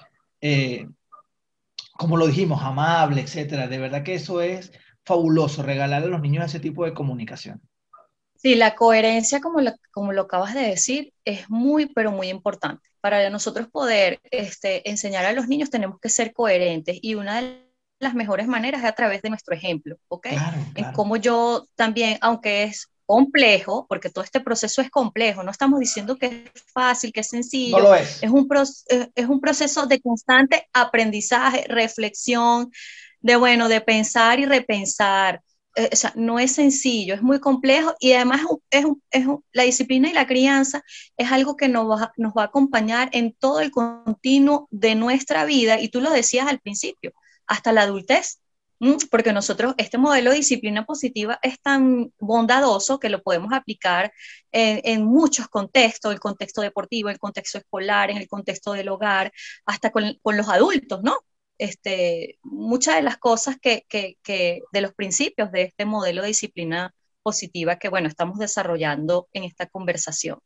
eh, 0.47 0.87
como 1.97 2.17
lo 2.17 2.27
dijimos, 2.27 2.61
amable, 2.61 3.21
etcétera. 3.21 3.67
De 3.67 3.79
verdad 3.79 4.03
que 4.03 4.13
eso 4.13 4.41
es 4.41 4.71
fabuloso, 5.03 5.63
regalarle 5.63 6.05
a 6.05 6.11
los 6.11 6.21
niños 6.21 6.45
ese 6.45 6.59
tipo 6.59 6.85
de 6.85 6.93
comunicación. 6.93 7.61
Sí, 8.35 8.53
la 8.53 8.75
coherencia, 8.75 9.41
como 9.41 9.59
lo, 9.61 9.71
como 9.91 10.13
lo 10.13 10.23
acabas 10.23 10.53
de 10.53 10.61
decir, 10.61 11.13
es 11.23 11.49
muy, 11.49 11.87
pero 11.87 12.11
muy 12.11 12.27
importante. 12.27 12.87
Para 13.01 13.27
nosotros 13.31 13.67
poder 13.69 14.19
este, 14.29 14.87
enseñar 14.87 15.25
a 15.25 15.33
los 15.33 15.47
niños 15.47 15.71
tenemos 15.71 15.99
que 15.99 16.09
ser 16.09 16.31
coherentes 16.31 16.99
y 17.01 17.15
una 17.15 17.41
de 17.41 17.65
las 17.99 18.13
mejores 18.13 18.47
maneras 18.47 18.81
es 18.83 18.87
a 18.87 18.91
través 18.91 19.23
de 19.23 19.29
nuestro 19.29 19.55
ejemplo, 19.55 19.97
¿ok? 20.09 20.27
En 20.75 20.91
cómo 20.91 21.17
yo 21.17 21.67
también, 21.75 22.19
aunque 22.21 22.63
es 22.63 22.91
complejo, 23.05 23.85
porque 23.87 24.09
todo 24.09 24.23
este 24.23 24.39
proceso 24.39 24.81
es 24.81 24.89
complejo, 24.89 25.43
no 25.43 25.51
estamos 25.51 25.79
diciendo 25.79 26.17
que 26.17 26.25
es 26.25 26.63
fácil, 26.73 27.13
que 27.13 27.21
es 27.21 27.29
sencillo, 27.29 27.79
no 27.79 27.95
es. 27.95 28.23
Es, 28.23 28.29
un 28.29 28.47
es 29.15 29.27
un 29.27 29.39
proceso 29.39 29.85
de 29.85 30.01
constante 30.01 30.67
aprendizaje, 30.73 31.65
reflexión, 31.67 32.71
de 33.19 33.35
bueno, 33.35 33.69
de 33.69 33.81
pensar 33.81 34.39
y 34.39 34.45
repensar. 34.45 35.41
Eh, 35.75 35.89
o 35.91 35.95
sea, 35.95 36.13
no 36.15 36.39
es 36.39 36.53
sencillo, 36.53 37.15
es 37.15 37.21
muy 37.21 37.39
complejo 37.39 37.95
y 37.99 38.13
además 38.13 38.41
es, 38.69 38.85
es, 39.11 39.25
la 39.51 39.63
disciplina 39.63 40.09
y 40.09 40.13
la 40.13 40.25
crianza 40.25 40.81
es 41.17 41.31
algo 41.31 41.57
que 41.57 41.67
nos 41.67 41.89
va, 41.89 42.13
nos 42.15 42.33
va 42.33 42.43
a 42.43 42.45
acompañar 42.45 43.09
en 43.11 43.33
todo 43.33 43.59
el 43.59 43.71
continuo 43.71 44.67
de 44.71 44.95
nuestra 44.95 45.43
vida 45.43 45.81
y 45.81 45.89
tú 45.89 45.99
lo 45.99 46.11
decías 46.11 46.47
al 46.47 46.59
principio, 46.59 47.11
hasta 47.45 47.73
la 47.73 47.81
adultez. 47.81 48.39
Porque 49.09 49.34
nosotros, 49.34 49.73
este 49.78 49.97
modelo 49.97 50.32
de 50.32 50.38
disciplina 50.38 50.86
positiva 50.86 51.39
es 51.41 51.59
tan 51.61 52.11
bondadoso 52.19 52.99
que 52.99 53.09
lo 53.09 53.21
podemos 53.23 53.53
aplicar 53.53 54.11
en, 54.51 55.03
muchos 55.05 55.47
contextos, 55.47 56.13
el 56.13 56.19
contexto 56.19 56.61
deportivo, 56.61 57.09
el 57.09 57.19
contexto 57.19 57.57
escolar, 57.57 58.11
en 58.11 58.17
el 58.17 58.28
contexto 58.28 58.73
del 58.73 58.89
hogar, 58.89 59.32
hasta 59.65 59.91
con, 59.91 60.17
los 60.23 60.49
adultos, 60.49 61.01
¿no? 61.03 61.17
Este, 61.57 62.38
muchas 62.43 62.95
de 62.95 63.01
las 63.01 63.17
cosas 63.17 63.57
que, 63.61 63.86
que, 63.88 64.17
que, 64.21 64.61
de 64.71 64.82
los 64.82 64.93
principios 64.93 65.51
de 65.51 65.63
este 65.63 65.86
modelo 65.86 66.21
de 66.21 66.30
disciplina 66.30 66.93
positiva 67.23 67.78
que, 67.80 67.89
bueno, 67.89 68.07
estamos 68.09 68.39
desarrollando 68.39 69.30
en 69.34 69.45
esta 69.45 69.67
conversación. 69.67 70.39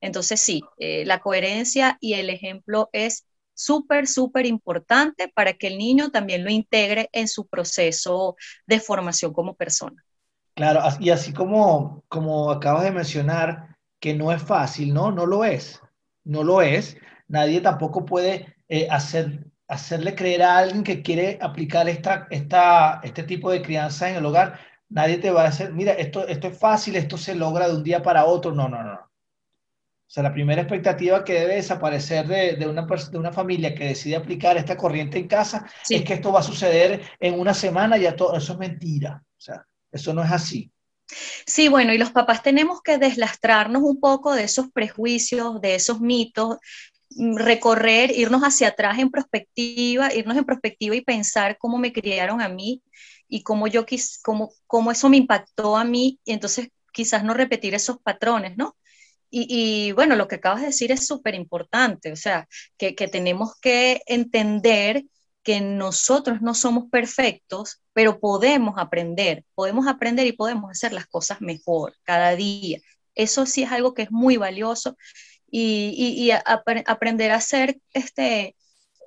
Entonces, 0.00 0.40
sí, 0.40 0.62
eh, 0.78 1.04
la 1.06 1.20
coherencia 1.20 1.96
y 2.00 2.14
el 2.14 2.30
ejemplo 2.30 2.90
es 2.92 3.26
súper, 3.54 4.06
súper 4.06 4.46
importante 4.46 5.28
para 5.34 5.54
que 5.54 5.68
el 5.68 5.78
niño 5.78 6.10
también 6.10 6.44
lo 6.44 6.50
integre 6.50 7.08
en 7.12 7.28
su 7.28 7.46
proceso 7.46 8.36
de 8.66 8.80
formación 8.80 9.32
como 9.32 9.54
persona. 9.54 10.04
Claro, 10.54 10.80
y 11.00 11.10
así 11.10 11.32
como, 11.32 12.04
como 12.08 12.50
acabas 12.50 12.84
de 12.84 12.92
mencionar, 12.92 13.76
que 14.00 14.14
no 14.14 14.32
es 14.32 14.42
fácil, 14.42 14.92
¿no? 14.94 15.10
No 15.10 15.26
lo 15.26 15.44
es, 15.44 15.80
no 16.24 16.44
lo 16.44 16.62
es. 16.62 16.96
Nadie 17.26 17.60
tampoco 17.60 18.04
puede 18.04 18.54
eh, 18.68 18.86
hacer, 18.90 19.46
hacerle 19.66 20.14
creer 20.14 20.42
a 20.42 20.58
alguien 20.58 20.84
que 20.84 21.02
quiere 21.02 21.38
aplicar 21.40 21.88
esta, 21.88 22.26
esta, 22.30 23.00
este 23.02 23.22
tipo 23.24 23.50
de 23.50 23.62
crianza 23.62 24.10
en 24.10 24.16
el 24.16 24.26
hogar. 24.26 24.60
Nadie 24.88 25.18
te 25.18 25.30
va 25.30 25.42
a 25.42 25.50
decir, 25.50 25.72
mira, 25.72 25.92
esto, 25.94 26.26
esto 26.28 26.48
es 26.48 26.58
fácil, 26.58 26.96
esto 26.96 27.16
se 27.16 27.34
logra 27.34 27.66
de 27.68 27.76
un 27.76 27.82
día 27.82 28.02
para 28.02 28.26
otro. 28.26 28.52
No, 28.52 28.68
no, 28.68 28.82
no. 28.82 29.00
O 30.06 30.10
sea, 30.14 30.22
la 30.22 30.32
primera 30.32 30.62
expectativa 30.62 31.24
que 31.24 31.32
debe 31.32 31.56
desaparecer 31.56 32.26
de, 32.28 32.56
de, 32.56 32.68
una, 32.68 32.86
de 32.86 33.18
una 33.18 33.32
familia 33.32 33.74
que 33.74 33.86
decide 33.86 34.16
aplicar 34.16 34.56
esta 34.56 34.76
corriente 34.76 35.18
en 35.18 35.26
casa 35.26 35.66
es 35.88 36.04
que 36.04 36.14
esto 36.14 36.30
va 36.30 36.40
a 36.40 36.44
suceder 36.44 37.02
en 37.18 37.40
una 37.40 37.54
semana, 37.54 37.96
ya 37.96 38.14
todo, 38.14 38.36
eso 38.36 38.52
es 38.52 38.58
mentira. 38.58 39.22
O 39.24 39.40
sea, 39.40 39.66
eso 39.90 40.12
no 40.14 40.22
es 40.22 40.30
así. 40.30 40.70
Sí, 41.46 41.68
bueno, 41.68 41.92
y 41.92 41.98
los 41.98 42.10
papás 42.10 42.42
tenemos 42.42 42.80
que 42.82 42.98
deslastrarnos 42.98 43.82
un 43.82 44.00
poco 44.00 44.34
de 44.34 44.44
esos 44.44 44.70
prejuicios, 44.70 45.60
de 45.60 45.74
esos 45.74 46.00
mitos, 46.00 46.58
mm, 47.10 47.36
recorrer, 47.36 48.10
irnos 48.10 48.42
hacia 48.42 48.68
atrás 48.68 48.98
en 48.98 49.10
perspectiva, 49.10 50.12
irnos 50.14 50.36
en 50.36 50.44
perspectiva 50.44 50.94
y 50.96 51.00
pensar 51.02 51.58
cómo 51.58 51.78
me 51.78 51.92
criaron 51.92 52.40
a 52.40 52.48
mí 52.48 52.82
y 53.28 53.42
cómo 53.42 53.66
yo 53.66 53.86
quis, 53.86 54.20
cómo, 54.22 54.52
cómo 54.66 54.90
eso 54.92 55.08
me 55.08 55.16
impactó 55.18 55.76
a 55.76 55.84
mí 55.84 56.20
y 56.24 56.32
entonces 56.32 56.68
quizás 56.92 57.24
no 57.24 57.34
repetir 57.34 57.74
esos 57.74 57.98
patrones, 57.98 58.56
¿no? 58.56 58.76
Y, 59.36 59.90
bueno, 59.92 60.14
lo 60.14 60.28
que 60.28 60.36
acabas 60.36 60.60
de 60.60 60.68
decir 60.68 60.92
es 60.92 61.06
súper 61.08 61.34
importante, 61.34 62.12
o 62.12 62.16
sea, 62.16 62.46
que, 62.76 62.92
tenemos 62.92 63.58
que 63.60 64.02
entender 64.06 65.04
que 65.42 65.60
nosotros 65.60 66.40
no 66.40 66.54
somos 66.54 66.84
perfectos, 66.88 67.82
pero 67.92 68.20
podemos 68.20 68.76
aprender, 68.78 69.44
podemos 69.56 69.88
aprender 69.88 70.26
y 70.28 70.32
podemos 70.32 70.70
hacer 70.70 70.92
las 70.92 71.06
cosas 71.06 71.40
mejor 71.40 71.94
cada 72.04 72.36
día. 72.36 72.78
Eso 73.16 73.44
sí 73.44 73.64
es 73.64 73.72
algo 73.72 73.92
que 73.92 74.02
es 74.02 74.12
muy 74.12 74.36
valioso 74.36 74.96
y, 75.50 76.30
aprender 76.86 77.32
a 77.32 77.40
ser 77.40 77.78
este, 77.92 78.56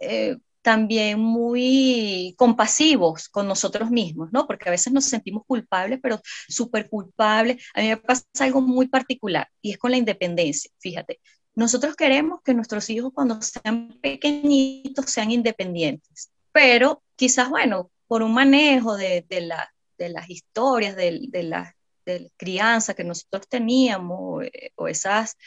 eh, 0.02 0.38
también 0.68 1.18
muy 1.18 2.36
compasivos 2.38 3.30
con 3.30 3.48
nosotros 3.48 3.90
mismos, 3.90 4.34
¿no? 4.34 4.46
Porque 4.46 4.68
a 4.68 4.72
veces 4.72 4.92
nos 4.92 5.06
sentimos 5.06 5.44
culpables, 5.48 5.98
pero 6.04 6.20
súper 6.50 6.90
culpables. 6.90 7.64
A 7.74 7.80
mí 7.80 7.88
me 7.88 7.96
pasa 7.96 8.26
algo 8.42 8.60
muy 8.60 8.90
particular 8.90 9.48
y 9.62 9.72
es 9.72 9.78
con 9.78 9.92
la 9.92 9.98
independencia, 9.98 10.70
fíjate. 10.80 11.22
Nosotros 11.56 11.96
queremos 11.96 12.42
que 12.44 12.54
nuestros 12.54 12.90
hijos 12.90 13.14
cuando 13.14 13.42
sean 13.42 13.98
pequeñitos 14.02 15.06
sean 15.06 15.32
independientes, 15.32 16.32
pero 16.52 17.02
quizás, 17.16 17.50
bueno, 17.50 17.90
por 18.06 18.22
un 18.22 18.34
manejo 18.34 18.98
de, 18.98 19.26
la, 19.30 19.74
de 19.98 20.10
las 20.10 20.30
historias, 20.30 20.98
de, 20.98 21.28
de 21.30 21.44
la 21.44 21.78
de 22.06 22.30
crianza 22.36 22.94
que 22.94 23.06
nosotros 23.06 23.48
teníamos 23.48 24.44
eh, 24.46 24.72
o 24.76 24.90
esas 24.90 25.38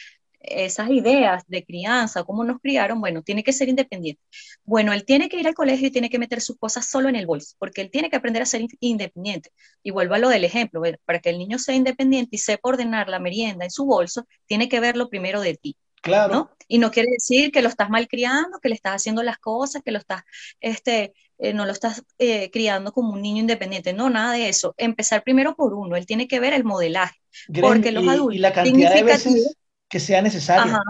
esas 0.40 0.90
ideas 0.90 1.44
de 1.46 1.64
crianza, 1.64 2.24
cómo 2.24 2.44
nos 2.44 2.60
criaron, 2.60 3.00
bueno, 3.00 3.22
tiene 3.22 3.44
que 3.44 3.52
ser 3.52 3.68
independiente. 3.68 4.22
Bueno, 4.64 4.92
él 4.92 5.04
tiene 5.04 5.28
que 5.28 5.38
ir 5.38 5.46
al 5.46 5.54
colegio 5.54 5.88
y 5.88 5.90
tiene 5.90 6.10
que 6.10 6.18
meter 6.18 6.40
sus 6.40 6.56
cosas 6.58 6.88
solo 6.88 7.08
en 7.08 7.16
el 7.16 7.26
bolso, 7.26 7.56
porque 7.58 7.82
él 7.82 7.90
tiene 7.90 8.10
que 8.10 8.16
aprender 8.16 8.42
a 8.42 8.46
ser 8.46 8.62
independiente. 8.80 9.50
Y 9.82 9.90
vuelvo 9.90 10.14
a 10.14 10.18
lo 10.18 10.28
del 10.28 10.44
ejemplo, 10.44 10.82
para 11.04 11.20
que 11.20 11.30
el 11.30 11.38
niño 11.38 11.58
sea 11.58 11.74
independiente 11.74 12.36
y 12.36 12.38
sepa 12.38 12.70
ordenar 12.70 13.08
la 13.08 13.18
merienda 13.18 13.64
en 13.64 13.70
su 13.70 13.84
bolso, 13.84 14.26
tiene 14.46 14.68
que 14.68 14.80
verlo 14.80 15.08
primero 15.08 15.40
de 15.40 15.56
ti. 15.56 15.76
Claro. 16.02 16.32
¿no? 16.32 16.50
Y 16.66 16.78
no 16.78 16.90
quiere 16.90 17.10
decir 17.12 17.52
que 17.52 17.60
lo 17.60 17.68
estás 17.68 17.90
malcriando, 17.90 18.58
que 18.60 18.70
le 18.70 18.74
estás 18.74 18.94
haciendo 18.94 19.22
las 19.22 19.38
cosas, 19.38 19.82
que 19.84 19.90
lo 19.90 19.98
estás, 19.98 20.22
este, 20.60 21.12
eh, 21.38 21.52
no 21.52 21.66
lo 21.66 21.72
estás 21.72 22.02
eh, 22.18 22.50
criando 22.50 22.92
como 22.92 23.12
un 23.12 23.20
niño 23.20 23.40
independiente. 23.40 23.92
No, 23.92 24.08
nada 24.08 24.32
de 24.32 24.48
eso. 24.48 24.74
Empezar 24.78 25.22
primero 25.22 25.54
por 25.56 25.74
uno. 25.74 25.96
Él 25.96 26.06
tiene 26.06 26.26
que 26.26 26.40
ver 26.40 26.54
el 26.54 26.64
modelaje. 26.64 27.20
porque 27.60 27.92
los 27.92 28.08
adultos. 28.08 28.36
Y 28.36 28.38
la 28.38 28.52
cantidad 28.52 28.94
de 28.94 29.02
veces 29.02 29.56
que 29.90 30.00
sea 30.00 30.22
necesario. 30.22 30.80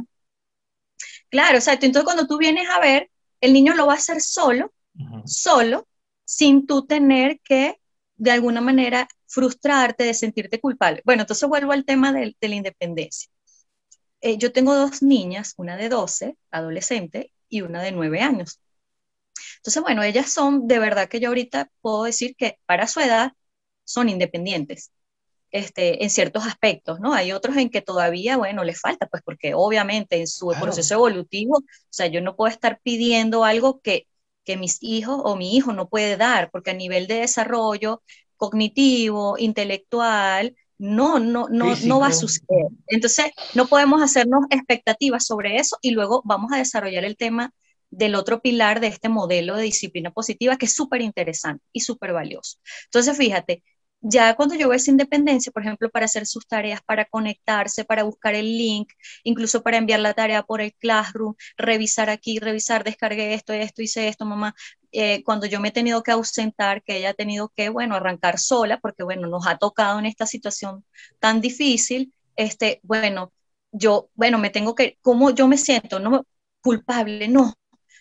Claro, 1.31 1.57
exacto. 1.57 1.87
Entonces 1.87 2.05
cuando 2.05 2.27
tú 2.27 2.39
vienes 2.39 2.69
a 2.69 2.79
ver, 2.79 3.11
el 3.41 3.53
niño 3.53 3.75
lo 3.75 3.87
va 3.87 3.95
a 3.95 3.97
hacer 3.97 4.21
solo, 4.21 4.73
solo, 5.25 5.89
sin 6.25 6.67
tú 6.67 6.87
tener 6.87 7.41
que, 7.41 7.81
de 8.17 8.31
alguna 8.31 8.61
manera, 8.61 9.09
frustrarte, 9.27 10.05
de 10.05 10.15
sentirte 10.15 10.61
culpable. 10.61 11.03
Bueno, 11.05 11.23
entonces 11.23 11.49
vuelvo 11.49 11.73
al 11.73 11.85
tema 11.85 12.13
de, 12.13 12.37
la 12.41 12.55
independencia. 12.55 13.31
Eh, 14.21 14.37
yo 14.37 14.53
tengo 14.53 14.75
dos 14.75 15.03
niñas, 15.03 15.55
una 15.57 15.77
de 15.77 15.89
12, 15.89 16.37
adolescente, 16.51 17.33
y 17.49 17.63
una 17.63 17.83
de 17.83 17.93
9 17.93 18.21
años. 18.21 18.61
Entonces, 19.57 19.83
bueno, 19.83 20.03
ellas 20.03 20.31
son, 20.31 20.69
de 20.69 20.79
verdad 20.79 21.09
que 21.09 21.21
yo 21.21 21.29
ahorita 21.29 21.71
puedo 21.81 22.05
decir 22.05 22.37
que 22.37 22.59
para 22.67 22.87
su 22.87 23.01
edad 23.01 23.33
son 23.85 24.09
independientes. 24.09 24.93
Este, 25.53 26.05
en 26.05 26.11
ciertos 26.11 26.47
aspectos, 26.47 27.01
¿no? 27.01 27.13
Hay 27.13 27.33
otros 27.33 27.57
en 27.57 27.71
que 27.71 27.83
todavía, 27.83 28.37
bueno, 28.37 28.63
les 28.63 28.81
falta, 28.81 29.07
pues 29.09 29.21
porque 29.25 29.53
obviamente 29.53 30.17
en 30.17 30.29
su 30.29 30.55
proceso 30.61 30.95
evolutivo, 30.95 31.57
o 31.57 31.65
sea, 31.91 32.07
yo 32.07 32.21
no 32.21 32.37
puedo 32.37 32.53
estar 32.53 32.79
pidiendo 32.85 33.43
algo 33.43 33.81
que, 33.81 34.07
que 34.45 34.57
mis 34.57 34.79
hijos 34.81 35.21
o 35.25 35.35
mi 35.35 35.57
hijo 35.57 35.73
no 35.73 35.89
puede 35.89 36.17
dar, 36.17 36.51
porque 36.53 36.71
a 36.71 36.75
nivel 36.75 37.09
de 37.09 37.17
desarrollo 37.17 38.01
cognitivo, 38.37 39.37
intelectual, 39.39 40.55
no, 40.79 41.19
no, 41.19 41.47
no, 41.51 41.77
no 41.85 42.01
va 42.01 42.07
a 42.07 42.13
suceder. 42.13 42.69
Entonces, 42.87 43.27
no 43.55 43.67
podemos 43.67 44.03
hacernos 44.03 44.45
expectativas 44.51 45.27
sobre 45.27 45.57
eso 45.57 45.77
y 45.83 45.91
luego 45.91 46.23
vamos 46.25 46.53
a 46.53 46.57
desarrollar 46.57 47.05
el 47.05 47.19
tema 47.19 47.53
del 47.91 48.15
otro 48.15 48.41
pilar 48.41 48.81
de 48.81 48.87
este 48.87 49.09
modelo 49.09 49.57
de 49.57 49.65
disciplina 49.65 50.11
positiva 50.11 50.57
que 50.57 50.67
es 50.67 50.73
súper 50.73 51.03
interesante 51.03 51.63
y 51.73 51.81
súper 51.81 52.13
valioso. 52.13 52.59
Entonces, 52.85 53.17
fíjate, 53.17 53.63
ya 54.01 54.35
cuando 54.35 54.57
veo 54.57 54.73
esa 54.73 54.91
independencia, 54.91 55.53
por 55.53 55.63
ejemplo, 55.63 55.91
para 55.91 56.07
hacer 56.07 56.27
sus 56.27 56.47
tareas, 56.47 56.81
para 56.83 57.05
conectarse, 57.05 57.85
para 57.85 58.03
buscar 58.05 58.35
el 58.35 58.47
link, 58.47 58.93
incluso 59.25 59.63
para 59.63 59.77
enviar 59.77 60.01
la 60.01 60.15
tarea 60.15 60.43
por 60.43 60.61
el 60.61 60.75
Classroom, 60.75 61.35
revisar 61.57 62.11
aquí, 62.11 62.39
revisar, 62.39 62.85
descargué 62.85 63.35
esto, 63.35 63.53
esto, 63.53 63.83
hice 63.83 64.09
esto, 64.09 64.25
mamá. 64.25 64.55
Eh, 64.93 65.23
cuando 65.25 65.47
yo 65.47 65.61
me 65.61 65.69
he 65.69 65.73
tenido 65.73 66.03
que 66.03 66.13
ausentar, 66.13 66.83
que 66.83 66.97
ella 66.99 67.11
ha 67.11 67.15
tenido 67.15 67.53
que, 67.55 67.69
bueno, 67.69 67.95
arrancar 67.95 68.39
sola, 68.39 68.81
porque, 68.81 69.03
bueno, 69.05 69.29
nos 69.29 69.47
ha 69.47 69.59
tocado 69.59 69.99
en 69.99 70.07
esta 70.07 70.27
situación 70.27 70.85
tan 71.19 71.41
difícil, 71.41 72.13
este, 72.37 72.81
bueno, 72.83 73.33
yo, 73.73 74.11
bueno, 74.15 74.39
me 74.39 74.51
tengo 74.51 74.75
que, 74.75 74.99
¿cómo 75.03 75.31
yo 75.31 75.47
me 75.49 75.59
siento? 75.59 76.01
No, 76.01 76.25
culpable, 76.63 77.29
no, 77.29 77.55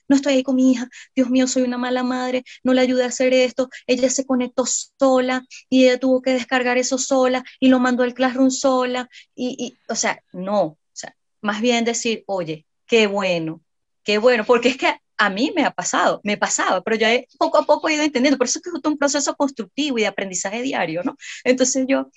no 0.10 0.16
estoy 0.16 0.34
ahí 0.34 0.44
con 0.44 0.56
mi 0.56 0.72
hija, 0.72 0.90
Dios 1.16 1.30
mío, 1.30 1.48
soy 1.48 1.64
una 1.64 1.78
mala 1.78 2.04
madre, 2.04 2.44
no 2.64 2.74
le 2.74 2.82
ayudé 2.82 3.04
a 3.04 3.08
hacer 3.08 3.34
esto, 3.34 3.70
ella 3.88 4.10
se 4.10 4.26
conectó 4.26 4.66
sola 4.66 5.46
y 5.70 5.86
ella 5.86 6.00
tuvo 6.00 6.22
que 6.22 6.34
descargar 6.34 6.78
eso 6.78 6.98
sola 6.98 7.44
y 7.60 7.70
lo 7.70 7.80
mandó 7.80 8.04
al 8.04 8.14
Classroom 8.14 8.52
sola, 8.52 9.10
y, 9.36 9.78
o 9.88 9.96
sea, 9.96 10.22
no, 10.34 10.62
o 10.64 10.78
sea, 10.92 11.16
más 11.42 11.62
bien 11.62 11.86
decir, 11.86 12.24
oye, 12.28 12.66
qué 12.86 13.08
bueno, 13.08 13.62
qué 14.04 14.18
bueno, 14.18 14.44
porque 14.46 14.70
es 14.70 14.78
que 14.78 14.94
a 15.20 15.30
mí 15.30 15.52
me 15.54 15.66
ha 15.66 15.72
pasado, 15.72 16.22
me 16.24 16.38
pasaba, 16.38 16.82
pero 16.82 16.96
ya 16.96 17.10
poco 17.38 17.58
a 17.58 17.66
poco 17.66 17.90
he 17.90 17.96
ido 17.96 18.04
entendiendo. 18.04 18.38
Por 18.38 18.48
eso 18.48 18.60
es 18.60 18.64
que 18.64 18.70
es 18.70 18.86
un 18.86 18.98
proceso 18.98 19.36
constructivo 19.36 19.98
y 19.98 20.02
de 20.02 20.08
aprendizaje 20.08 20.62
diario, 20.62 21.04
¿no? 21.04 21.18
Entonces 21.44 21.86
yo, 21.90 22.10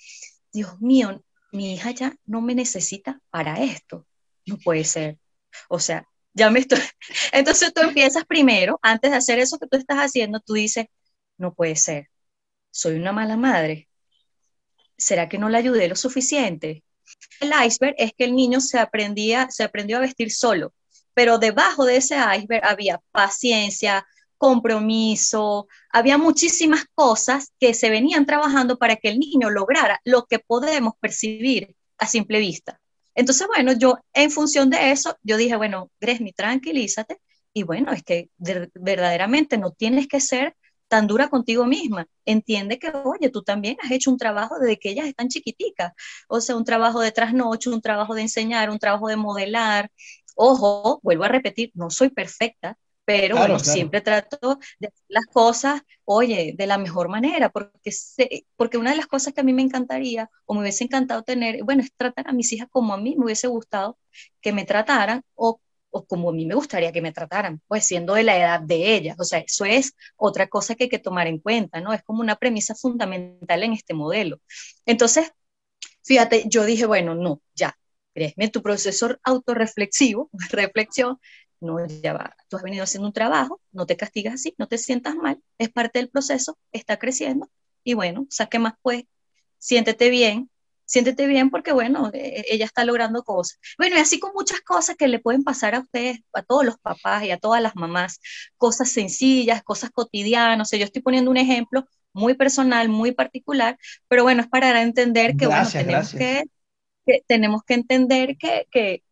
Dios 0.53 0.79
mío, 0.81 1.21
mi 1.51 1.73
hija 1.73 1.91
ya 1.91 2.15
no 2.25 2.41
me 2.41 2.55
necesita 2.55 3.19
para 3.29 3.61
esto. 3.61 4.07
No 4.45 4.57
puede 4.57 4.85
ser. 4.85 5.19
O 5.67 5.79
sea, 5.79 6.07
ya 6.33 6.49
me 6.49 6.59
estoy... 6.59 6.79
Entonces 7.31 7.73
tú 7.73 7.81
empiezas 7.81 8.25
primero, 8.25 8.79
antes 8.81 9.11
de 9.11 9.17
hacer 9.17 9.39
eso 9.39 9.57
que 9.59 9.67
tú 9.67 9.77
estás 9.77 9.97
haciendo, 9.97 10.39
tú 10.39 10.53
dices, 10.53 10.85
no 11.37 11.53
puede 11.53 11.75
ser. 11.75 12.09
Soy 12.71 12.95
una 12.95 13.11
mala 13.11 13.37
madre. 13.37 13.89
¿Será 14.97 15.29
que 15.29 15.37
no 15.37 15.49
la 15.49 15.59
ayudé 15.59 15.87
lo 15.87 15.95
suficiente? 15.95 16.83
El 17.39 17.51
iceberg 17.65 17.95
es 17.97 18.13
que 18.17 18.25
el 18.25 18.35
niño 18.35 18.61
se 18.61 18.79
aprendía, 18.79 19.47
se 19.51 19.63
aprendió 19.63 19.97
a 19.97 20.01
vestir 20.01 20.31
solo 20.31 20.73
pero 21.13 21.37
debajo 21.37 21.85
de 21.85 21.97
ese 21.97 22.15
iceberg 22.15 22.65
había 22.65 23.01
paciencia, 23.11 24.05
compromiso, 24.37 25.67
había 25.91 26.17
muchísimas 26.17 26.85
cosas 26.93 27.53
que 27.59 27.73
se 27.73 27.89
venían 27.89 28.25
trabajando 28.25 28.77
para 28.77 28.95
que 28.95 29.09
el 29.09 29.19
niño 29.19 29.49
lograra 29.49 30.01
lo 30.03 30.25
que 30.25 30.39
podemos 30.39 30.93
percibir 30.99 31.75
a 31.97 32.07
simple 32.07 32.39
vista. 32.39 32.79
Entonces, 33.15 33.47
bueno, 33.47 33.73
yo 33.73 33.97
en 34.13 34.31
función 34.31 34.69
de 34.69 34.91
eso, 34.91 35.15
yo 35.23 35.37
dije, 35.37 35.55
bueno, 35.55 35.89
Gresmi, 35.99 36.33
tranquilízate. 36.33 37.19
Y 37.53 37.63
bueno, 37.63 37.91
es 37.91 38.03
que 38.03 38.29
verdaderamente 38.37 39.57
no 39.57 39.71
tienes 39.71 40.07
que 40.07 40.19
ser 40.19 40.55
tan 40.87 41.07
dura 41.07 41.29
contigo 41.29 41.65
misma. 41.65 42.07
Entiende 42.25 42.79
que, 42.79 42.91
oye, 43.03 43.29
tú 43.29 43.43
también 43.43 43.77
has 43.83 43.91
hecho 43.91 44.11
un 44.11 44.17
trabajo 44.17 44.59
desde 44.59 44.77
que 44.79 44.89
ellas 44.91 45.07
están 45.07 45.27
chiquiticas. 45.29 45.93
O 46.27 46.41
sea, 46.41 46.55
un 46.55 46.65
trabajo 46.65 46.99
de 47.01 47.11
trasnocho, 47.11 47.71
un 47.71 47.81
trabajo 47.81 48.15
de 48.15 48.21
enseñar, 48.23 48.69
un 48.69 48.79
trabajo 48.79 49.07
de 49.07 49.15
modelar, 49.17 49.89
Ojo, 50.35 50.99
vuelvo 51.03 51.23
a 51.25 51.27
repetir, 51.27 51.71
no 51.75 51.89
soy 51.89 52.09
perfecta, 52.09 52.77
pero 53.05 53.35
bueno, 53.37 53.59
siempre 53.59 54.01
trato 54.01 54.59
de 54.79 54.87
hacer 54.87 55.05
las 55.09 55.25
cosas, 55.25 55.81
oye, 56.05 56.53
de 56.57 56.67
la 56.67 56.77
mejor 56.77 57.09
manera, 57.09 57.49
porque, 57.49 57.91
porque 58.55 58.77
una 58.77 58.91
de 58.91 58.97
las 58.97 59.07
cosas 59.07 59.33
que 59.33 59.41
a 59.41 59.43
mí 59.43 59.53
me 59.53 59.61
encantaría 59.61 60.29
o 60.45 60.53
me 60.53 60.61
hubiese 60.61 60.85
encantado 60.85 61.23
tener, 61.23 61.63
bueno, 61.63 61.83
es 61.83 61.91
tratar 61.95 62.29
a 62.29 62.33
mis 62.33 62.51
hijas 62.53 62.67
como 62.71 62.93
a 62.93 62.97
mí 62.97 63.15
me 63.17 63.25
hubiese 63.25 63.47
gustado 63.47 63.97
que 64.41 64.53
me 64.53 64.65
trataran 64.65 65.21
o, 65.35 65.59
o 65.89 66.05
como 66.05 66.29
a 66.29 66.33
mí 66.33 66.45
me 66.45 66.55
gustaría 66.55 66.91
que 66.93 67.01
me 67.01 67.11
trataran, 67.11 67.61
pues 67.67 67.85
siendo 67.85 68.13
de 68.13 68.23
la 68.23 68.37
edad 68.37 68.61
de 68.61 68.95
ellas. 68.95 69.17
O 69.19 69.23
sea, 69.25 69.39
eso 69.39 69.65
es 69.65 69.95
otra 70.15 70.47
cosa 70.47 70.75
que 70.75 70.85
hay 70.85 70.89
que 70.89 70.99
tomar 70.99 71.27
en 71.27 71.39
cuenta, 71.39 71.81
¿no? 71.81 71.93
Es 71.93 72.03
como 72.03 72.21
una 72.21 72.35
premisa 72.37 72.73
fundamental 72.75 73.63
en 73.63 73.73
este 73.73 73.93
modelo. 73.93 74.39
Entonces, 74.85 75.31
fíjate, 76.03 76.45
yo 76.47 76.65
dije, 76.65 76.85
bueno, 76.85 77.15
no, 77.15 77.41
ya, 77.55 77.77
créeme, 78.13 78.49
tu 78.49 78.61
proceso 78.61 79.17
autorreflexivo, 79.23 80.29
reflexión, 80.51 81.19
no, 81.63 81.85
ya 81.85 82.13
va, 82.13 82.35
tú 82.49 82.57
has 82.57 82.63
venido 82.63 82.83
haciendo 82.83 83.07
un 83.07 83.13
trabajo, 83.13 83.61
no 83.71 83.85
te 83.85 83.97
castigas 83.97 84.35
así, 84.35 84.53
no 84.57 84.67
te 84.67 84.77
sientas 84.77 85.15
mal, 85.15 85.41
es 85.57 85.69
parte 85.69 85.99
del 85.99 86.09
proceso, 86.09 86.57
está 86.71 86.97
creciendo, 86.97 87.49
y 87.83 87.93
bueno, 87.93 88.27
saque 88.29 88.59
más 88.59 88.73
pues, 88.81 89.03
siéntete 89.57 90.09
bien, 90.09 90.49
siéntete 90.85 91.27
bien 91.27 91.49
porque 91.49 91.71
bueno, 91.71 92.11
e, 92.13 92.45
ella 92.49 92.65
está 92.65 92.85
logrando 92.85 93.23
cosas. 93.23 93.59
Bueno, 93.77 93.97
y 93.97 93.99
así 93.99 94.19
con 94.19 94.33
muchas 94.33 94.61
cosas 94.61 94.95
que 94.95 95.07
le 95.07 95.19
pueden 95.19 95.43
pasar 95.43 95.75
a 95.75 95.79
ustedes, 95.79 96.19
a 96.33 96.43
todos 96.43 96.65
los 96.65 96.77
papás 96.77 97.23
y 97.23 97.31
a 97.31 97.37
todas 97.37 97.61
las 97.61 97.75
mamás, 97.75 98.19
cosas 98.57 98.91
sencillas, 98.91 99.63
cosas 99.63 99.91
cotidianas, 99.91 100.67
o 100.67 100.69
sea, 100.69 100.79
yo 100.79 100.85
estoy 100.85 101.01
poniendo 101.01 101.31
un 101.31 101.37
ejemplo 101.37 101.85
muy 102.13 102.35
personal, 102.35 102.89
muy 102.89 103.11
particular, 103.11 103.77
pero 104.07 104.23
bueno, 104.23 104.41
es 104.43 104.47
para 104.47 104.81
entender 104.81 105.35
que 105.35 105.47
bueno, 105.47 105.67
tenemos 105.69 106.13
que 106.13 106.43
que 107.05 107.23
tenemos 107.27 107.63
que 107.63 107.73
entender 107.73 108.37
que, 108.37 108.67
que 108.71 109.03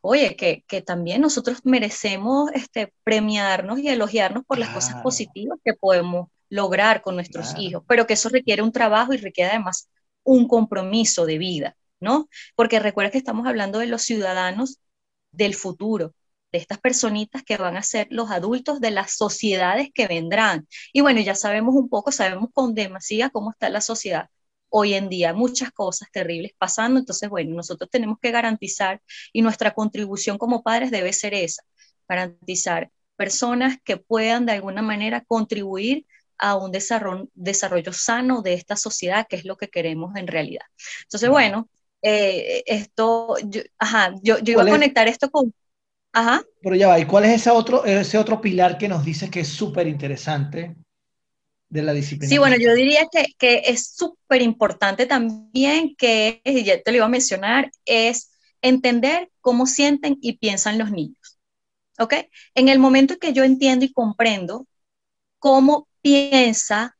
oye, 0.00 0.36
que, 0.36 0.64
que, 0.66 0.82
también 0.82 1.20
nosotros 1.20 1.60
merecemos 1.64 2.50
este, 2.54 2.92
premiarnos 3.04 3.78
y 3.80 3.88
elogiarnos 3.88 4.44
por 4.44 4.58
las 4.58 4.70
cosas 4.70 5.02
positivas 5.02 5.58
que 5.64 5.74
podemos 5.74 6.28
lograr 6.48 7.02
con 7.02 7.14
nuestros 7.14 7.54
hijos, 7.58 7.84
pero 7.86 8.06
que 8.06 8.14
eso 8.14 8.28
requiere 8.28 8.62
un 8.62 8.72
trabajo 8.72 9.12
y 9.12 9.18
requiere 9.18 9.50
además 9.50 9.88
un 10.24 10.48
compromiso 10.48 11.26
de 11.26 11.38
vida, 11.38 11.76
¿no? 12.00 12.28
Porque 12.56 12.80
recuerda 12.80 13.10
que 13.10 13.18
estamos 13.18 13.46
hablando 13.46 13.78
de 13.78 13.86
los 13.86 14.02
ciudadanos 14.02 14.78
del 15.32 15.54
futuro, 15.54 16.14
de 16.52 16.58
estas 16.58 16.78
personitas 16.78 17.42
que 17.44 17.56
van 17.56 17.76
a 17.76 17.82
ser 17.82 18.08
los 18.10 18.30
adultos 18.30 18.80
de 18.80 18.90
las 18.90 19.12
sociedades 19.12 19.90
que 19.94 20.08
vendrán. 20.08 20.66
Y 20.92 21.00
bueno, 21.02 21.20
ya 21.20 21.34
sabemos 21.34 21.74
un 21.76 21.88
poco, 21.88 22.10
sabemos 22.10 22.50
con 22.52 22.74
demasía 22.74 23.30
cómo 23.30 23.50
está 23.52 23.68
la 23.68 23.80
sociedad 23.80 24.28
hoy 24.70 24.94
en 24.94 25.08
día 25.08 25.34
muchas 25.34 25.70
cosas 25.72 26.08
terribles 26.10 26.52
pasando, 26.56 26.98
entonces, 26.98 27.28
bueno, 27.28 27.54
nosotros 27.54 27.90
tenemos 27.90 28.18
que 28.20 28.30
garantizar 28.30 29.00
y 29.32 29.42
nuestra 29.42 29.72
contribución 29.72 30.38
como 30.38 30.62
padres 30.62 30.90
debe 30.90 31.12
ser 31.12 31.34
esa, 31.34 31.62
garantizar 32.08 32.90
personas 33.16 33.76
que 33.84 33.98
puedan 33.98 34.46
de 34.46 34.52
alguna 34.52 34.80
manera 34.80 35.22
contribuir 35.26 36.06
a 36.38 36.56
un 36.56 36.72
desarrollo, 36.72 37.28
desarrollo 37.34 37.92
sano 37.92 38.40
de 38.40 38.54
esta 38.54 38.76
sociedad, 38.76 39.26
que 39.28 39.36
es 39.36 39.44
lo 39.44 39.56
que 39.56 39.68
queremos 39.68 40.16
en 40.16 40.26
realidad. 40.26 40.64
Entonces, 41.02 41.28
bueno, 41.28 41.68
eh, 42.00 42.62
esto, 42.64 43.36
yo, 43.44 43.60
ajá, 43.78 44.14
yo, 44.22 44.38
yo 44.38 44.52
iba 44.52 44.62
a 44.62 44.68
conectar 44.68 45.06
esto 45.06 45.30
con... 45.30 45.52
Ajá. 46.12 46.42
Pero 46.62 46.74
ya 46.74 46.88
va, 46.88 46.98
¿y 46.98 47.04
cuál 47.04 47.26
es 47.26 47.32
ese 47.32 47.50
otro, 47.50 47.84
ese 47.84 48.18
otro 48.18 48.40
pilar 48.40 48.78
que 48.78 48.88
nos 48.88 49.04
dice 49.04 49.30
que 49.30 49.40
es 49.40 49.48
súper 49.48 49.86
interesante 49.86 50.74
de 51.70 51.82
la 51.82 51.92
disciplina. 51.92 52.28
Sí, 52.28 52.38
bueno, 52.38 52.56
yo 52.56 52.74
diría 52.74 53.06
que, 53.10 53.26
que 53.38 53.62
es 53.66 53.94
súper 53.94 54.42
importante 54.42 55.06
también 55.06 55.94
que, 55.96 56.42
ya 56.44 56.82
te 56.82 56.90
lo 56.90 56.98
iba 56.98 57.06
a 57.06 57.08
mencionar, 57.08 57.70
es 57.86 58.32
entender 58.60 59.30
cómo 59.40 59.66
sienten 59.66 60.18
y 60.20 60.36
piensan 60.36 60.78
los 60.78 60.90
niños. 60.90 61.38
¿Ok? 61.98 62.14
En 62.54 62.68
el 62.68 62.78
momento 62.78 63.18
que 63.18 63.32
yo 63.32 63.44
entiendo 63.44 63.84
y 63.84 63.92
comprendo 63.92 64.66
cómo 65.38 65.88
piensa 66.02 66.96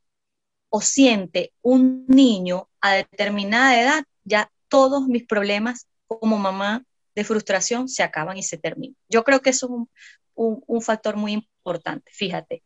o 0.69 0.81
siente 0.81 1.53
un 1.63 2.07
niño 2.07 2.69
a 2.81 2.95
determinada 2.95 3.81
edad, 3.81 4.05
ya 4.25 4.51
todos 4.69 5.09
mis 5.09 5.27
problemas 5.27 5.89
como 6.07 6.39
mamá 6.39 6.85
de 7.15 7.25
frustración 7.25 7.89
se 7.89 8.05
acaban 8.05 8.37
y 8.37 8.43
se 8.45 8.57
terminan. 8.57 8.97
Yo 9.09 9.25
creo 9.25 9.41
que 9.41 9.51
eso 9.51 9.67
es 9.67 9.73
un, 9.73 9.91
un, 10.35 10.63
un 10.67 10.81
factor 10.81 11.17
muy 11.17 11.33
importante. 11.33 12.13
Fíjate, 12.15 12.63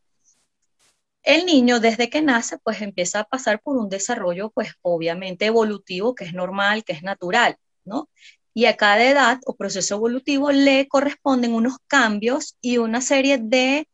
el 1.24 1.46
niño 1.46 1.80
desde 1.80 2.10
que 2.10 2.22
nace 2.22 2.58
pues 2.58 2.82
empieza 2.82 3.20
a 3.20 3.24
pasar 3.24 3.60
por 3.62 3.76
un 3.76 3.88
desarrollo 3.88 4.50
pues 4.50 4.74
obviamente 4.82 5.46
evolutivo 5.46 6.14
que 6.14 6.24
es 6.24 6.34
normal, 6.34 6.84
que 6.84 6.92
es 6.92 7.02
natural, 7.02 7.56
¿no? 7.84 8.10
Y 8.52 8.66
a 8.66 8.76
cada 8.76 9.02
edad 9.04 9.40
o 9.46 9.56
proceso 9.56 9.96
evolutivo 9.96 10.52
le 10.52 10.86
corresponden 10.86 11.54
unos 11.54 11.78
cambios 11.88 12.56
y 12.60 12.78
una 12.78 13.00
serie 13.00 13.38
de, 13.38 13.88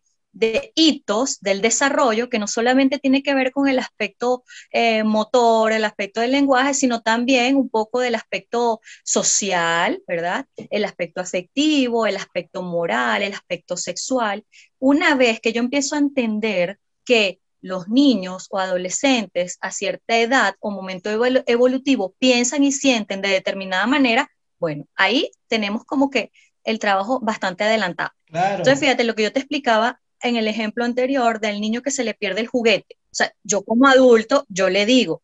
hitos 0.74 1.40
del 1.40 1.60
desarrollo 1.60 2.28
que 2.28 2.38
no 2.38 2.46
solamente 2.46 2.98
tiene 2.98 3.22
que 3.22 3.34
ver 3.34 3.52
con 3.52 3.68
el 3.68 3.78
aspecto 3.78 4.44
eh, 4.70 5.02
motor, 5.04 5.72
el 5.72 5.84
aspecto 5.84 6.20
del 6.20 6.32
lenguaje, 6.32 6.74
sino 6.74 7.00
también 7.00 7.56
un 7.56 7.68
poco 7.70 8.00
del 8.00 8.14
aspecto 8.16 8.80
social, 9.04 10.02
¿verdad? 10.06 10.46
El 10.56 10.84
aspecto 10.84 11.20
afectivo, 11.20 12.06
el 12.06 12.16
aspecto 12.16 12.62
moral, 12.62 13.22
el 13.22 13.32
aspecto 13.34 13.76
sexual. 13.76 14.44
Una 14.78 15.14
vez 15.14 15.40
que 15.40 15.52
yo 15.52 15.60
empiezo 15.60 15.94
a 15.94 15.98
entender 15.98 16.78
que 17.10 17.40
los 17.60 17.88
niños 17.88 18.46
o 18.50 18.60
adolescentes 18.60 19.58
a 19.60 19.72
cierta 19.72 20.16
edad 20.16 20.54
o 20.60 20.70
momento 20.70 21.10
evolutivo 21.10 22.14
piensan 22.20 22.62
y 22.62 22.70
sienten 22.70 23.20
de 23.20 23.30
determinada 23.30 23.84
manera, 23.88 24.30
bueno, 24.60 24.86
ahí 24.94 25.32
tenemos 25.48 25.84
como 25.84 26.08
que 26.08 26.30
el 26.62 26.78
trabajo 26.78 27.18
bastante 27.18 27.64
adelantado. 27.64 28.12
Entonces, 28.28 28.78
fíjate 28.78 29.02
lo 29.02 29.16
que 29.16 29.24
yo 29.24 29.32
te 29.32 29.40
explicaba 29.40 30.00
en 30.22 30.36
el 30.36 30.46
ejemplo 30.46 30.84
anterior 30.84 31.40
del 31.40 31.60
niño 31.60 31.82
que 31.82 31.90
se 31.90 32.04
le 32.04 32.14
pierde 32.14 32.42
el 32.42 32.46
juguete. 32.46 32.94
O 33.06 33.14
sea, 33.14 33.34
yo 33.42 33.64
como 33.64 33.88
adulto, 33.88 34.46
yo 34.48 34.70
le 34.70 34.86
digo, 34.86 35.20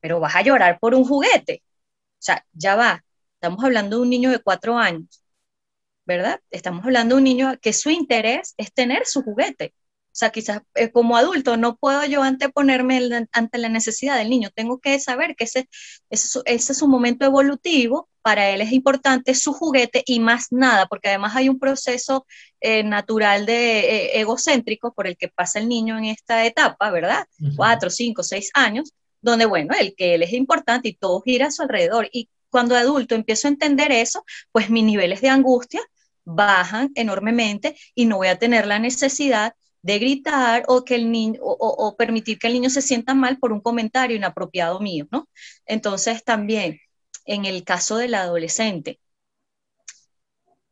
pero 0.00 0.18
vas 0.18 0.34
a 0.34 0.42
llorar 0.42 0.80
por 0.80 0.92
un 0.96 1.04
juguete. 1.04 1.62
O 2.14 2.18
sea, 2.18 2.44
ya 2.52 2.74
va. 2.74 3.04
Estamos 3.34 3.62
hablando 3.62 3.98
de 3.98 4.02
un 4.02 4.10
niño 4.10 4.32
de 4.32 4.40
cuatro 4.40 4.76
años, 4.76 5.22
¿verdad? 6.04 6.40
Estamos 6.50 6.84
hablando 6.84 7.14
de 7.14 7.18
un 7.20 7.24
niño 7.24 7.56
que 7.62 7.72
su 7.72 7.90
interés 7.90 8.54
es 8.56 8.74
tener 8.74 9.06
su 9.06 9.22
juguete. 9.22 9.72
O 10.18 10.20
sea, 10.20 10.30
quizás 10.30 10.62
eh, 10.74 10.90
como 10.90 11.16
adulto 11.16 11.56
no 11.56 11.76
puedo 11.76 12.04
yo 12.04 12.24
anteponerme 12.24 13.28
ante 13.30 13.58
la 13.58 13.68
necesidad 13.68 14.18
del 14.18 14.30
niño. 14.30 14.50
Tengo 14.52 14.80
que 14.80 14.98
saber 14.98 15.36
que 15.36 15.44
ese, 15.44 15.68
ese, 16.10 16.40
es 16.44 16.64
su 16.76 16.88
momento 16.88 17.24
evolutivo. 17.24 18.08
Para 18.20 18.50
él 18.50 18.60
es 18.60 18.72
importante 18.72 19.36
su 19.36 19.52
juguete 19.52 20.02
y 20.04 20.18
más 20.18 20.48
nada, 20.50 20.86
porque 20.86 21.08
además 21.08 21.36
hay 21.36 21.48
un 21.48 21.60
proceso 21.60 22.26
eh, 22.60 22.82
natural 22.82 23.46
de 23.46 23.78
eh, 23.78 24.20
egocéntrico 24.20 24.92
por 24.92 25.06
el 25.06 25.16
que 25.16 25.28
pasa 25.28 25.60
el 25.60 25.68
niño 25.68 25.96
en 25.96 26.06
esta 26.06 26.44
etapa, 26.44 26.90
¿verdad? 26.90 27.24
Cuatro, 27.54 27.88
cinco, 27.88 28.24
seis 28.24 28.50
años, 28.54 28.92
donde, 29.20 29.46
bueno, 29.46 29.72
el 29.78 29.94
que 29.94 30.16
él 30.16 30.24
es 30.24 30.32
importante 30.32 30.88
y 30.88 30.94
todo 30.94 31.20
gira 31.20 31.46
a 31.46 31.52
su 31.52 31.62
alrededor. 31.62 32.08
Y 32.10 32.28
cuando 32.50 32.74
adulto 32.74 33.14
empiezo 33.14 33.46
a 33.46 33.52
entender 33.52 33.92
eso, 33.92 34.24
pues 34.50 34.68
mis 34.68 34.82
niveles 34.82 35.20
de 35.20 35.28
angustia 35.28 35.80
bajan 36.24 36.90
enormemente 36.96 37.76
y 37.94 38.06
no 38.06 38.16
voy 38.16 38.26
a 38.26 38.38
tener 38.40 38.66
la 38.66 38.80
necesidad 38.80 39.54
de 39.88 39.98
gritar 39.98 40.64
o, 40.68 40.84
que 40.84 40.96
el 40.96 41.38
o, 41.40 41.96
permitir 41.96 42.38
que 42.38 42.46
el 42.48 42.52
niño 42.52 42.68
se 42.68 42.82
sienta 42.82 43.14
mal 43.14 43.38
por 43.38 43.52
un 43.52 43.62
comentario 43.62 44.16
inapropiado 44.18 44.80
mío, 44.80 45.08
¿no? 45.10 45.28
Entonces 45.64 46.22
también, 46.24 46.78
en 47.24 47.46
el 47.46 47.64
caso 47.64 47.96
del 47.96 48.14
adolescente, 48.14 49.00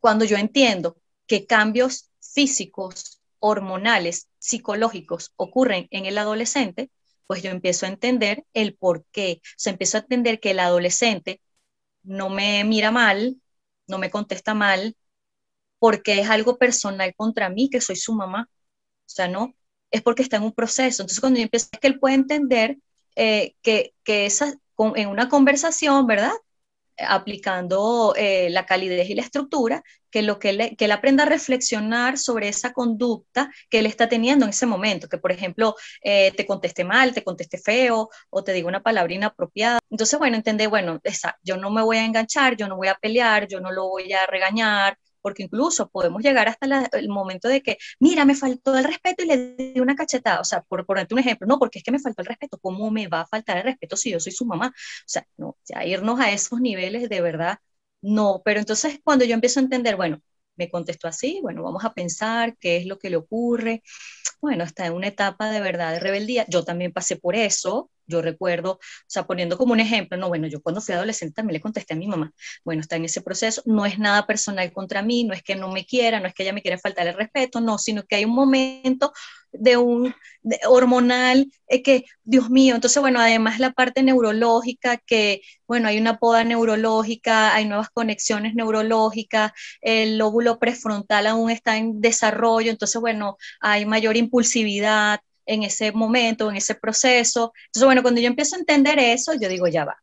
cuando 0.01 0.27
yo 0.27 0.37
entiendo 0.37 0.99
que 1.27 1.47
cambios 1.47 2.11
físicos 2.21 3.23
hormonales, 3.39 4.29
psicológicos 4.39 5.33
ocurren 5.37 5.89
en 5.91 6.05
el 6.05 6.19
adolescente, 6.19 6.91
pues 7.27 7.43
yo 7.43 7.51
empiezo 7.51 7.87
a 7.87 7.89
entender 7.89 8.45
el 8.53 8.75
por 8.77 9.07
qué. 9.13 9.41
O 9.43 9.55
sea, 9.57 9.73
empiezo 9.73 9.97
a 9.97 10.01
entender 10.01 10.41
que 10.41 10.51
el 10.51 10.61
adolescente 10.61 11.41
no 12.03 12.29
me 12.29 12.65
mira 12.65 12.91
mal, 12.91 13.41
no 13.87 13.97
me 13.99 14.11
contesta 14.11 14.53
mal, 14.53 14.95
porque 15.79 16.21
es 16.21 16.29
algo 16.29 16.59
personal 16.59 17.15
contra 17.17 17.49
mí, 17.49 17.71
que 17.71 17.81
soy 17.81 17.97
su 17.97 18.13
mamá. 18.15 18.51
O 19.07 19.09
sea, 19.09 19.29
no, 19.29 19.55
es 19.91 20.03
porque 20.03 20.23
está 20.23 20.37
en 20.37 20.45
un 20.45 20.53
proceso. 20.53 21.03
Entonces, 21.03 21.21
cuando 21.21 21.39
yo 21.39 21.45
empiezo, 21.45 21.69
es 21.73 21.79
que 21.81 21.87
él 21.89 21.99
puede 22.01 22.17
entender 22.17 22.79
eh, 23.17 23.55
que, 23.63 23.95
que 24.05 24.27
esa, 24.27 24.55
en 24.97 25.09
una 25.09 25.29
conversación, 25.29 26.07
¿verdad? 26.07 26.33
aplicando 26.99 28.15
eh, 28.17 28.49
la 28.51 28.67
calidez 28.67 29.11
y 29.11 29.15
la 29.15 29.23
estructura, 29.23 29.83
que, 30.11 30.23
lo 30.23 30.39
que, 30.39 30.53
le, 30.53 30.77
que 30.77 30.87
él 30.87 30.93
aprenda 30.93 31.25
a 31.25 31.27
reflexionar 31.27 32.17
sobre 32.19 32.49
esa 32.49 32.73
conducta 32.73 33.53
que 33.69 33.81
él 33.81 33.87
está 33.87 34.09
teniendo 34.09 34.45
en 34.45 34.51
ese 34.51 34.67
momento, 34.67 35.09
que 35.09 35.19
por 35.19 35.33
ejemplo 35.33 35.75
eh, 36.03 36.33
te 36.37 36.47
conteste 36.47 36.85
mal, 36.85 37.13
te 37.13 37.23
conteste 37.23 37.59
feo 37.59 38.09
o 38.31 38.45
te 38.45 38.53
diga 38.53 38.69
una 38.69 38.83
palabra 38.83 39.13
inapropiada. 39.13 39.79
Entonces, 39.91 40.19
bueno, 40.19 40.37
entender, 40.37 40.69
bueno, 40.69 41.01
esa, 41.05 41.39
yo 41.43 41.57
no 41.57 41.71
me 41.71 41.83
voy 41.83 41.99
a 41.99 42.05
enganchar, 42.05 42.57
yo 42.57 42.69
no 42.69 42.77
voy 42.77 42.89
a 42.89 42.95
pelear, 42.95 43.47
yo 43.47 43.61
no 43.61 43.71
lo 43.73 43.89
voy 43.89 44.13
a 44.13 44.27
regañar, 44.27 44.99
porque 45.27 45.43
incluso 45.43 45.89
podemos 45.91 46.23
llegar 46.23 46.47
hasta 46.47 46.89
el 46.93 47.09
momento 47.09 47.49
de 47.49 47.61
que, 47.61 47.79
mira, 47.99 48.25
me 48.25 48.37
faltó 48.37 48.77
el 48.77 48.85
respeto 48.85 49.25
y 49.25 49.27
le 49.27 49.57
di 49.57 49.81
una 49.81 49.97
cachetada, 49.97 50.41
o 50.41 50.45
sea, 50.45 50.63
por 50.63 50.87
ponerte 50.87 51.15
un 51.15 51.21
ejemplo, 51.21 51.49
no, 51.49 51.59
porque 51.59 51.81
es 51.81 51.85
que 51.85 51.91
me 51.91 51.99
faltó 51.99 52.23
el 52.23 52.29
respeto, 52.29 52.59
¿cómo 52.61 52.93
me 52.93 53.09
va 53.09 53.23
a 53.23 53.27
faltar 53.27 53.57
el 53.57 53.65
respeto 53.65 53.97
si 53.97 54.13
yo 54.13 54.21
soy 54.21 54.31
su 54.31 54.47
mamá? 54.47 54.69
O 54.69 55.05
sea, 55.09 55.27
no, 55.37 55.57
ya 55.69 55.85
irnos 55.85 56.21
a 56.21 56.31
esos 56.31 56.61
niveles 56.61 57.09
de 57.09 57.21
verdad, 57.21 57.59
no, 58.03 58.41
pero 58.45 58.61
entonces 58.61 59.01
cuando 59.03 59.25
yo 59.25 59.35
empiezo 59.35 59.59
a 59.59 59.65
entender, 59.65 59.97
bueno, 59.97 60.21
me 60.55 60.71
contestó 60.71 61.09
así, 61.09 61.41
bueno, 61.43 61.65
vamos 61.65 61.85
a 61.85 61.93
pensar 61.93 62.57
qué 62.59 62.77
es 62.77 62.87
lo 62.87 62.99
que 63.01 63.11
le 63.11 63.17
ocurre, 63.17 63.83
bueno, 64.41 64.63
está 64.65 64.87
en 64.87 64.93
una 64.95 65.09
etapa 65.09 65.51
de 65.51 65.61
verdad 65.61 65.93
de 65.93 66.01
rebeldía, 66.01 66.47
yo 66.49 66.65
también 66.65 66.93
pasé 66.93 67.17
por 67.17 67.35
eso, 67.35 67.91
yo 68.07 68.23
recuerdo, 68.23 68.73
o 68.73 68.79
sea, 69.07 69.27
poniendo 69.27 69.59
como 69.59 69.73
un 69.73 69.81
ejemplo, 69.81 70.17
no, 70.17 70.29
bueno, 70.29 70.47
yo 70.47 70.61
cuando 70.63 70.81
fui 70.81 70.95
adolescente 70.95 71.35
también 71.35 71.55
le 71.55 71.61
contesté 71.61 71.95
a 71.95 71.97
mi 71.97 72.09
mamá, 72.09 72.33
bueno, 72.65 72.81
está 72.81 72.97
en 72.97 73.05
ese 73.05 73.21
proceso, 73.23 73.63
no 73.67 73.87
es 73.87 73.99
nada 73.99 74.27
personal 74.27 74.73
contra 74.73 75.03
mí, 75.03 75.25
no 75.25 75.35
es 75.35 75.43
que 75.43 75.57
no 75.57 75.71
me 75.71 75.85
quiera, 75.85 76.21
no 76.21 76.27
es 76.27 76.35
que 76.35 76.43
ella 76.43 76.53
me 76.53 76.63
quiera 76.63 76.79
faltar 76.79 77.07
el 77.07 77.15
respeto, 77.15 77.61
no, 77.61 77.79
sino 77.79 78.05
que 78.05 78.17
hay 78.17 78.25
un 78.25 78.35
momento 78.35 79.13
de 79.53 79.77
un 79.77 80.15
hormonal 80.69 81.51
eh, 81.69 81.83
que, 81.83 82.05
Dios 82.25 82.51
mío, 82.51 82.75
entonces, 82.75 83.01
bueno, 83.01 83.21
además 83.21 83.59
la 83.59 83.73
parte 83.73 84.03
neurológica, 84.03 84.99
que, 84.99 85.41
bueno, 85.67 85.89
hay 85.89 85.99
una 85.99 86.19
poda 86.19 86.45
neurológica, 86.45 87.55
hay 87.55 87.67
nuevas 87.67 87.91
conexiones 87.91 88.55
neurológicas, 88.55 89.53
el 89.81 90.19
lóbulo 90.19 90.59
prefrontal 90.59 91.27
aún 91.27 91.51
está 91.51 91.77
en 91.77 92.01
desarrollo, 92.01 92.71
entonces, 92.71 93.01
bueno, 93.01 93.37
hay 93.61 93.87
mayor 93.87 94.17
impulsividad, 94.17 95.21
en 95.47 95.63
ese 95.63 95.93
momento, 95.93 96.51
en 96.51 96.57
ese 96.57 96.75
proceso. 96.75 97.53
Entonces, 97.67 97.87
bueno, 97.87 98.03
cuando 98.03 98.21
yo 98.21 98.29
empiezo 98.29 98.57
a 98.57 98.59
entender 98.61 98.99
eso, 98.99 99.33
yo 99.35 99.49
digo, 99.49 99.69
ya 99.69 99.85
va. 99.85 99.97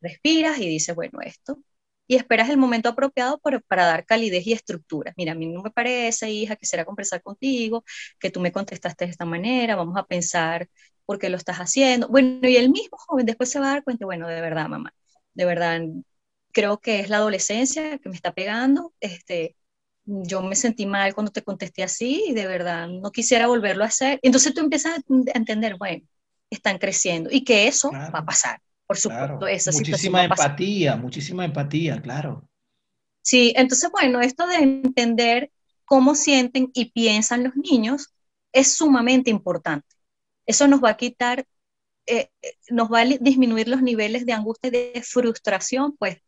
Respiras 0.00 0.58
y 0.58 0.68
dices, 0.68 0.94
bueno, 0.94 1.20
esto. 1.22 1.58
Y 2.06 2.16
esperas 2.16 2.50
el 2.50 2.58
momento 2.58 2.90
apropiado 2.90 3.38
para, 3.38 3.60
para 3.60 3.86
dar 3.86 4.04
calidez 4.04 4.46
y 4.46 4.52
estructura. 4.52 5.14
Mira, 5.16 5.32
a 5.32 5.34
mí 5.34 5.46
no 5.46 5.62
me 5.62 5.70
parece, 5.70 6.30
hija, 6.30 6.56
quisiera 6.56 6.84
conversar 6.84 7.22
contigo, 7.22 7.84
que 8.18 8.30
tú 8.30 8.40
me 8.40 8.52
contestaste 8.52 9.06
de 9.06 9.10
esta 9.12 9.24
manera, 9.24 9.74
vamos 9.76 9.96
a 9.96 10.04
pensar 10.06 10.68
por 11.06 11.18
qué 11.18 11.30
lo 11.30 11.38
estás 11.38 11.56
haciendo. 11.58 12.08
Bueno, 12.08 12.46
y 12.48 12.56
el 12.56 12.70
mismo 12.70 12.98
joven 12.98 13.24
después 13.26 13.50
se 13.50 13.58
va 13.58 13.68
a 13.68 13.70
dar 13.70 13.84
cuenta, 13.84 14.04
bueno, 14.04 14.28
de 14.28 14.40
verdad, 14.42 14.68
mamá, 14.68 14.92
de 15.32 15.44
verdad, 15.46 15.80
creo 16.52 16.78
que 16.78 17.00
es 17.00 17.08
la 17.08 17.16
adolescencia 17.18 17.98
que 17.98 18.08
me 18.10 18.14
está 18.16 18.32
pegando, 18.34 18.92
este, 19.00 19.56
yo 20.06 20.42
me 20.42 20.54
sentí 20.54 20.86
mal 20.86 21.14
cuando 21.14 21.32
te 21.32 21.42
contesté 21.42 21.82
así 21.82 22.24
y 22.28 22.34
de 22.34 22.46
verdad 22.46 22.88
no 22.88 23.10
quisiera 23.10 23.46
volverlo 23.46 23.84
a 23.84 23.88
hacer. 23.88 24.20
Entonces 24.22 24.54
tú 24.54 24.60
empiezas 24.60 24.98
a 24.98 25.02
entender, 25.34 25.76
bueno, 25.78 26.06
están 26.50 26.78
creciendo 26.78 27.30
y 27.32 27.44
que 27.44 27.66
eso 27.66 27.90
va 27.90 28.18
a 28.18 28.24
pasar, 28.24 28.60
por 28.86 28.96
supuesto. 28.96 29.46
muchísima 29.72 30.24
empatía, 30.24 30.96
muchísima 30.96 31.44
empatía, 31.44 32.00
claro. 32.00 32.48
Sí, 33.22 33.54
entonces, 33.56 33.90
bueno, 33.90 34.20
esto 34.20 34.46
de 34.46 34.56
entender 34.56 35.50
cómo 35.86 36.14
sienten 36.14 36.70
y 36.74 36.90
piensan 36.90 37.44
los 37.44 37.56
niños 37.56 38.12
es 38.52 38.74
sumamente 38.74 39.30
importante. 39.30 39.86
Eso 40.46 40.68
nos 40.68 40.82
va 40.84 40.90
a 40.90 40.96
quitar, 40.96 41.46
eh, 42.06 42.28
eh, 42.42 42.52
nos 42.68 42.92
va 42.92 43.00
a 43.00 43.04
disminuir 43.06 43.68
los 43.68 43.82
niveles 43.82 44.26
de 44.26 44.34
angustia 44.34 44.68
y 44.68 44.70
de 44.70 45.02
frustración, 45.02 45.96
pues 45.96 46.18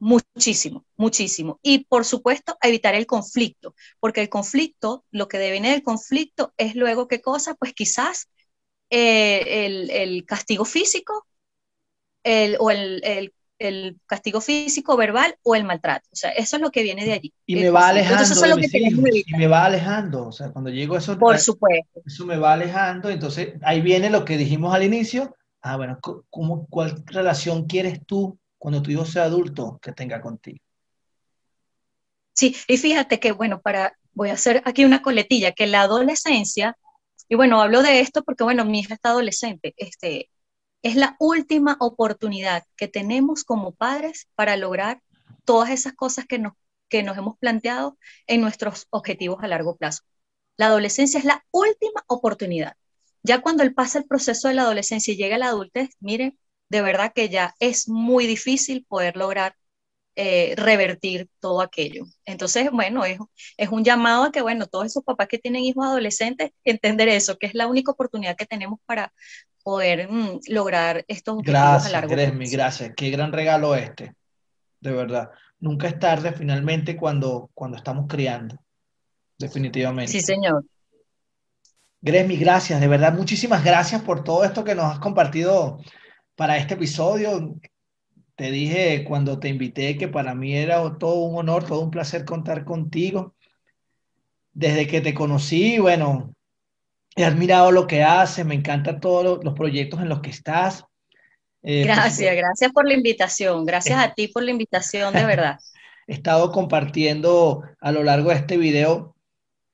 Muchísimo, 0.00 0.86
muchísimo. 0.96 1.60
Y 1.62 1.84
por 1.84 2.06
supuesto, 2.06 2.56
evitar 2.62 2.94
el 2.94 3.06
conflicto, 3.06 3.74
porque 4.00 4.22
el 4.22 4.30
conflicto, 4.30 5.04
lo 5.10 5.28
que 5.28 5.38
deviene 5.38 5.72
del 5.72 5.82
conflicto 5.82 6.54
es 6.56 6.74
luego 6.74 7.06
qué 7.06 7.20
cosa, 7.20 7.54
pues 7.54 7.74
quizás 7.74 8.30
eh, 8.88 9.66
el, 9.90 10.24
castigo 10.24 10.64
físico 10.64 11.26
el, 12.24 12.56
o 12.60 12.70
el, 12.70 14.00
castigo 14.06 14.40
físico, 14.40 14.96
verbal 14.96 15.36
o 15.42 15.54
el 15.54 15.64
maltrato. 15.64 16.08
O 16.10 16.16
sea, 16.16 16.30
eso 16.30 16.56
es 16.56 16.62
lo 16.62 16.70
que 16.70 16.82
viene 16.82 17.04
de 17.04 17.12
allí. 17.12 17.34
Y 17.44 17.56
me 17.56 17.68
va 17.68 17.88
alejando. 17.88 18.22
Entonces, 18.22 18.36
eso 18.38 18.46
es 18.46 18.50
lo 18.50 18.56
que 18.56 19.22
y 19.26 19.36
me 19.36 19.46
va 19.48 19.66
alejando. 19.66 20.28
O 20.28 20.32
sea, 20.32 20.50
cuando 20.50 20.70
llego 20.70 20.94
a 20.94 20.98
eso, 20.98 21.18
por 21.18 21.38
supuesto. 21.38 22.00
eso 22.06 22.24
me 22.24 22.38
va 22.38 22.54
alejando. 22.54 23.10
Entonces, 23.10 23.52
ahí 23.60 23.82
viene 23.82 24.08
lo 24.08 24.24
que 24.24 24.38
dijimos 24.38 24.74
al 24.74 24.82
inicio. 24.82 25.36
Ah, 25.60 25.76
bueno, 25.76 25.98
¿cómo, 26.30 26.66
¿cuál 26.70 27.04
relación 27.04 27.66
quieres 27.66 28.00
tú 28.06 28.38
cuando 28.60 28.82
tu 28.82 28.90
hijo 28.90 29.06
sea 29.06 29.24
adulto 29.24 29.78
que 29.82 29.92
tenga 29.92 30.20
contigo. 30.20 30.58
Sí, 32.34 32.54
y 32.68 32.76
fíjate 32.76 33.18
que, 33.18 33.32
bueno, 33.32 33.60
para, 33.62 33.96
voy 34.12 34.28
a 34.28 34.34
hacer 34.34 34.62
aquí 34.66 34.84
una 34.84 35.00
coletilla, 35.00 35.52
que 35.52 35.66
la 35.66 35.80
adolescencia, 35.80 36.76
y 37.26 37.36
bueno, 37.36 37.62
hablo 37.62 37.82
de 37.82 38.00
esto 38.00 38.22
porque, 38.22 38.44
bueno, 38.44 38.66
mi 38.66 38.80
hija 38.80 38.94
está 38.94 39.10
adolescente, 39.10 39.72
este, 39.78 40.30
es 40.82 40.94
la 40.94 41.16
última 41.18 41.78
oportunidad 41.80 42.64
que 42.76 42.86
tenemos 42.86 43.44
como 43.44 43.72
padres 43.72 44.28
para 44.34 44.56
lograr 44.58 45.00
todas 45.46 45.70
esas 45.70 45.94
cosas 45.94 46.26
que 46.26 46.38
nos, 46.38 46.52
que 46.90 47.02
nos 47.02 47.16
hemos 47.16 47.38
planteado 47.38 47.96
en 48.26 48.42
nuestros 48.42 48.86
objetivos 48.90 49.42
a 49.42 49.48
largo 49.48 49.76
plazo. 49.76 50.02
La 50.58 50.66
adolescencia 50.66 51.18
es 51.18 51.24
la 51.24 51.44
última 51.50 52.04
oportunidad. 52.08 52.74
Ya 53.22 53.40
cuando 53.40 53.62
él 53.62 53.72
pasa 53.74 53.98
el 53.98 54.06
proceso 54.06 54.48
de 54.48 54.54
la 54.54 54.62
adolescencia 54.62 55.14
y 55.14 55.16
llega 55.16 55.36
a 55.36 55.38
la 55.38 55.48
adultez, 55.48 55.90
mire, 56.00 56.36
de 56.70 56.82
verdad 56.82 57.12
que 57.14 57.28
ya 57.28 57.54
es 57.58 57.88
muy 57.88 58.26
difícil 58.26 58.86
poder 58.88 59.16
lograr 59.16 59.54
eh, 60.16 60.54
revertir 60.56 61.28
todo 61.40 61.60
aquello. 61.60 62.04
Entonces, 62.24 62.70
bueno, 62.70 63.04
es, 63.04 63.18
es, 63.56 63.68
un 63.68 63.84
llamado 63.84 64.24
a 64.24 64.32
que, 64.32 64.42
bueno, 64.42 64.66
todos 64.66 64.86
esos 64.86 65.04
papás 65.04 65.28
que 65.28 65.38
tienen 65.38 65.62
hijos 65.62 65.84
adolescentes, 65.84 66.50
entender 66.64 67.08
eso, 67.08 67.38
que 67.38 67.46
es 67.46 67.54
la 67.54 67.66
única 67.66 67.92
oportunidad 67.92 68.36
que 68.36 68.46
tenemos 68.46 68.80
para 68.86 69.12
poder 69.62 70.10
mm, 70.10 70.40
lograr 70.48 71.04
estos 71.08 71.36
objetivos 71.36 71.60
gracias, 71.60 71.86
a 71.86 71.92
largo 71.92 72.14
plazo. 72.14 72.32
Gracias, 72.52 72.92
qué 72.96 73.10
gran 73.10 73.32
regalo 73.32 73.74
este, 73.74 74.14
de 74.80 74.92
verdad. 74.92 75.30
Nunca 75.58 75.88
es 75.88 75.98
tarde 75.98 76.32
finalmente 76.32 76.96
cuando, 76.96 77.50
cuando 77.54 77.76
estamos 77.76 78.06
criando, 78.08 78.58
definitivamente. 79.38 80.12
Sí, 80.12 80.20
señor. 80.20 80.64
Gresmi, 82.02 82.36
gracias, 82.36 82.80
de 82.80 82.88
verdad, 82.88 83.12
muchísimas 83.12 83.62
gracias 83.62 84.02
por 84.02 84.24
todo 84.24 84.44
esto 84.44 84.64
que 84.64 84.74
nos 84.74 84.86
has 84.86 84.98
compartido 84.98 85.78
para 86.40 86.56
este 86.56 86.72
episodio. 86.72 87.54
Te 88.34 88.50
dije 88.50 89.04
cuando 89.04 89.38
te 89.38 89.50
invité 89.50 89.98
que 89.98 90.08
para 90.08 90.34
mí 90.34 90.56
era 90.56 90.96
todo 90.98 91.16
un 91.16 91.36
honor, 91.36 91.66
todo 91.66 91.80
un 91.80 91.90
placer 91.90 92.24
contar 92.24 92.64
contigo. 92.64 93.34
Desde 94.50 94.86
que 94.86 95.02
te 95.02 95.12
conocí, 95.12 95.78
bueno, 95.78 96.34
he 97.14 97.26
admirado 97.26 97.72
lo 97.72 97.86
que 97.86 98.02
haces, 98.02 98.46
me 98.46 98.54
encantan 98.54 99.00
todos 99.00 99.44
los 99.44 99.52
proyectos 99.52 100.00
en 100.00 100.08
los 100.08 100.20
que 100.20 100.30
estás. 100.30 100.86
Eh, 101.62 101.84
gracias, 101.84 102.34
gracias 102.34 102.72
por 102.72 102.88
la 102.88 102.94
invitación, 102.94 103.66
gracias 103.66 103.98
a 103.98 104.14
ti 104.14 104.28
por 104.28 104.42
la 104.42 104.52
invitación, 104.52 105.12
de 105.12 105.26
verdad. 105.26 105.58
He 106.06 106.14
estado 106.14 106.52
compartiendo 106.52 107.64
a 107.82 107.92
lo 107.92 108.02
largo 108.02 108.30
de 108.30 108.36
este 108.36 108.56
video 108.56 109.14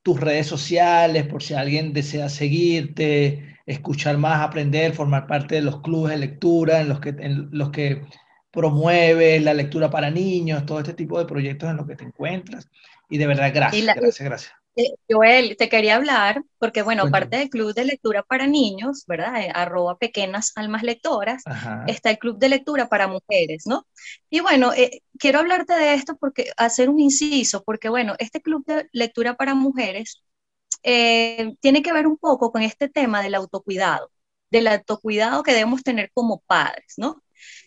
tus 0.02 0.18
redes 0.18 0.48
sociales 0.48 1.28
por 1.28 1.44
si 1.44 1.54
alguien 1.54 1.92
desea 1.92 2.28
seguirte, 2.28 3.55
escuchar 3.66 4.16
más, 4.16 4.40
aprender, 4.40 4.94
formar 4.94 5.26
parte 5.26 5.56
de 5.56 5.62
los 5.62 5.82
clubes 5.82 6.12
de 6.12 6.18
lectura 6.18 6.80
en 6.80 6.88
los 6.88 7.00
que, 7.00 7.10
en 7.10 7.48
los 7.50 7.70
que 7.70 8.04
promueve 8.50 9.40
la 9.40 9.52
lectura 9.52 9.90
para 9.90 10.10
niños, 10.10 10.64
todo 10.64 10.78
este 10.78 10.94
tipo 10.94 11.18
de 11.18 11.26
proyectos 11.26 11.68
en 11.68 11.76
los 11.76 11.86
que 11.86 11.96
te 11.96 12.04
encuentras. 12.04 12.68
Y 13.10 13.18
de 13.18 13.26
verdad, 13.26 13.52
gracias, 13.52 13.96
gracias, 13.96 14.28
gracias. 14.28 14.52
Eh, 14.78 14.94
Joel, 15.10 15.56
te 15.56 15.70
quería 15.70 15.96
hablar, 15.96 16.42
porque 16.58 16.82
bueno, 16.82 17.04
aparte 17.04 17.20
parte 17.20 17.36
del 17.38 17.48
Club 17.48 17.74
de 17.74 17.86
Lectura 17.86 18.22
para 18.22 18.46
Niños, 18.46 19.04
¿verdad? 19.06 19.40
Eh, 19.40 19.50
arroba 19.54 19.96
pequeñas 19.96 20.52
almas 20.54 20.82
lectoras, 20.82 21.44
está 21.86 22.10
el 22.10 22.18
Club 22.18 22.38
de 22.38 22.50
Lectura 22.50 22.86
para 22.86 23.08
Mujeres, 23.08 23.66
¿no? 23.66 23.86
Y 24.28 24.40
bueno, 24.40 24.74
eh, 24.74 25.00
quiero 25.18 25.38
hablarte 25.38 25.72
de 25.72 25.94
esto 25.94 26.18
porque, 26.20 26.50
hacer 26.58 26.90
un 26.90 27.00
inciso, 27.00 27.64
porque 27.64 27.88
bueno, 27.88 28.16
este 28.18 28.42
Club 28.42 28.66
de 28.66 28.86
Lectura 28.92 29.34
para 29.34 29.54
Mujeres 29.54 30.22
eh, 30.88 31.56
tiene 31.60 31.82
que 31.82 31.92
ver 31.92 32.06
un 32.06 32.16
poco 32.16 32.52
con 32.52 32.62
este 32.62 32.88
tema 32.88 33.20
del 33.20 33.34
autocuidado, 33.34 34.12
del 34.52 34.68
autocuidado 34.68 35.42
que 35.42 35.52
debemos 35.52 35.82
tener 35.82 36.12
como 36.14 36.42
padres, 36.46 36.94
¿no? 36.96 37.24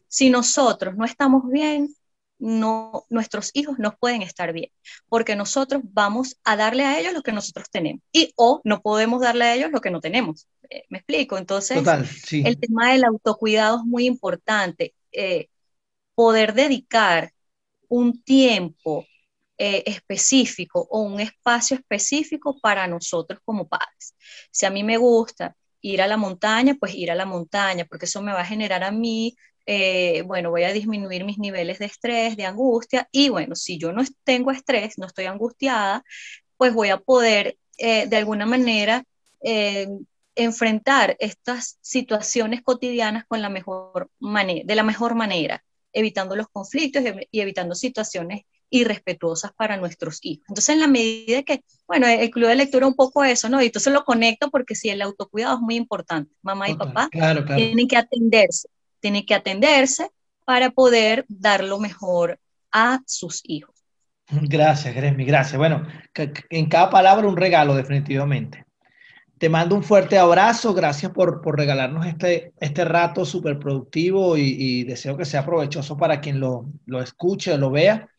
Si 0.08 0.30
nosotros 0.30 0.96
no 0.96 1.04
estamos 1.04 1.44
bien, 1.50 1.94
no, 2.40 3.04
nuestros 3.10 3.52
hijos 3.54 3.78
no 3.78 3.98
pueden 3.98 4.22
estar 4.22 4.54
bien, 4.54 4.72
porque 5.10 5.36
nosotros 5.36 5.82
vamos 5.84 6.38
a 6.46 6.56
darle 6.56 6.86
a 6.86 6.98
ellos 6.98 7.12
lo 7.12 7.22
que 7.22 7.34
nosotros 7.34 7.70
tenemos 7.70 8.02
y 8.14 8.32
o 8.38 8.62
no 8.64 8.82
podemos 8.82 9.20
darle 9.20 9.44
a 9.44 9.56
ellos 9.56 9.72
lo 9.72 9.82
que 9.82 9.92
no 9.92 10.00
tenemos. 10.00 10.48
Eh, 10.70 10.86
¿Me 10.88 11.00
explico? 11.00 11.38
Entonces, 11.38 11.84
el 12.32 12.58
tema 12.58 12.94
del 12.94 13.04
autocuidado 13.04 13.80
es 13.80 13.84
muy 13.84 14.06
importante. 14.06 14.94
Eh, 15.12 15.50
poder 16.16 16.54
dedicar 16.54 17.34
un 17.90 18.24
tiempo 18.24 19.06
eh, 19.62 19.84
específico 19.86 20.88
o 20.90 21.02
un 21.02 21.20
espacio 21.20 21.76
específico 21.76 22.58
para 22.62 22.88
nosotros 22.88 23.42
como 23.44 23.68
padres. 23.68 24.16
Si 24.52 24.66
a 24.66 24.70
mí 24.70 24.86
me 24.86 24.96
gusta 24.96 25.54
ir 25.82 26.02
a 26.02 26.08
la 26.08 26.16
montaña, 26.16 26.78
pues 26.80 26.96
ir 26.96 27.12
a 27.12 27.16
la 27.16 27.26
montaña, 27.26 27.84
porque 27.84 28.06
eso 28.06 28.22
me 28.22 28.32
va 28.32 28.40
a 28.40 28.46
generar 28.46 28.86
a 28.86 28.92
mí 28.92 29.36
eh, 29.66 30.24
bueno, 30.24 30.50
voy 30.50 30.64
a 30.64 30.72
disminuir 30.72 31.26
mis 31.26 31.38
niveles 31.40 31.78
de 31.80 31.86
estrés, 31.88 32.38
de 32.38 32.46
angustia, 32.46 33.10
y 33.12 33.28
bueno, 33.28 33.54
si 33.56 33.78
yo 33.78 33.92
no 33.92 34.02
tengo 34.24 34.52
estrés, 34.52 34.98
no 34.98 35.06
estoy 35.08 35.26
angustiada, 35.26 36.06
pues 36.56 36.74
voy 36.74 36.90
a 36.90 36.98
poder 36.98 37.58
eh, 37.78 38.08
de 38.08 38.16
alguna 38.16 38.46
manera 38.46 39.04
enfrentar 40.36 41.18
estas 41.20 41.78
situaciones 41.82 42.62
cotidianas 42.62 43.26
con 43.26 43.42
la 43.42 43.50
mejor 43.50 44.10
de 44.20 44.76
la 44.76 44.84
mejor 44.84 45.16
manera, 45.16 45.64
evitando 45.92 46.38
los 46.38 46.48
conflictos 46.48 47.04
y 47.30 47.42
evitando 47.42 47.76
situaciones 47.76 48.44
irrespetuosas 48.70 49.52
para 49.54 49.78
nuestros 49.78 50.20
hijos. 50.22 50.46
Entonces, 50.50 50.70
en 50.76 50.82
la 50.82 50.88
medida 50.88 51.44
que, 51.44 51.64
bueno, 51.88 52.08
el 52.08 52.30
club 52.30 52.48
de 52.48 52.56
lectura 52.56 52.88
un 52.88 52.96
poco 52.96 53.24
eso, 53.24 53.50
¿no? 53.50 53.62
Y 53.62 53.68
entonces 53.68 53.92
lo 53.92 54.04
conecto 54.04 54.50
porque 54.50 54.76
sí, 54.76 54.90
el 54.90 55.02
autocuidado 55.02 55.56
es 55.56 55.62
muy 55.62 55.76
importante. 55.76 56.32
Mamá 56.42 56.70
y 56.70 56.76
papá 56.76 57.10
tienen 57.12 57.88
que 57.88 57.98
atenderse 57.98 58.70
tiene 59.00 59.26
que 59.26 59.36
atenderse 59.36 60.10
para 60.46 60.72
poder 60.72 61.26
dar 61.28 61.64
lo 61.64 61.80
mejor 61.80 62.40
a 62.72 63.02
sus 63.06 63.42
hijos. 63.46 63.76
Gracias, 64.30 64.94
Gresmi, 64.94 65.26
gracias. 65.26 65.58
Bueno, 65.58 65.88
en 66.50 66.70
cada 66.70 66.90
palabra 66.90 67.28
un 67.28 67.38
regalo, 67.38 67.76
definitivamente. 67.76 68.66
Te 69.40 69.50
mando 69.50 69.76
un 69.76 69.84
fuerte 69.84 70.18
abrazo, 70.18 70.74
gracias 70.74 71.12
por, 71.14 71.42
por 71.42 71.58
regalarnos 71.58 72.06
este, 72.06 72.52
este 72.60 72.84
rato 72.84 73.26
súper 73.26 73.58
productivo 73.58 74.38
y, 74.38 74.84
deseo 74.84 75.16
que 75.16 75.26
sea 75.26 75.46
provechoso 75.46 75.98
para 75.98 76.20
quien 76.20 76.40
lo, 76.40 76.66
lo 76.86 77.02
escuche 77.02 77.54
o 77.54 77.58
lo 77.58 77.72
vea. 77.72 78.10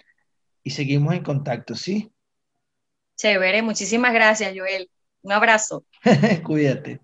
Y 0.63 0.71
seguimos 0.71 1.15
en 1.15 1.23
contacto, 1.23 1.75
¿sí? 1.75 2.11
Chévere, 3.17 3.63
muchísimas 3.63 4.13
gracias, 4.13 4.53
Joel. 4.57 4.91
Un 5.23 5.33
abrazo. 5.33 5.85
Cuídate. 6.45 7.01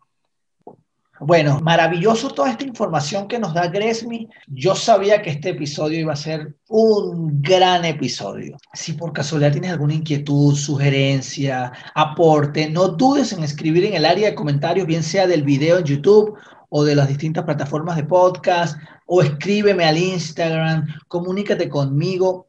Bueno, 1.18 1.60
maravilloso 1.60 2.28
toda 2.30 2.50
esta 2.50 2.64
información 2.64 3.26
que 3.26 3.38
nos 3.38 3.54
da 3.54 3.68
Gresmi. 3.68 4.28
Yo 4.48 4.74
sabía 4.74 5.22
que 5.22 5.30
este 5.30 5.50
episodio 5.50 5.98
iba 5.98 6.12
a 6.12 6.16
ser 6.16 6.56
un 6.68 7.40
gran 7.40 7.86
episodio. 7.86 8.58
Si 8.74 8.92
por 8.92 9.14
casualidad 9.14 9.52
tienes 9.52 9.70
alguna 9.70 9.94
inquietud, 9.94 10.54
sugerencia, 10.54 11.72
aporte, 11.94 12.68
no 12.68 12.88
dudes 12.88 13.32
en 13.32 13.42
escribir 13.42 13.86
en 13.86 13.94
el 13.94 14.04
área 14.04 14.28
de 14.28 14.34
comentarios, 14.34 14.86
bien 14.86 15.02
sea 15.02 15.26
del 15.26 15.42
video 15.42 15.78
en 15.78 15.84
YouTube 15.84 16.36
o 16.68 16.84
de 16.84 16.94
las 16.94 17.08
distintas 17.08 17.44
plataformas 17.44 17.96
de 17.96 18.04
podcast, 18.04 18.78
o 19.06 19.22
escríbeme 19.22 19.84
al 19.84 19.96
Instagram, 19.96 20.86
comunícate 21.08 21.70
conmigo. 21.70 22.45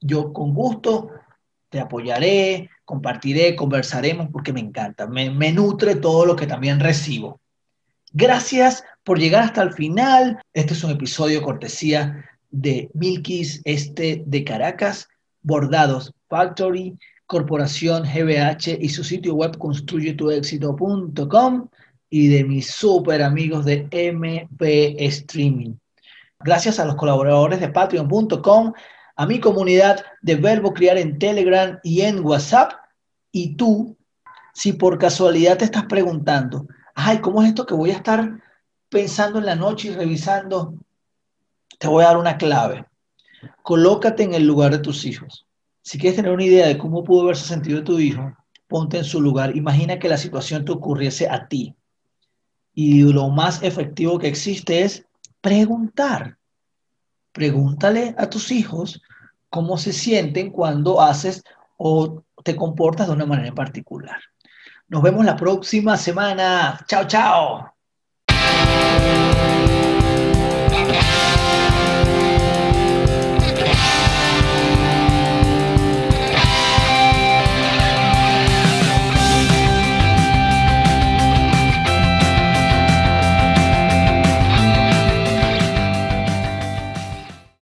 Yo 0.00 0.32
con 0.32 0.54
gusto 0.54 1.10
te 1.68 1.80
apoyaré, 1.80 2.70
compartiré, 2.84 3.56
conversaremos 3.56 4.28
porque 4.32 4.52
me 4.52 4.60
encanta, 4.60 5.06
me, 5.06 5.52
nutre 5.52 5.96
todo 5.96 6.24
lo 6.24 6.36
que 6.36 6.46
también 6.46 6.78
recibo. 6.80 7.40
Gracias 8.12 8.84
por 9.04 9.18
llegar 9.18 9.44
hasta 9.44 9.62
el 9.62 9.74
final. 9.74 10.40
Este 10.54 10.72
es 10.72 10.82
un 10.82 10.92
episodio 10.92 11.42
cortesía 11.42 12.24
de 12.50 12.90
Milkis 12.94 13.60
Este 13.64 14.22
de 14.24 14.44
Caracas, 14.44 15.08
Bordados 15.42 16.14
Factory, 16.28 16.96
Corporación 17.26 18.04
GBH 18.04 18.78
y 18.80 18.88
su 18.88 19.04
sitio 19.04 19.34
web 19.34 19.58
construyetuexito.com 19.58 21.68
y 22.08 22.28
de 22.28 22.44
mis 22.44 22.70
super 22.70 23.22
amigos 23.22 23.66
de 23.66 23.86
MP 23.90 25.04
Streaming. 25.04 25.74
Gracias 26.40 26.78
a 26.78 26.86
los 26.86 26.94
colaboradores 26.94 27.60
de 27.60 27.68
patreon.com, 27.68 28.72
a 29.18 29.26
mi 29.26 29.40
comunidad 29.40 30.04
de 30.22 30.36
Verbo 30.36 30.72
Criar 30.72 30.96
en 30.96 31.18
Telegram 31.18 31.80
y 31.82 32.02
en 32.02 32.24
WhatsApp. 32.24 32.74
Y 33.32 33.56
tú, 33.56 33.96
si 34.54 34.74
por 34.74 34.96
casualidad 34.96 35.58
te 35.58 35.64
estás 35.64 35.86
preguntando, 35.86 36.68
ay, 36.94 37.18
¿cómo 37.18 37.42
es 37.42 37.48
esto 37.48 37.66
que 37.66 37.74
voy 37.74 37.90
a 37.90 37.96
estar 37.96 38.40
pensando 38.88 39.40
en 39.40 39.46
la 39.46 39.56
noche 39.56 39.88
y 39.88 39.90
revisando? 39.90 40.74
Te 41.80 41.88
voy 41.88 42.04
a 42.04 42.08
dar 42.08 42.16
una 42.16 42.38
clave. 42.38 42.86
Colócate 43.62 44.22
en 44.22 44.34
el 44.34 44.46
lugar 44.46 44.70
de 44.70 44.78
tus 44.78 45.04
hijos. 45.04 45.46
Si 45.82 45.98
quieres 45.98 46.16
tener 46.16 46.30
una 46.30 46.44
idea 46.44 46.68
de 46.68 46.78
cómo 46.78 47.02
pudo 47.02 47.22
haberse 47.22 47.48
sentido 47.48 47.82
tu 47.82 47.98
hijo, 47.98 48.36
ponte 48.68 48.98
en 48.98 49.04
su 49.04 49.20
lugar. 49.20 49.56
Imagina 49.56 49.98
que 49.98 50.08
la 50.08 50.16
situación 50.16 50.64
te 50.64 50.70
ocurriese 50.70 51.28
a 51.28 51.48
ti. 51.48 51.74
Y 52.72 53.02
lo 53.02 53.30
más 53.30 53.64
efectivo 53.64 54.16
que 54.20 54.28
existe 54.28 54.82
es 54.82 55.04
preguntar. 55.40 56.37
Pregúntale 57.38 58.16
a 58.18 58.28
tus 58.28 58.50
hijos 58.50 59.00
cómo 59.48 59.78
se 59.78 59.92
sienten 59.92 60.50
cuando 60.50 61.00
haces 61.00 61.44
o 61.76 62.24
te 62.42 62.56
comportas 62.56 63.06
de 63.06 63.12
una 63.12 63.26
manera 63.26 63.46
en 63.46 63.54
particular. 63.54 64.20
Nos 64.88 65.02
vemos 65.02 65.24
la 65.24 65.36
próxima 65.36 65.96
semana. 65.96 66.84
Chao, 66.88 67.06
chao. 67.06 67.74